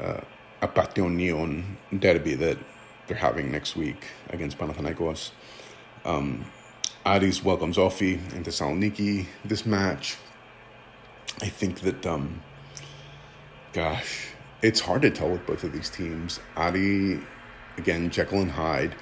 uh, 0.00 0.20
Apatonion 0.62 1.64
derby 1.98 2.34
that 2.34 2.58
they're 3.06 3.16
having 3.16 3.50
next 3.50 3.76
week 3.76 4.06
against 4.30 4.58
Panathinaikos. 4.58 5.30
Um, 6.04 6.44
Aris 7.04 7.44
welcomes 7.44 7.76
Ofi 7.76 8.14
in 8.34 8.42
Thessaloniki 8.42 9.26
this 9.44 9.64
match. 9.64 10.16
I 11.40 11.48
think 11.48 11.80
that, 11.80 12.04
um, 12.06 12.42
gosh, 13.72 14.28
it's 14.62 14.80
hard 14.80 15.02
to 15.02 15.10
tell 15.10 15.30
with 15.30 15.46
both 15.46 15.62
of 15.64 15.72
these 15.72 15.90
teams. 15.90 16.40
Aris, 16.56 17.20
again, 17.76 18.10
Jekyll 18.10 18.40
and 18.40 18.50
Hyde. 18.50 18.94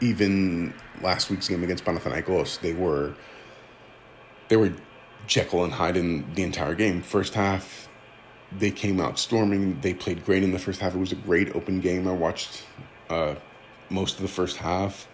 Even 0.00 0.74
last 1.00 1.30
week's 1.30 1.48
game 1.48 1.62
against 1.62 1.84
Panathinaikos, 1.84 2.60
they 2.60 2.72
were 2.72 3.14
they 4.48 4.56
were 4.56 4.72
Jekyll 5.26 5.64
and 5.64 5.72
Hyde 5.72 5.96
in 5.96 6.34
the 6.34 6.42
entire 6.42 6.74
game. 6.74 7.02
First 7.02 7.34
half, 7.34 7.85
they 8.52 8.70
came 8.70 9.00
out 9.00 9.18
storming. 9.18 9.80
They 9.80 9.94
played 9.94 10.24
great 10.24 10.42
in 10.42 10.52
the 10.52 10.58
first 10.58 10.80
half. 10.80 10.94
It 10.94 10.98
was 10.98 11.12
a 11.12 11.16
great 11.16 11.54
open 11.54 11.80
game. 11.80 12.06
I 12.06 12.12
watched 12.12 12.64
uh, 13.10 13.34
most 13.90 14.16
of 14.16 14.22
the 14.22 14.28
first 14.28 14.56
half. 14.56 15.08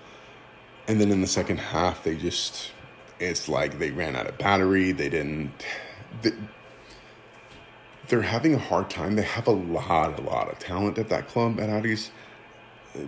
And 0.89 1.01
then 1.01 1.11
in 1.11 1.21
the 1.21 1.27
second 1.27 1.59
half, 1.59 2.05
they 2.05 2.17
just, 2.17 2.73
it's 3.21 3.49
like 3.49 3.79
they 3.79 3.91
ran 3.91 4.17
out 4.17 4.27
of 4.27 4.37
battery. 4.39 4.93
They 4.93 5.09
didn't, 5.09 5.53
they, 6.23 6.33
they're 8.09 8.23
having 8.23 8.55
a 8.55 8.59
hard 8.59 8.91
time. 8.91 9.17
They 9.17 9.23
have 9.23 9.47
a 9.47 9.53
lot, 9.53 10.19
a 10.19 10.23
lot 10.23 10.51
of 10.51 10.59
talent 10.59 10.99
at 10.99 11.09
that 11.09 11.29
club 11.29 11.61
at 11.61 11.71
Aris, 11.71 12.11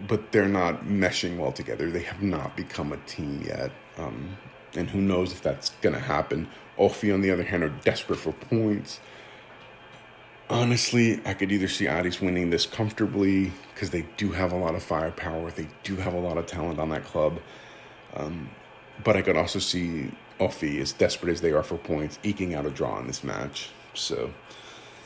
but 0.06 0.32
they're 0.32 0.48
not 0.48 0.84
meshing 0.84 1.36
well 1.36 1.52
together. 1.52 1.90
They 1.90 2.02
have 2.02 2.22
not 2.22 2.56
become 2.56 2.92
a 2.92 2.96
team 2.98 3.42
yet. 3.44 3.72
Um, 3.98 4.36
and 4.76 4.88
who 4.88 5.00
knows 5.00 5.32
if 5.32 5.42
that's 5.42 5.70
going 5.82 5.94
to 5.94 6.00
happen. 6.00 6.48
Ofi, 6.78 7.12
on 7.12 7.20
the 7.20 7.30
other 7.30 7.44
hand, 7.44 7.62
are 7.62 7.68
desperate 7.68 8.18
for 8.18 8.32
points 8.32 9.00
honestly, 10.50 11.20
I 11.24 11.34
could 11.34 11.52
either 11.52 11.68
see 11.68 11.88
Aris 11.88 12.20
winning 12.20 12.50
this 12.50 12.66
comfortably 12.66 13.52
because 13.72 13.90
they 13.90 14.06
do 14.16 14.32
have 14.32 14.52
a 14.52 14.56
lot 14.56 14.74
of 14.74 14.82
firepower, 14.82 15.50
they 15.50 15.68
do 15.82 15.96
have 15.96 16.14
a 16.14 16.20
lot 16.20 16.38
of 16.38 16.46
talent 16.46 16.78
on 16.78 16.90
that 16.90 17.04
club. 17.04 17.40
Um, 18.14 18.50
but 19.02 19.16
I 19.16 19.22
could 19.22 19.36
also 19.36 19.58
see 19.58 20.10
Ofi, 20.40 20.80
as 20.80 20.92
desperate 20.92 21.32
as 21.32 21.40
they 21.40 21.52
are 21.52 21.62
for 21.62 21.76
points, 21.76 22.18
eking 22.22 22.54
out 22.54 22.66
a 22.66 22.70
draw 22.70 22.98
in 23.00 23.06
this 23.06 23.24
match. 23.24 23.70
So 23.94 24.32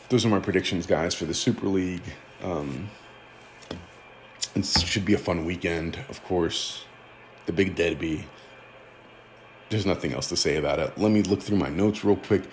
those 0.09 0.25
are 0.25 0.29
my 0.29 0.41
predictions, 0.41 0.87
guys, 0.87 1.15
for 1.15 1.25
the 1.25 1.35
Super 1.35 1.67
League. 1.67 2.03
Um, 2.43 2.91
it 4.55 4.65
should 4.65 5.05
be 5.05 5.15
a 5.15 5.19
fun 5.19 5.45
weekend, 5.45 5.99
of 6.09 6.23
course. 6.25 6.85
The 7.47 7.53
big 7.53 7.77
derby. 7.77 8.27
There's 9.71 9.87
nothing 9.87 10.13
else 10.13 10.29
to 10.31 10.37
say 10.37 10.57
about 10.57 10.79
it. 10.79 10.97
Let 10.97 11.13
me 11.13 11.23
look 11.23 11.43
through 11.43 11.59
my 11.59 11.69
notes 11.69 12.05
real 12.05 12.17
quick 12.17 12.45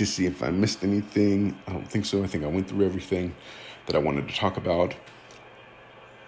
to 0.00 0.06
see 0.06 0.24
if 0.24 0.42
I 0.42 0.50
missed 0.50 0.82
anything. 0.82 1.58
I 1.66 1.72
don't 1.72 1.86
think 1.88 2.06
so. 2.06 2.24
I 2.24 2.26
think 2.26 2.42
I 2.42 2.46
went 2.46 2.68
through 2.68 2.86
everything 2.86 3.34
that 3.86 3.94
I 3.94 3.98
wanted 3.98 4.28
to 4.28 4.34
talk 4.34 4.56
about. 4.56 4.94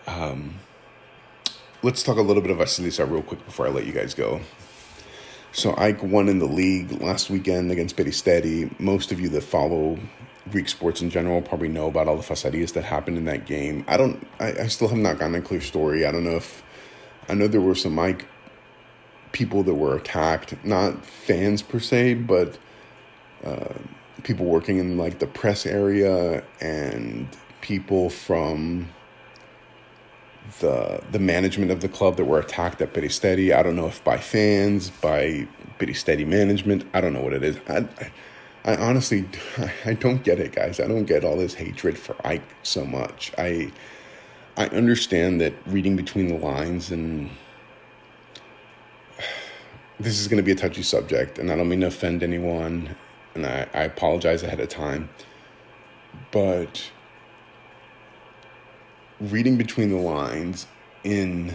Um, 0.07 0.57
let's 1.83 2.03
talk 2.03 2.19
a 2.19 2.23
little 2.23 2.43
bit 2.43 2.51
of 2.51 2.59
Vasilisa 2.59 3.11
real 3.11 3.23
quick 3.23 3.45
before 3.47 3.67
I 3.67 3.71
let 3.71 3.87
you 3.87 3.93
guys 3.93 4.13
go. 4.13 4.43
So 5.53 5.73
AEK 5.73 6.03
won 6.03 6.29
in 6.29 6.39
the 6.39 6.47
league 6.47 7.01
last 7.01 7.31
weekend 7.31 7.71
against 7.71 7.97
Peristeri. 7.97 8.79
Most 8.79 9.11
of 9.11 9.19
you 9.21 9.31
that 9.31 9.43
follow 9.43 9.99
Greek 10.51 10.69
sports 10.69 11.01
in 11.01 11.09
general 11.09 11.41
probably 11.41 11.69
know 11.69 11.87
about 11.87 12.09
all 12.09 12.17
the 12.17 12.23
facadias 12.23 12.75
that 12.75 12.85
happened 12.85 13.17
in 13.17 13.25
that 13.25 13.47
game. 13.47 13.87
I 13.89 13.97
don't. 13.97 14.27
I, 14.39 14.53
I 14.53 14.67
still 14.67 14.89
have 14.89 14.99
not 14.99 15.19
gotten 15.19 15.35
a 15.35 15.41
clear 15.41 15.63
story. 15.63 16.05
I 16.05 16.13
don't 16.13 16.25
know 16.25 16.37
if. 16.37 16.63
I 17.27 17.35
know 17.35 17.49
there 17.49 17.61
were 17.61 17.75
some 17.75 17.97
AEK 17.99 18.27
people 19.33 19.63
that 19.63 19.75
were 19.75 19.97
attacked, 19.97 20.63
not 20.63 21.07
fans 21.07 21.63
per 21.63 21.79
se, 21.79 22.15
but 22.15 22.59
people 24.23 24.47
working 24.47 24.79
in 24.79 24.97
like 24.97 25.19
the 25.19 25.27
press 25.27 25.67
area 25.67 26.43
and 26.61 27.29
people 27.61 28.11
from 28.11 28.89
the 30.61 31.03
the 31.11 31.19
management 31.19 31.71
of 31.71 31.81
the 31.81 31.89
club 31.89 32.17
that 32.17 32.25
were 32.25 32.41
attacked 32.41 32.81
at 32.81 32.93
Peristeri. 32.93 33.55
I 33.55 33.63
don't 33.63 33.77
know 33.77 33.87
if 33.87 34.03
by 34.05 34.19
fans, 34.19 34.91
by 34.91 35.47
Peristeri 35.79 36.27
management. 36.27 36.85
I 36.95 37.01
don't 37.01 37.13
know 37.13 37.23
what 37.23 37.33
it 37.33 37.43
is. 37.43 37.59
I, 37.69 37.79
I, 37.79 38.13
I 38.65 38.77
honestly, 38.77 39.29
I 39.85 39.95
don't 39.95 40.23
get 40.23 40.39
it, 40.39 40.53
guys. 40.53 40.81
I 40.81 40.87
don't 40.87 41.05
get 41.05 41.25
all 41.25 41.37
this 41.37 41.55
hatred 41.55 41.99
for 41.99 42.15
AEK 42.25 42.43
so 42.63 42.85
much. 42.85 43.33
I, 43.39 43.73
I 44.57 44.67
understand 44.69 45.41
that 45.41 45.55
reading 45.67 45.97
between 45.97 46.29
the 46.29 46.37
lines 46.37 46.91
and 46.91 47.31
this 50.01 50.21
is 50.21 50.29
going 50.29 50.39
to 50.39 50.43
be 50.43 50.53
a 50.53 50.57
touchy 50.57 50.83
subject, 50.83 51.39
and 51.39 51.51
I 51.51 51.57
don't 51.57 51.69
mean 51.69 51.81
to 51.81 51.89
offend 51.89 52.23
anyone 52.23 52.97
and 53.35 53.47
I, 53.47 53.67
I 53.73 53.83
apologize 53.85 54.43
ahead 54.43 54.61
of 54.61 54.69
time. 54.69 55.09
But 56.31 56.91
reading 59.21 59.57
between 59.57 59.91
the 59.91 59.97
lines 59.97 60.67
in 61.05 61.55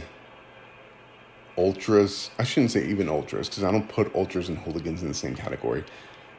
ultras, 1.57 2.31
I 2.37 2.43
shouldn't 2.43 2.71
say 2.71 2.87
even 2.87 3.09
ultras, 3.09 3.49
because 3.49 3.63
I 3.63 3.71
don't 3.71 3.89
put 3.89 4.13
ultras 4.15 4.49
and 4.49 4.57
hooligans 4.57 5.01
in 5.01 5.07
the 5.07 5.13
same 5.13 5.35
category. 5.35 5.83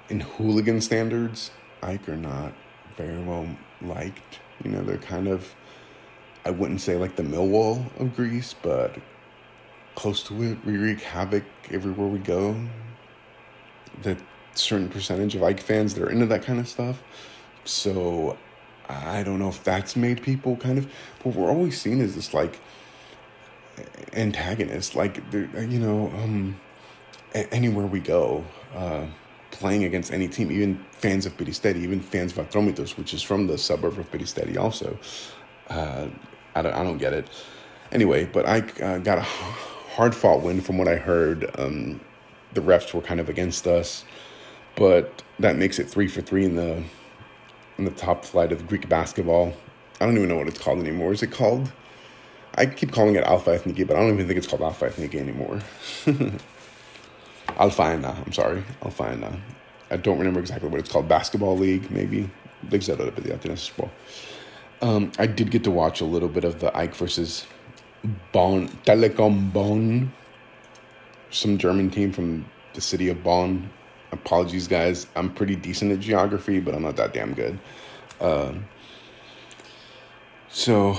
In 0.08 0.20
hooligan 0.20 0.80
standards, 0.80 1.50
AEK 1.82 2.08
are 2.08 2.16
not 2.16 2.52
very 2.96 3.22
well 3.22 3.48
liked. 3.82 4.40
You 4.64 4.70
know, 4.70 4.82
they're 4.82 4.98
kind 4.98 5.28
of, 5.28 5.54
I 6.44 6.50
wouldn't 6.50 6.80
say 6.80 6.96
like 6.96 7.16
the 7.16 7.22
Millwall 7.22 7.84
of 8.00 8.16
Greece, 8.16 8.54
but 8.60 8.96
close 9.94 10.22
to 10.24 10.42
it. 10.42 10.64
We 10.64 10.76
wreak 10.76 11.00
havoc 11.00 11.44
everywhere 11.70 12.08
we 12.08 12.20
go. 12.20 12.56
That 14.02 14.18
certain 14.58 14.88
percentage 14.88 15.34
of 15.34 15.42
AEK 15.42 15.60
fans 15.60 15.94
that 15.94 16.02
are 16.04 16.10
into 16.10 16.26
that 16.26 16.42
kind 16.42 16.60
of 16.60 16.68
stuff. 16.68 17.02
So 17.64 18.36
I 18.88 19.22
don't 19.22 19.38
know 19.38 19.48
if 19.48 19.62
that's 19.62 19.96
made 19.96 20.22
people 20.22 20.56
kind 20.56 20.78
of. 20.78 20.90
What 21.22 21.34
we're 21.34 21.50
always 21.50 21.80
seeing 21.80 22.00
is 22.00 22.14
this 22.14 22.32
like 22.32 22.58
antagonist, 24.12 24.94
like 24.94 25.22
you 25.32 25.78
know, 25.78 26.08
um, 26.22 26.58
anywhere 27.34 27.86
we 27.86 28.00
go, 28.00 28.44
uh, 28.74 29.06
playing 29.50 29.84
against 29.84 30.12
any 30.12 30.28
team, 30.28 30.50
even 30.50 30.84
fans 30.92 31.26
of 31.26 31.36
Peristeri, 31.36 31.76
even 31.76 32.00
fans 32.00 32.36
of 32.36 32.48
Atromitos, 32.48 32.96
which 32.96 33.14
is 33.14 33.22
from 33.22 33.46
the 33.46 33.58
suburb 33.58 33.98
of 33.98 34.10
Peristeri, 34.10 34.56
also. 34.56 34.98
Uh, 35.68 36.08
I 36.54 36.62
don't, 36.62 36.74
I 36.74 36.82
don't 36.82 36.98
get 36.98 37.12
it. 37.12 37.28
Anyway, 37.92 38.24
but 38.24 38.46
I 38.46 38.60
uh, 38.82 38.98
got 38.98 39.18
a 39.18 39.22
hard 39.22 40.14
fought 40.14 40.42
win 40.42 40.60
from 40.60 40.78
what 40.78 40.88
I 40.88 40.96
heard. 40.96 41.50
Um, 41.58 42.00
the 42.54 42.60
refs 42.60 42.92
were 42.94 43.00
kind 43.00 43.20
of 43.20 43.28
against 43.28 43.66
us, 43.66 44.04
but 44.78 45.22
that 45.40 45.56
makes 45.56 45.78
it 45.80 45.90
three 45.90 46.06
for 46.08 46.22
three 46.22 46.44
in 46.44 46.54
the 46.54 46.82
in 47.76 47.84
the 47.84 47.90
top 47.90 48.24
flight 48.24 48.52
of 48.52 48.66
Greek 48.66 48.88
basketball. 48.88 49.52
I 50.00 50.06
don't 50.06 50.16
even 50.16 50.28
know 50.28 50.36
what 50.36 50.48
it's 50.48 50.60
called 50.60 50.78
anymore. 50.78 51.12
Is 51.12 51.22
it 51.22 51.32
called? 51.32 51.72
I 52.54 52.66
keep 52.66 52.92
calling 52.92 53.16
it 53.16 53.24
Alpha 53.24 53.58
Ethniki, 53.58 53.86
but 53.86 53.96
I 53.96 54.00
don't 54.00 54.14
even 54.14 54.26
think 54.26 54.38
it's 54.38 54.46
called 54.46 54.62
Alpha 54.62 54.88
Ethniki 54.88 55.16
anymore. 55.16 55.60
Alphaina, 57.56 58.24
I'm 58.24 58.32
sorry, 58.32 58.64
Alphaina. 58.82 59.38
I 59.90 59.96
don't 59.96 60.18
remember 60.18 60.40
exactly 60.40 60.68
what 60.68 60.80
it's 60.80 60.90
called. 60.90 61.08
Basketball 61.08 61.56
League, 61.56 61.90
maybe. 61.90 62.30
Big 62.68 62.82
um, 64.80 65.12
I 65.18 65.26
did 65.26 65.50
get 65.50 65.64
to 65.64 65.70
watch 65.70 66.00
a 66.00 66.04
little 66.04 66.28
bit 66.28 66.44
of 66.44 66.60
the 66.60 66.70
AEK 66.70 66.94
versus 66.94 67.46
Bonn, 68.32 68.68
Telekom 68.84 69.52
Bonn, 69.52 70.12
some 71.30 71.58
German 71.58 71.90
team 71.90 72.12
from 72.12 72.44
the 72.74 72.80
city 72.80 73.08
of 73.08 73.22
Bonn. 73.24 73.70
Apologies, 74.12 74.68
guys. 74.68 75.06
I'm 75.16 75.32
pretty 75.32 75.56
decent 75.56 75.92
at 75.92 76.00
geography, 76.00 76.60
but 76.60 76.74
I'm 76.74 76.82
not 76.82 76.96
that 76.96 77.12
damn 77.12 77.34
good. 77.34 77.58
Uh, 78.20 78.54
so, 80.48 80.98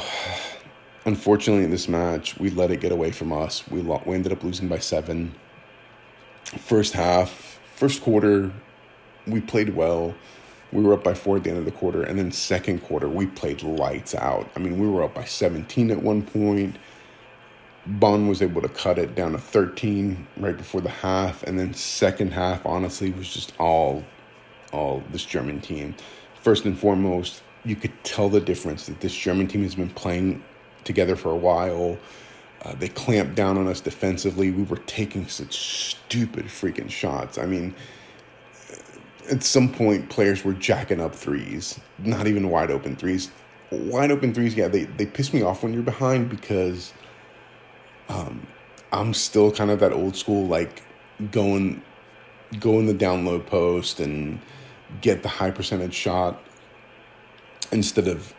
unfortunately, 1.05 1.64
in 1.64 1.72
this 1.72 1.88
match, 1.88 2.38
we 2.38 2.49
let 2.51 2.72
it 2.72 2.82
get 2.82 2.91
away 2.91 3.12
from 3.12 3.34
us. 3.34 3.68
We, 3.68 3.82
lo- 3.82 4.03
we 4.05 4.16
ended 4.16 4.32
up 4.32 4.43
losing 4.43 4.68
by 4.68 4.80
seven. 4.80 5.34
First 6.43 6.93
half, 6.93 7.60
first 7.76 8.01
quarter, 8.01 8.51
we 9.26 9.41
played 9.41 9.76
well. 9.76 10.14
We 10.72 10.84
were 10.84 10.93
up 10.93 11.03
by 11.03 11.16
four 11.16 11.38
at 11.38 11.43
the 11.43 11.49
end 11.49 11.60
of 11.60 11.66
the 11.66 11.72
quarter, 11.72 12.03
and 12.03 12.20
then 12.20 12.32
second 12.32 12.82
quarter 12.84 13.10
we 13.10 13.26
played 13.26 13.64
lights 13.64 14.14
out. 14.14 14.49
I 14.55 14.60
mean, 14.60 14.80
we 14.80 14.88
were 14.88 15.03
up 15.03 15.16
by 15.16 15.26
17 15.26 15.89
at 15.89 16.01
one 16.01 16.22
point. 16.22 16.78
Bonn 17.86 18.27
was 18.27 18.41
able 18.41 18.61
to 18.61 18.69
cut 18.69 18.97
it 18.97 19.15
down 19.15 19.32
to 19.32 19.38
13 19.38 20.27
right 20.38 20.57
before 20.57 20.82
the 20.82 20.89
half, 20.89 21.43
and 21.43 21.59
then 21.59 21.73
second 21.73 22.34
half 22.34 22.65
honestly 22.65 23.11
was 23.11 23.32
just 23.32 23.53
all, 23.59 24.03
all 24.71 25.03
this 25.11 25.25
German 25.25 25.61
team. 25.61 25.95
First 26.41 26.65
and 26.65 26.77
foremost, 26.77 27.41
you 27.65 27.75
could 27.75 28.03
tell 28.03 28.30
the 28.30 28.41
difference 28.41 28.86
that 28.86 29.01
this 29.01 29.15
German 29.15 29.47
team 29.47 29.63
has 29.63 29.75
been 29.75 29.89
playing 29.89 30.43
together 30.84 31.15
for 31.15 31.32
a 31.32 31.38
while. 31.38 31.97
Uh, 32.63 32.73
they 32.75 32.89
clamped 32.89 33.36
down 33.36 33.57
on 33.57 33.67
us 33.67 33.82
defensively. 33.82 34.51
We 34.51 34.63
were 34.63 34.77
taking 34.77 35.27
such 35.27 35.55
stupid 35.55 36.45
freaking 36.45 36.89
shots. 36.89 37.38
I 37.38 37.45
mean, 37.45 37.73
at 39.32 39.43
some 39.43 39.71
point 39.71 40.09
players 40.09 40.43
were 40.43 40.53
jacking 40.53 40.99
up 40.99 41.15
threes, 41.15 41.80
not 41.99 42.27
even 42.27 42.49
wide 42.49 42.71
open 42.71 42.95
threes. 42.95 43.32
Wide 43.71 44.11
open 44.11 44.34
threes, 44.34 44.55
yeah, 44.55 44.67
they, 44.67 44.86
they 44.86 45.05
piss 45.05 45.34
me 45.34 45.41
off 45.43 45.63
when 45.63 45.73
you're 45.73 45.84
behind 45.84 46.30
because 46.30 46.91
um, 48.10 48.45
I'm 48.91 49.14
still 49.14 49.51
kind 49.51 49.72
of 49.72 49.80
that 49.80 49.93
old 49.93 50.16
school, 50.16 50.47
like 50.47 50.82
going 51.32 51.82
go 52.60 52.80
in 52.80 52.88
the 52.88 52.93
download 52.93 53.45
post 53.45 53.99
and 53.99 54.39
get 55.01 55.22
the 55.22 55.30
high 55.30 55.51
percentage 55.51 55.93
shot 55.93 56.41
instead 57.72 58.07
of 58.07 58.34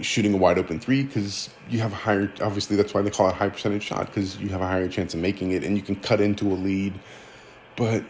shooting 0.00 0.34
a 0.34 0.36
wide 0.36 0.58
open 0.58 0.78
three 0.78 1.02
because 1.02 1.50
you 1.68 1.80
have 1.80 1.92
a 1.92 1.96
higher 1.96 2.30
obviously 2.42 2.76
that's 2.76 2.94
why 2.94 3.02
they 3.02 3.10
call 3.10 3.28
it 3.28 3.34
high 3.34 3.48
percentage 3.48 3.82
shot 3.82 4.06
because 4.06 4.36
you 4.38 4.48
have 4.48 4.60
a 4.60 4.66
higher 4.66 4.88
chance 4.88 5.14
of 5.14 5.20
making 5.20 5.50
it 5.52 5.64
and 5.64 5.76
you 5.76 5.82
can 5.82 5.96
cut 5.96 6.20
into 6.20 6.52
a 6.52 6.54
lead. 6.54 6.94
But 7.76 8.04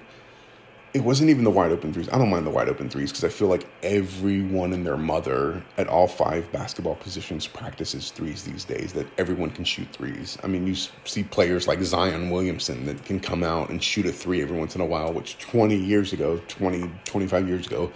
it 0.97 1.05
wasn't 1.05 1.29
even 1.29 1.45
the 1.45 1.51
wide 1.51 1.73
open 1.73 1.93
threes. 1.93 2.09
I 2.11 2.17
don't 2.17 2.31
mind 2.31 2.47
the 2.47 2.51
wide 2.51 2.71
open 2.71 2.89
threes 2.89 3.11
because 3.11 3.23
I 3.23 3.29
feel 3.29 3.49
like 3.49 3.67
everyone 3.83 4.73
and 4.73 4.87
their 4.87 4.97
mother 4.97 5.63
at 5.77 5.89
all 5.89 6.09
five 6.09 6.51
basketball 6.53 6.95
positions 6.95 7.47
practices 7.47 8.11
threes 8.11 8.45
these 8.45 8.65
days, 8.65 8.95
that 8.95 9.07
everyone 9.19 9.51
can 9.51 9.67
shoot 9.67 9.87
threes. 9.93 10.39
I 10.43 10.47
mean, 10.47 10.67
you 10.67 10.75
see 11.05 11.23
players 11.23 11.69
like 11.69 11.83
Zion 11.83 12.31
Williamson 12.31 12.87
that 12.87 13.05
can 13.05 13.21
come 13.21 13.45
out 13.45 13.69
and 13.69 13.85
shoot 13.85 14.07
a 14.07 14.13
three 14.13 14.41
every 14.41 14.59
once 14.59 14.75
in 14.75 14.81
a 14.81 14.87
while, 14.87 15.13
which 15.13 15.37
20 15.37 15.77
years 15.77 16.15
ago, 16.15 16.41
20, 16.49 16.91
25 17.05 17.47
years 17.47 17.67
ago, 17.67 17.93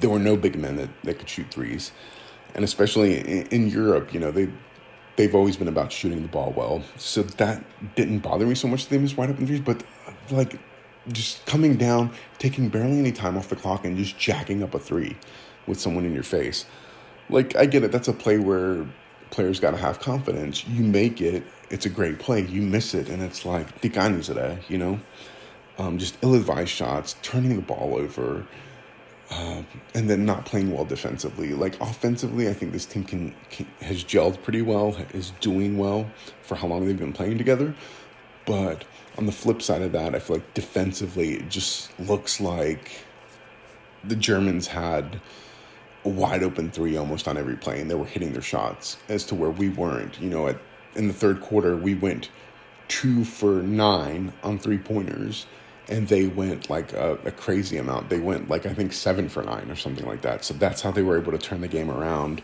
there 0.00 0.10
were 0.10 0.18
no 0.18 0.36
big 0.36 0.58
men 0.58 0.76
that, 0.76 0.90
that 1.04 1.18
could 1.18 1.30
shoot 1.30 1.50
threes. 1.50 1.90
And 2.54 2.66
especially 2.66 3.18
in, 3.18 3.46
in 3.46 3.68
Europe, 3.68 4.12
you 4.12 4.20
know, 4.20 4.30
they, 4.30 4.50
they've 5.16 5.34
always 5.34 5.56
been 5.56 5.68
about 5.68 5.90
shooting 5.90 6.20
the 6.20 6.28
ball 6.28 6.52
well. 6.54 6.82
So 6.98 7.22
that 7.22 7.64
didn't 7.94 8.18
bother 8.18 8.44
me 8.44 8.54
so 8.54 8.68
much, 8.68 8.88
them 8.88 9.04
as 9.04 9.16
wide 9.16 9.30
open 9.30 9.46
threes, 9.46 9.60
but 9.60 9.82
like 10.30 10.58
just 11.12 11.44
coming 11.46 11.76
down, 11.76 12.10
taking 12.38 12.68
barely 12.68 12.98
any 12.98 13.12
time 13.12 13.36
off 13.36 13.48
the 13.48 13.56
clock, 13.56 13.84
and 13.84 13.96
just 13.96 14.18
jacking 14.18 14.62
up 14.62 14.74
a 14.74 14.78
three 14.78 15.16
with 15.66 15.80
someone 15.80 16.04
in 16.04 16.14
your 16.14 16.22
face. 16.22 16.66
Like, 17.28 17.56
I 17.56 17.66
get 17.66 17.82
it. 17.82 17.92
That's 17.92 18.08
a 18.08 18.12
play 18.12 18.38
where 18.38 18.86
players 19.30 19.58
got 19.60 19.72
to 19.72 19.76
have 19.76 19.98
confidence. 20.00 20.66
You 20.66 20.82
make 20.82 21.20
it, 21.20 21.42
it's 21.70 21.86
a 21.86 21.90
great 21.90 22.18
play. 22.18 22.42
You 22.42 22.62
miss 22.62 22.94
it, 22.94 23.08
and 23.08 23.22
it's 23.22 23.44
like, 23.44 23.80
Ganesera, 23.80 24.58
you 24.68 24.78
know? 24.78 25.00
Um, 25.78 25.98
just 25.98 26.16
ill 26.22 26.34
advised 26.34 26.70
shots, 26.70 27.16
turning 27.22 27.56
the 27.56 27.62
ball 27.62 27.96
over, 27.96 28.46
uh, 29.30 29.62
and 29.94 30.08
then 30.08 30.24
not 30.24 30.46
playing 30.46 30.72
well 30.72 30.84
defensively. 30.84 31.52
Like, 31.52 31.78
offensively, 31.80 32.48
I 32.48 32.54
think 32.54 32.72
this 32.72 32.86
team 32.86 33.04
can, 33.04 33.34
can 33.50 33.66
has 33.80 34.04
gelled 34.04 34.42
pretty 34.42 34.62
well, 34.62 34.96
is 35.12 35.32
doing 35.40 35.76
well 35.76 36.08
for 36.42 36.54
how 36.54 36.68
long 36.68 36.86
they've 36.86 36.96
been 36.96 37.12
playing 37.12 37.36
together. 37.36 37.74
But 38.46 38.84
on 39.18 39.26
the 39.26 39.32
flip 39.32 39.60
side 39.60 39.82
of 39.82 39.92
that, 39.92 40.14
I 40.14 40.18
feel 40.18 40.36
like 40.36 40.54
defensively, 40.54 41.34
it 41.34 41.50
just 41.50 41.98
looks 42.00 42.40
like 42.40 43.04
the 44.04 44.16
Germans 44.16 44.68
had 44.68 45.20
a 46.04 46.08
wide 46.08 46.42
open 46.42 46.70
three 46.70 46.96
almost 46.96 47.26
on 47.26 47.36
every 47.36 47.56
play, 47.56 47.80
and 47.80 47.90
they 47.90 47.94
were 47.94 48.06
hitting 48.06 48.32
their 48.32 48.42
shots 48.42 48.96
as 49.08 49.24
to 49.24 49.34
where 49.34 49.50
we 49.50 49.68
weren't. 49.68 50.20
You 50.20 50.30
know, 50.30 50.46
at 50.48 50.58
in 50.94 51.08
the 51.08 51.14
third 51.14 51.40
quarter, 51.40 51.76
we 51.76 51.94
went 51.94 52.30
two 52.88 53.24
for 53.24 53.62
nine 53.62 54.32
on 54.42 54.58
three 54.58 54.78
pointers, 54.78 55.46
and 55.88 56.06
they 56.08 56.26
went 56.26 56.70
like 56.70 56.92
a, 56.92 57.18
a, 57.24 57.32
crazy 57.32 57.76
amount. 57.76 58.08
They 58.08 58.20
went 58.20 58.48
like 58.48 58.64
I 58.66 58.72
think 58.72 58.92
seven 58.92 59.28
for 59.28 59.42
nine 59.42 59.70
or 59.70 59.76
something 59.76 60.06
like 60.06 60.22
that. 60.22 60.44
So 60.44 60.54
that's 60.54 60.80
how 60.80 60.92
they 60.92 61.02
were 61.02 61.18
able 61.18 61.32
to 61.32 61.38
turn 61.38 61.60
the 61.60 61.68
game 61.68 61.90
around. 61.90 62.42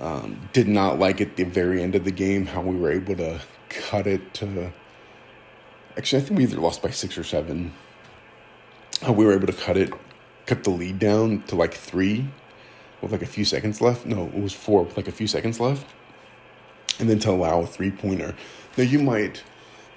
Um, 0.00 0.48
did 0.52 0.68
not 0.68 0.98
like 0.98 1.20
at 1.20 1.36
the 1.36 1.44
very 1.44 1.82
end 1.82 1.94
of 1.94 2.04
the 2.04 2.10
game 2.10 2.46
how 2.46 2.60
we 2.60 2.76
were 2.76 2.90
able 2.90 3.16
to 3.16 3.40
cut 3.68 4.06
it 4.06 4.34
to 4.34 4.72
Actually, 5.96 6.22
I 6.22 6.24
think 6.26 6.38
we 6.38 6.44
either 6.44 6.58
lost 6.58 6.82
by 6.82 6.90
six 6.90 7.16
or 7.16 7.24
seven. 7.24 7.72
Uh, 9.06 9.12
we 9.12 9.24
were 9.24 9.32
able 9.32 9.46
to 9.46 9.52
cut 9.52 9.76
it, 9.76 9.92
cut 10.44 10.64
the 10.64 10.70
lead 10.70 10.98
down 10.98 11.42
to 11.44 11.56
like 11.56 11.74
three 11.74 12.28
with 13.00 13.12
like 13.12 13.22
a 13.22 13.26
few 13.26 13.44
seconds 13.44 13.80
left. 13.80 14.04
No, 14.04 14.26
it 14.26 14.40
was 14.40 14.52
four 14.52 14.82
with 14.82 14.96
like 14.96 15.08
a 15.08 15.12
few 15.12 15.26
seconds 15.26 15.58
left. 15.58 15.86
And 16.98 17.08
then 17.08 17.18
to 17.20 17.30
allow 17.30 17.60
a 17.60 17.66
three 17.66 17.90
pointer. 17.90 18.34
Now 18.76 18.84
you 18.84 18.98
might 18.98 19.42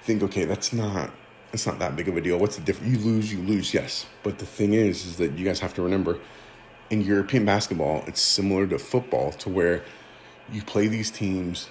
think, 0.02 0.22
okay, 0.22 0.44
that's 0.44 0.72
not 0.72 1.10
that's 1.50 1.66
not 1.66 1.78
that 1.80 1.96
big 1.96 2.08
of 2.08 2.16
a 2.16 2.20
deal. 2.20 2.38
What's 2.38 2.56
the 2.56 2.62
difference? 2.62 2.96
You 2.96 3.04
lose, 3.04 3.32
you 3.32 3.40
lose, 3.40 3.74
yes. 3.74 4.06
But 4.22 4.38
the 4.38 4.46
thing 4.46 4.72
is, 4.72 5.04
is 5.04 5.16
that 5.16 5.32
you 5.32 5.44
guys 5.44 5.58
have 5.60 5.74
to 5.74 5.82
remember 5.82 6.18
in 6.90 7.00
European 7.00 7.44
basketball, 7.44 8.04
it's 8.06 8.20
similar 8.20 8.66
to 8.66 8.78
football 8.78 9.32
to 9.32 9.48
where 9.48 9.84
you 10.52 10.62
play 10.62 10.88
these 10.88 11.10
teams 11.10 11.68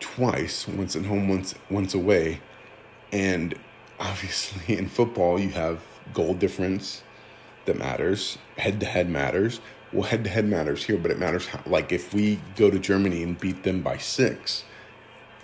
twice, 0.00 0.66
once 0.68 0.96
at 0.96 1.04
home, 1.04 1.28
once 1.28 1.54
once 1.70 1.94
away, 1.94 2.40
and 3.12 3.54
obviously, 3.98 4.76
in 4.78 4.88
football, 4.88 5.38
you 5.38 5.50
have 5.50 5.80
goal 6.12 6.34
difference 6.34 7.02
that 7.64 7.78
matters, 7.78 8.38
head 8.56 8.80
to 8.80 8.86
head 8.86 9.08
matters. 9.08 9.60
Well, 9.92 10.02
head 10.02 10.24
to 10.24 10.30
head 10.30 10.46
matters 10.46 10.84
here, 10.84 10.98
but 10.98 11.10
it 11.10 11.18
matters 11.18 11.46
how, 11.46 11.60
like 11.66 11.92
if 11.92 12.12
we 12.12 12.40
go 12.56 12.70
to 12.70 12.78
Germany 12.78 13.22
and 13.22 13.38
beat 13.38 13.62
them 13.62 13.82
by 13.82 13.96
six, 13.98 14.64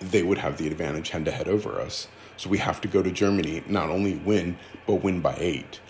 they 0.01 0.23
would 0.23 0.39
have 0.39 0.59
the 0.59 0.67
advantage 0.67 1.11
head 1.11 1.25
to 1.25 1.31
head 1.31 1.49
over 1.49 1.81
us. 1.81 2.09
So 2.37 2.51
we 2.51 2.59
have 2.59 2.81
to 2.83 2.89
go 2.89 3.03
to 3.03 3.11
Germany, 3.11 3.63
not 3.67 3.91
only 3.91 4.17
win, 4.17 4.59
but 4.87 4.97
win 4.97 5.21
by 5.21 5.37
eight. 5.39 5.81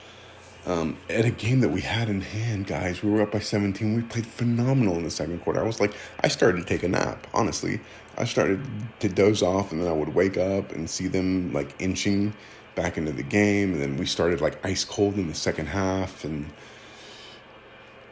Um, 0.67 0.97
at 1.11 1.27
a 1.27 1.31
game 1.31 1.61
that 1.61 1.69
we 1.69 1.83
had 1.83 2.09
in 2.09 2.23
hand, 2.23 2.67
guys, 2.67 3.03
we 3.03 3.11
were 3.11 3.21
up 3.21 3.33
by 3.33 3.39
17. 3.39 3.95
We 3.95 4.03
played 4.03 4.27
phenomenal 4.27 4.97
in 4.97 5.05
the 5.05 5.11
second 5.11 5.41
quarter. 5.41 5.61
I 5.61 5.67
was 5.67 5.79
like, 5.79 5.93
I 6.21 6.29
started 6.29 6.61
to 6.61 6.65
take 6.65 6.83
a 6.83 6.89
nap, 6.89 7.27
honestly. 7.35 7.81
I 8.17 8.25
started 8.25 8.65
to 9.01 9.09
doze 9.09 9.43
off, 9.43 9.73
and 9.73 9.83
then 9.83 9.89
I 9.89 9.93
would 9.93 10.15
wake 10.15 10.39
up 10.39 10.73
and 10.73 10.89
see 10.89 11.07
them 11.07 11.53
like 11.53 11.75
inching 11.79 12.33
back 12.77 12.97
into 12.97 13.13
the 13.13 13.23
game. 13.23 13.75
And 13.75 13.83
then 13.83 13.97
we 13.99 14.07
started 14.07 14.41
like 14.41 14.65
ice 14.65 14.85
cold 14.85 15.17
in 15.17 15.29
the 15.29 15.35
second 15.35 15.67
half, 15.67 16.25
and 16.25 16.51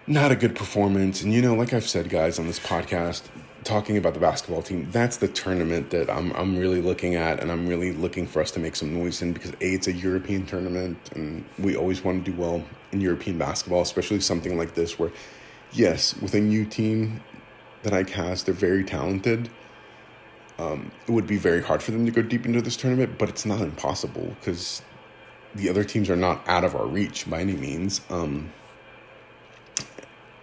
not 0.07 0.31
a 0.31 0.37
good 0.37 0.55
performance. 0.55 1.23
And 1.23 1.33
you 1.33 1.41
know, 1.41 1.55
like 1.55 1.73
I've 1.73 1.89
said, 1.89 2.11
guys, 2.11 2.39
on 2.39 2.47
this 2.47 2.59
podcast, 2.59 3.23
talking 3.65 3.97
about 3.97 4.15
the 4.15 4.21
basketball 4.21 4.63
team, 4.63 4.89
that's 4.91 5.19
the 5.19 5.29
tournament 5.29 5.91
that 5.91 6.11
I'm 6.11 6.33
I'm 6.33 6.59
really 6.59 6.81
looking 6.81 7.15
at, 7.15 7.41
and 7.41 7.51
I'm 7.51 7.67
really 7.67 7.93
looking 7.93 8.27
for 8.27 8.41
us 8.41 8.51
to 8.53 8.61
make 8.61 8.77
some 8.77 8.95
noise 8.95 9.23
in 9.23 9.33
because 9.33 9.53
a 9.53 9.75
it's 9.75 9.87
a 9.87 9.93
European 9.93 10.47
tournament, 10.47 10.99
and 11.15 11.45
we 11.59 11.77
always 11.77 12.03
want 12.03 12.25
to 12.25 12.31
do 12.31 12.37
well 12.37 12.65
in 12.93 13.01
European 13.01 13.39
basketball, 13.39 13.83
especially 13.83 14.21
something 14.21 14.57
like 14.57 14.75
this 14.75 14.99
where, 14.99 15.11
yes, 15.73 16.17
with 16.21 16.35
a 16.35 16.41
new 16.41 16.65
team 16.65 17.23
that 17.83 17.93
I 17.93 18.05
cast, 18.05 18.47
they're 18.47 18.55
very 18.55 18.85
talented. 18.85 19.51
Um, 20.59 20.93
it 21.09 21.11
would 21.11 21.27
be 21.27 21.39
very 21.39 21.63
hard 21.63 21.83
for 21.83 21.91
them 21.91 22.05
to 22.07 22.13
go 22.13 22.23
deep 22.23 22.47
into 22.47 22.63
this 22.63 22.77
tournament, 22.77 23.19
but 23.19 23.29
it's 23.29 23.47
not 23.47 23.61
impossible 23.61 24.37
because 24.39 24.83
the 25.55 25.69
other 25.69 25.83
teams 25.83 26.09
are 26.11 26.17
not 26.17 26.47
out 26.49 26.65
of 26.65 26.75
our 26.77 26.87
reach 26.87 27.29
by 27.29 27.41
any 27.41 27.55
means. 27.55 28.01
Um, 28.11 28.53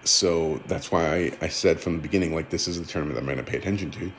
so 0.09 0.61
that's 0.67 0.91
why 0.91 1.13
I, 1.13 1.31
I 1.41 1.47
said 1.47 1.79
from 1.79 1.97
the 1.97 2.01
beginning, 2.01 2.35
like, 2.35 2.49
this 2.49 2.67
is 2.67 2.79
the 2.79 2.85
tournament 2.85 3.17
I'm 3.17 3.25
going 3.25 3.37
to 3.37 3.43
pay 3.43 3.57
attention 3.57 3.91
to. 3.91 4.11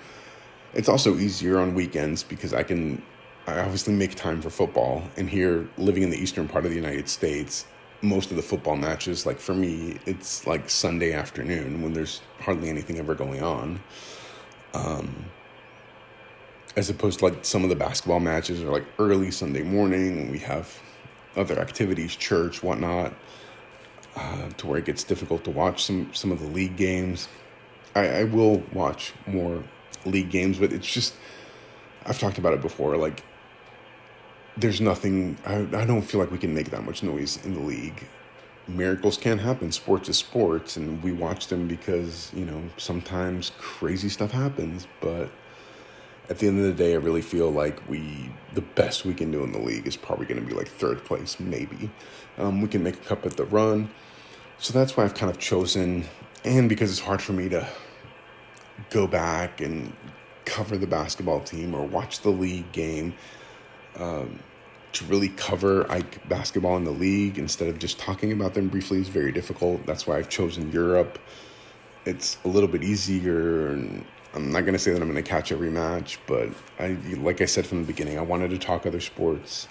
It's 0.74 0.88
also 0.88 1.16
easier 1.16 1.58
on 1.58 1.74
weekends 1.74 2.22
because 2.22 2.54
I 2.54 2.62
can 2.62 3.02
I 3.46 3.60
obviously 3.60 3.94
make 3.94 4.14
time 4.14 4.40
for 4.40 4.50
football. 4.50 5.02
And 5.16 5.28
here, 5.28 5.68
living 5.76 6.02
in 6.02 6.10
the 6.10 6.16
eastern 6.16 6.46
part 6.46 6.64
of 6.64 6.70
the 6.70 6.76
United 6.76 7.08
States, 7.08 7.66
most 8.02 8.30
of 8.30 8.36
the 8.36 8.42
football 8.42 8.76
matches, 8.76 9.26
like 9.26 9.38
for 9.38 9.54
me, 9.54 9.98
it's 10.06 10.46
like 10.46 10.70
Sunday 10.70 11.12
afternoon 11.12 11.82
when 11.82 11.92
there's 11.92 12.22
hardly 12.38 12.68
anything 12.68 12.98
ever 12.98 13.14
going 13.14 13.42
on. 13.42 13.80
Um, 14.74 15.26
as 16.76 16.88
opposed 16.88 17.18
to 17.18 17.26
like 17.26 17.44
some 17.44 17.64
of 17.64 17.70
the 17.70 17.76
basketball 17.76 18.20
matches 18.20 18.62
are 18.62 18.70
like 18.70 18.86
early 18.98 19.30
Sunday 19.30 19.62
morning 19.62 20.16
when 20.16 20.30
we 20.30 20.38
have 20.38 20.80
other 21.36 21.58
activities, 21.58 22.14
church, 22.14 22.62
whatnot, 22.62 23.12
uh, 24.16 24.48
to 24.56 24.66
where 24.66 24.78
it 24.78 24.84
gets 24.84 25.04
difficult 25.04 25.44
to 25.44 25.50
watch 25.50 25.84
some 25.84 26.12
some 26.12 26.32
of 26.32 26.40
the 26.40 26.48
league 26.48 26.76
games. 26.76 27.28
I, 27.94 28.08
I 28.20 28.24
will 28.24 28.62
watch 28.72 29.12
more 29.26 29.62
league 30.04 30.30
games, 30.30 30.58
but 30.58 30.72
it's 30.72 30.90
just 30.90 31.14
I've 32.06 32.18
talked 32.18 32.38
about 32.38 32.54
it 32.54 32.60
before. 32.60 32.96
Like, 32.96 33.22
there's 34.56 34.80
nothing. 34.80 35.38
I 35.46 35.66
I 35.74 35.84
don't 35.84 36.02
feel 36.02 36.20
like 36.20 36.30
we 36.30 36.38
can 36.38 36.54
make 36.54 36.70
that 36.70 36.84
much 36.84 37.02
noise 37.02 37.44
in 37.44 37.54
the 37.54 37.60
league. 37.60 38.06
Miracles 38.68 39.16
can 39.16 39.38
happen. 39.38 39.72
Sports 39.72 40.08
is 40.08 40.18
sports, 40.18 40.76
and 40.76 41.02
we 41.02 41.12
watch 41.12 41.48
them 41.48 41.66
because 41.66 42.30
you 42.34 42.44
know 42.44 42.62
sometimes 42.76 43.52
crazy 43.58 44.08
stuff 44.08 44.30
happens. 44.30 44.86
But 45.00 45.30
at 46.30 46.38
the 46.38 46.46
end 46.46 46.58
of 46.60 46.64
the 46.64 46.72
day, 46.72 46.92
I 46.92 46.96
really 46.96 47.22
feel 47.22 47.50
like 47.50 47.76
we 47.88 48.30
the 48.54 48.60
best 48.60 49.04
we 49.04 49.14
can 49.14 49.30
do 49.30 49.42
in 49.42 49.52
the 49.52 49.58
league 49.58 49.86
is 49.86 49.96
probably 49.96 50.26
going 50.26 50.40
to 50.40 50.46
be 50.46 50.54
like 50.54 50.68
third 50.68 51.04
place, 51.04 51.38
maybe. 51.38 51.90
Um, 52.38 52.60
we 52.60 52.68
can 52.68 52.82
make 52.82 52.94
a 52.94 53.04
cup 53.04 53.26
at 53.26 53.36
the 53.36 53.44
run, 53.44 53.90
so 54.58 54.72
that's 54.72 54.96
why 54.96 55.04
I've 55.04 55.14
kind 55.14 55.30
of 55.30 55.38
chosen, 55.38 56.04
and 56.44 56.68
because 56.68 56.90
it's 56.90 57.00
hard 57.00 57.20
for 57.20 57.32
me 57.32 57.48
to 57.48 57.68
go 58.90 59.06
back 59.06 59.60
and 59.60 59.92
cover 60.44 60.78
the 60.78 60.86
basketball 60.86 61.40
team 61.40 61.74
or 61.74 61.84
watch 61.84 62.20
the 62.20 62.30
league 62.30 62.70
game. 62.72 63.14
Um, 63.96 64.38
to 64.92 65.04
really 65.04 65.28
cover 65.28 65.84
AEK 65.84 66.28
basketball 66.28 66.76
in 66.76 66.82
the 66.82 66.90
league 66.90 67.38
instead 67.38 67.68
of 67.68 67.78
just 67.78 67.96
talking 68.00 68.32
about 68.32 68.54
them 68.54 68.66
briefly 68.66 68.98
is 68.98 69.06
very 69.06 69.30
difficult. 69.30 69.86
That's 69.86 70.04
why 70.04 70.18
I've 70.18 70.28
chosen 70.28 70.72
Europe. 70.72 71.16
It's 72.04 72.38
a 72.44 72.48
little 72.48 72.68
bit 72.68 72.82
easier, 72.82 73.68
and 73.68 74.04
I'm 74.34 74.52
not 74.52 74.60
going 74.60 74.74
to 74.74 74.78
say 74.78 74.92
that 74.92 75.02
I'm 75.02 75.10
going 75.10 75.22
to 75.22 75.28
catch 75.28 75.50
every 75.50 75.70
match, 75.70 76.18
but 76.26 76.50
I, 76.78 76.96
like 77.18 77.40
I 77.40 77.46
said 77.46 77.66
from 77.66 77.80
the 77.80 77.86
beginning, 77.86 78.18
I 78.18 78.22
wanted 78.22 78.50
to 78.50 78.58
talk 78.58 78.86
other 78.86 79.00
sports 79.00 79.66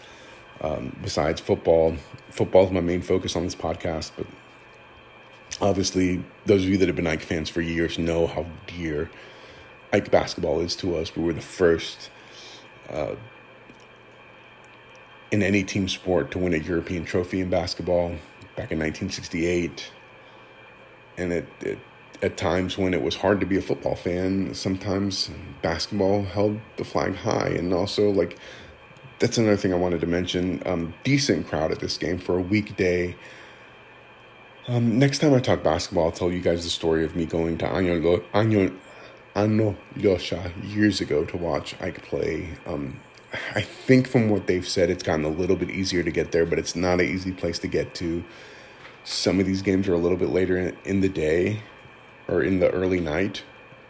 um, 0.62 0.96
besides 1.02 1.40
football. 1.40 1.96
Football 2.32 2.66
is 2.66 2.72
my 2.72 2.82
main 2.82 3.02
focus 3.02 3.36
on 3.36 3.44
this 3.46 3.56
podcast, 3.56 4.12
but 4.18 4.28
obviously, 5.62 6.24
those 6.46 6.64
of 6.64 6.70
you 6.70 6.78
that 6.78 6.88
have 6.88 6.96
been 6.98 7.08
AEK 7.08 7.22
fans 7.22 7.50
for 7.50 7.62
years 7.62 7.98
know 7.98 8.28
how 8.28 8.46
dear 8.68 9.10
AEK 9.94 10.12
basketball 10.12 10.60
is 10.60 10.76
to 10.78 10.98
us. 10.98 11.16
We 11.16 11.24
were 11.24 11.34
the 11.34 11.42
first 11.42 12.10
uh, 12.90 13.16
in 15.32 15.42
any 15.42 15.64
team 15.64 15.88
sport 15.88 16.32
to 16.32 16.40
win 16.40 16.54
a 16.54 16.58
European 16.58 17.06
trophy 17.06 17.40
in 17.40 17.50
basketball 17.50 18.10
back 18.56 18.72
in 18.72 18.80
1968. 18.80 19.92
And 21.18 21.32
it, 21.32 21.48
it 21.62 21.80
at 22.22 22.38
times 22.38 22.78
when 22.78 22.94
it 22.94 23.02
was 23.02 23.16
hard 23.16 23.40
to 23.40 23.46
be 23.46 23.58
a 23.58 23.62
football 23.62 23.96
fan, 23.96 24.54
sometimes 24.54 25.30
basketball 25.62 26.24
held 26.24 26.60
the 26.78 26.84
flag 26.84 27.16
high. 27.16 27.48
And 27.48 27.74
also, 27.74 28.10
like, 28.10 28.38
that's 29.20 29.38
another 29.38 29.58
thing 29.58 29.74
I 29.74 29.78
wanted 29.78 30.02
to 30.02 30.08
mention. 30.08 30.62
Um, 30.66 30.94
decent 31.04 31.48
crowd 31.48 31.72
at 31.72 31.80
this 31.80 31.98
game 31.98 32.18
for 32.18 32.38
a 32.38 32.42
weekday. 32.42 33.16
Um, 34.68 35.00
next 35.00 35.20
time 35.20 35.34
I 35.34 35.40
talk 35.40 35.64
basketball, 35.64 36.06
I'll 36.06 36.12
tell 36.12 36.32
you 36.32 36.42
guys 36.42 36.64
the 36.64 36.70
story 36.70 37.06
of 37.06 37.16
me 37.16 37.26
going 37.26 37.58
to 37.60 37.66
Año, 37.66 38.24
Año, 38.34 38.76
Ano 39.36 39.76
Liosia 39.96 40.52
years 40.64 41.02
ago 41.02 41.24
to 41.26 41.38
watch 41.38 41.76
AEK 41.80 42.04
play. 42.04 42.50
Um, 42.66 43.00
I 43.56 43.62
think 43.62 44.08
from 44.08 44.30
what 44.30 44.48
they've 44.48 44.68
said, 44.68 44.90
it's 44.90 45.04
gotten 45.04 45.24
a 45.24 45.30
little 45.30 45.56
bit 45.56 45.70
easier 45.70 46.04
to 46.04 46.12
get 46.12 46.32
there, 46.32 46.46
but 46.46 46.60
it's 46.60 46.76
not 46.76 47.00
an 47.00 47.08
easy 47.08 47.32
place 47.32 47.60
to 47.60 47.68
get 47.68 47.96
to. 47.96 48.24
Some 49.06 49.40
of 49.40 49.46
these 49.46 49.62
games 49.62 49.88
are 49.88 49.94
a 49.94 49.98
little 49.98 50.18
bit 50.18 50.30
later 50.30 50.58
in, 50.58 50.78
in 50.84 51.02
the 51.02 51.10
day 51.10 51.62
or 52.30 52.44
in 52.44 52.60
the 52.60 52.70
early 52.72 53.00
night 53.00 53.44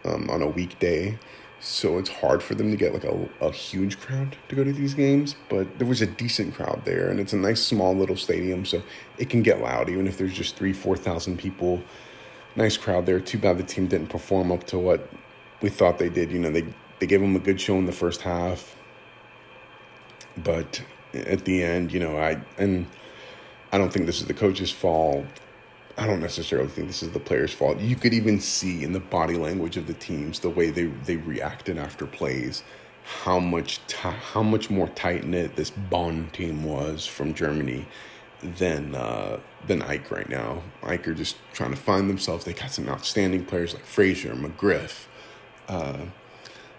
um, 0.06 0.30
on 0.30 0.42
a 0.42 0.48
weekday. 0.48 1.18
So 1.62 1.98
it's 1.98 2.10
hard 2.10 2.42
for 2.42 2.56
them 2.56 2.72
to 2.72 2.78
get 2.78 2.94
like 2.94 3.04
a, 3.04 3.30
a 3.42 3.52
huge 3.52 4.00
crowd 4.00 4.38
to 4.48 4.56
go 4.56 4.64
to 4.64 4.72
these 4.72 4.94
games, 4.94 5.36
but 5.50 5.78
there 5.78 5.88
was 5.88 6.02
a 6.02 6.08
decent 6.08 6.56
crowd 6.56 6.84
there, 6.86 7.10
and 7.10 7.20
it's 7.20 7.34
a 7.34 7.38
nice 7.38 7.62
small 7.62 7.94
little 7.94 8.16
stadium, 8.16 8.64
so 8.64 8.82
it 9.18 9.30
can 9.30 9.44
get 9.44 9.60
loud 9.60 9.90
even 9.90 10.08
if 10.08 10.18
there's 10.18 10.34
just 10.34 10.56
three, 10.56 10.72
four 10.72 10.96
thousand 10.96 11.38
people. 11.38 11.82
Nice 12.56 12.78
crowd 12.78 13.06
there. 13.06 13.20
Too 13.20 13.38
bad 13.38 13.58
the 13.58 13.64
team 13.64 13.88
didn't 13.88 14.08
perform 14.08 14.54
up 14.54 14.64
to 14.66 14.80
what 14.80 15.10
we 15.62 15.70
thought 15.70 16.00
they 16.00 16.10
did. 16.10 16.32
You 16.32 16.40
know, 16.40 16.50
they 16.50 16.66
they 17.00 17.08
gave 17.08 17.20
them 17.20 17.36
a 17.36 17.40
good 17.40 17.60
show 17.60 17.76
in 17.76 17.86
the 17.86 17.92
first 17.92 18.22
half, 18.22 18.78
but 20.38 20.82
at 21.14 21.44
the 21.44 21.62
end, 21.62 21.92
you 21.92 22.00
know, 22.00 22.18
I 22.18 22.40
and 22.58 22.88
I 23.74 23.78
don't 23.78 23.92
think 23.92 24.06
this 24.06 24.22
is 24.22 24.28
the 24.28 24.34
coach's 24.34 24.72
fault. 24.72 25.26
I 26.00 26.08
don't 26.08 26.22
necessarily 26.22 26.70
think 26.70 26.88
this 26.88 27.04
is 27.04 27.12
the 27.12 27.20
players' 27.20 27.54
fault. 27.54 27.80
You 27.80 27.96
could 27.98 28.14
even 28.14 28.40
see 28.40 28.84
in 28.86 28.94
the 28.94 29.02
body 29.02 29.36
language 29.36 29.76
of 29.76 29.86
the 29.86 29.94
teams 29.94 30.40
the 30.40 30.50
way 30.50 30.70
they 30.70 30.86
they 30.86 31.18
reacted 31.18 31.78
after 31.78 32.06
plays, 32.06 32.64
how 33.04 33.40
much 33.40 33.86
t- 33.88 33.98
how 33.98 34.42
much 34.42 34.70
more 34.70 34.88
tight 34.90 35.26
knit 35.26 35.58
this 35.58 35.70
Bonn 35.70 36.30
team 36.32 36.64
was 36.64 37.06
from 37.06 37.34
Germany 37.34 37.86
than 38.42 38.96
uh, 38.96 39.40
than 39.68 39.82
AEK 39.82 40.10
right 40.10 40.30
now. 40.30 40.62
AEK 40.84 41.08
are 41.08 41.14
just 41.14 41.36
trying 41.54 41.72
to 41.72 41.78
find 41.78 42.10
themselves. 42.10 42.46
They 42.46 42.54
got 42.54 42.72
some 42.72 42.88
outstanding 42.88 43.44
players 43.44 43.74
like 43.74 43.86
Frazier, 43.86 44.36
McGriff, 44.36 45.06
uh, 45.68 46.06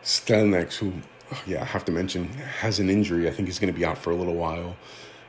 Stelnex, 0.02 0.76
who, 0.76 0.94
yeah, 1.46 1.60
I 1.60 1.64
have 1.66 1.84
to 1.86 1.92
mention, 1.92 2.28
has 2.60 2.78
an 2.78 2.88
injury. 2.88 3.28
I 3.28 3.32
think 3.32 3.48
he's 3.48 3.58
going 3.58 3.72
to 3.72 3.78
be 3.78 3.84
out 3.84 3.98
for 3.98 4.12
a 4.12 4.16
little 4.16 4.34
while. 4.36 4.76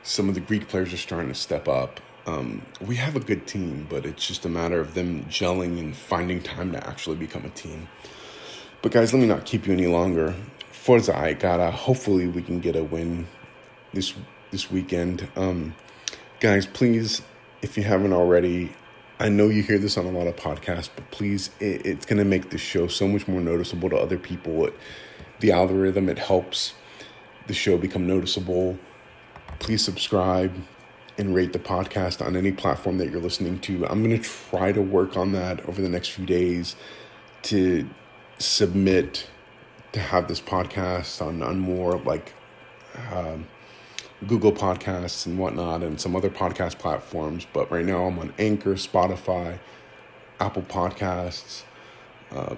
Some 0.02 0.28
of 0.30 0.34
the 0.34 0.40
Greek 0.40 0.68
players 0.68 0.92
are 0.94 0.96
starting 0.96 1.28
to 1.28 1.34
step 1.34 1.68
up. 1.68 2.00
Um, 2.26 2.62
we 2.80 2.96
have 2.96 3.16
a 3.16 3.20
good 3.20 3.46
team, 3.46 3.86
but 3.90 4.06
it's 4.06 4.26
just 4.26 4.44
a 4.44 4.48
matter 4.48 4.78
of 4.78 4.94
them 4.94 5.24
gelling 5.24 5.78
and 5.78 5.96
finding 5.96 6.40
time 6.40 6.72
to 6.72 6.86
actually 6.86 7.16
become 7.16 7.44
a 7.44 7.50
team. 7.50 7.88
But 8.80 8.92
guys, 8.92 9.12
let 9.12 9.20
me 9.20 9.26
not 9.26 9.44
keep 9.44 9.66
you 9.66 9.72
any 9.72 9.86
longer. 9.86 10.34
Forza 10.70 11.12
Aikara. 11.12 11.70
Hopefully, 11.72 12.28
we 12.28 12.42
can 12.42 12.60
get 12.60 12.76
a 12.76 12.84
win 12.84 13.26
this 13.92 14.14
this 14.50 14.70
weekend. 14.70 15.28
Um, 15.36 15.74
guys, 16.40 16.66
please, 16.66 17.22
if 17.60 17.76
you 17.76 17.82
haven't 17.82 18.12
already, 18.12 18.72
I 19.18 19.28
know 19.28 19.48
you 19.48 19.62
hear 19.62 19.78
this 19.78 19.96
on 19.96 20.06
a 20.06 20.10
lot 20.10 20.26
of 20.26 20.36
podcasts, 20.36 20.90
but 20.94 21.10
please, 21.10 21.50
it, 21.58 21.86
it's 21.86 22.06
going 22.06 22.18
to 22.18 22.24
make 22.24 22.50
the 22.50 22.58
show 22.58 22.86
so 22.86 23.08
much 23.08 23.26
more 23.26 23.40
noticeable 23.40 23.90
to 23.90 23.96
other 23.96 24.18
people. 24.18 24.66
It, 24.66 24.74
the 25.40 25.52
algorithm, 25.52 26.08
it 26.08 26.18
helps 26.18 26.74
the 27.46 27.54
show 27.54 27.76
become 27.78 28.06
noticeable. 28.06 28.78
Please 29.58 29.84
subscribe 29.84 30.52
and 31.18 31.34
rate 31.34 31.52
the 31.52 31.58
podcast 31.58 32.24
on 32.24 32.36
any 32.36 32.52
platform 32.52 32.98
that 32.98 33.10
you're 33.10 33.20
listening 33.20 33.58
to. 33.60 33.86
I'm 33.86 34.02
going 34.02 34.20
to 34.20 34.28
try 34.28 34.72
to 34.72 34.80
work 34.82 35.16
on 35.16 35.32
that 35.32 35.66
over 35.68 35.82
the 35.82 35.88
next 35.88 36.08
few 36.08 36.24
days 36.24 36.76
to 37.42 37.88
submit 38.38 39.28
to 39.92 40.00
have 40.00 40.26
this 40.28 40.40
podcast 40.40 41.24
on, 41.24 41.42
on 41.42 41.58
more 41.58 41.98
like 41.98 42.32
um, 43.10 43.46
Google 44.26 44.52
Podcasts 44.52 45.26
and 45.26 45.38
whatnot, 45.38 45.82
and 45.82 46.00
some 46.00 46.16
other 46.16 46.30
podcast 46.30 46.78
platforms. 46.78 47.46
But 47.52 47.70
right 47.70 47.84
now, 47.84 48.04
I'm 48.04 48.18
on 48.18 48.32
Anchor, 48.38 48.74
Spotify, 48.74 49.58
Apple 50.40 50.62
Podcasts. 50.62 51.62
Uh, 52.30 52.56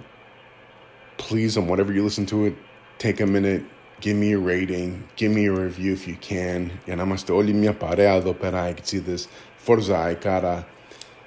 please, 1.17 1.57
on 1.57 1.67
whatever 1.67 1.91
you 1.91 2.03
listen 2.03 2.25
to 2.27 2.45
it, 2.45 2.55
take 2.97 3.19
a 3.19 3.25
minute, 3.25 3.63
give 4.04 4.16
me 4.16 4.32
a 4.32 4.38
rating, 4.38 5.08
give 5.16 5.30
me 5.30 5.46
a 5.46 5.52
review 5.52 5.92
if 5.92 6.06
you 6.06 6.16
can. 6.16 6.70
Για 6.84 6.96
να 6.96 7.02
είμαστε 7.02 7.32
όλοι 7.32 7.52
μια 7.52 7.72
παρέα 7.72 8.14
εδώ 8.14 8.32
πέρα, 8.32 8.64
εξίδες. 8.64 9.28
Forza 9.66 9.94
Aikara, 9.94 10.62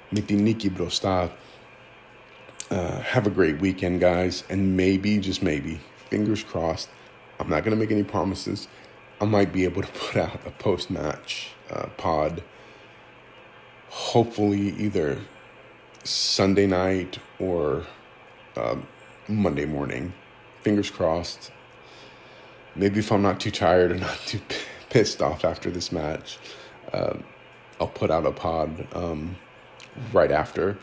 με 0.08 0.20
την 0.20 0.42
νίκη 0.42 0.70
μπροστά. 0.70 1.36
Uh, 2.70 3.00
have 3.14 3.26
a 3.26 3.30
great 3.30 3.60
weekend, 3.60 4.00
guys, 4.00 4.42
and 4.48 4.74
maybe, 4.76 5.18
just 5.18 5.42
maybe, 5.42 5.78
fingers 6.10 6.42
crossed. 6.42 6.88
I'm 7.38 7.48
not 7.48 7.62
going 7.62 7.76
to 7.76 7.76
make 7.76 7.92
any 7.92 8.02
promises. 8.02 8.68
I 9.20 9.26
might 9.26 9.52
be 9.52 9.64
able 9.64 9.82
to 9.82 9.92
put 9.92 10.16
out 10.16 10.40
a 10.46 10.50
post 10.50 10.90
match 10.90 11.52
uh, 11.70 11.86
pod, 11.96 12.42
hopefully, 13.88 14.74
either 14.78 15.18
Sunday 16.04 16.66
night 16.66 17.18
or 17.38 17.84
uh, 18.56 18.76
Monday 19.28 19.66
morning. 19.66 20.12
Fingers 20.62 20.90
crossed. 20.90 21.50
Maybe 22.75 22.99
if 22.99 23.11
I'm 23.11 23.21
not 23.21 23.39
too 23.39 23.51
tired 23.51 23.91
or 23.91 23.95
not 24.07 24.17
too 24.25 24.39
pissed 24.89 25.21
off 25.21 25.45
after 25.45 25.69
this 25.69 25.91
match, 25.91 26.39
uh, 26.93 27.17
I'll 27.79 27.87
put 27.87 28.11
out 28.11 28.25
a 28.25 28.31
pod 28.31 28.87
um, 28.93 29.37
right 30.13 30.31
after. 30.31 30.77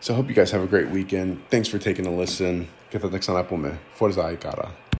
So 0.00 0.12
I 0.12 0.16
hope 0.16 0.28
you 0.28 0.34
guys 0.34 0.50
have 0.50 0.62
a 0.62 0.66
great 0.66 0.88
weekend. 0.88 1.42
Thanks 1.48 1.68
for 1.68 1.78
taking 1.78 2.06
a 2.06 2.14
listen. 2.14 2.68
Que 2.90 2.98
te 2.98 3.78
Forza 3.94 4.20
Aikara. 4.20 4.70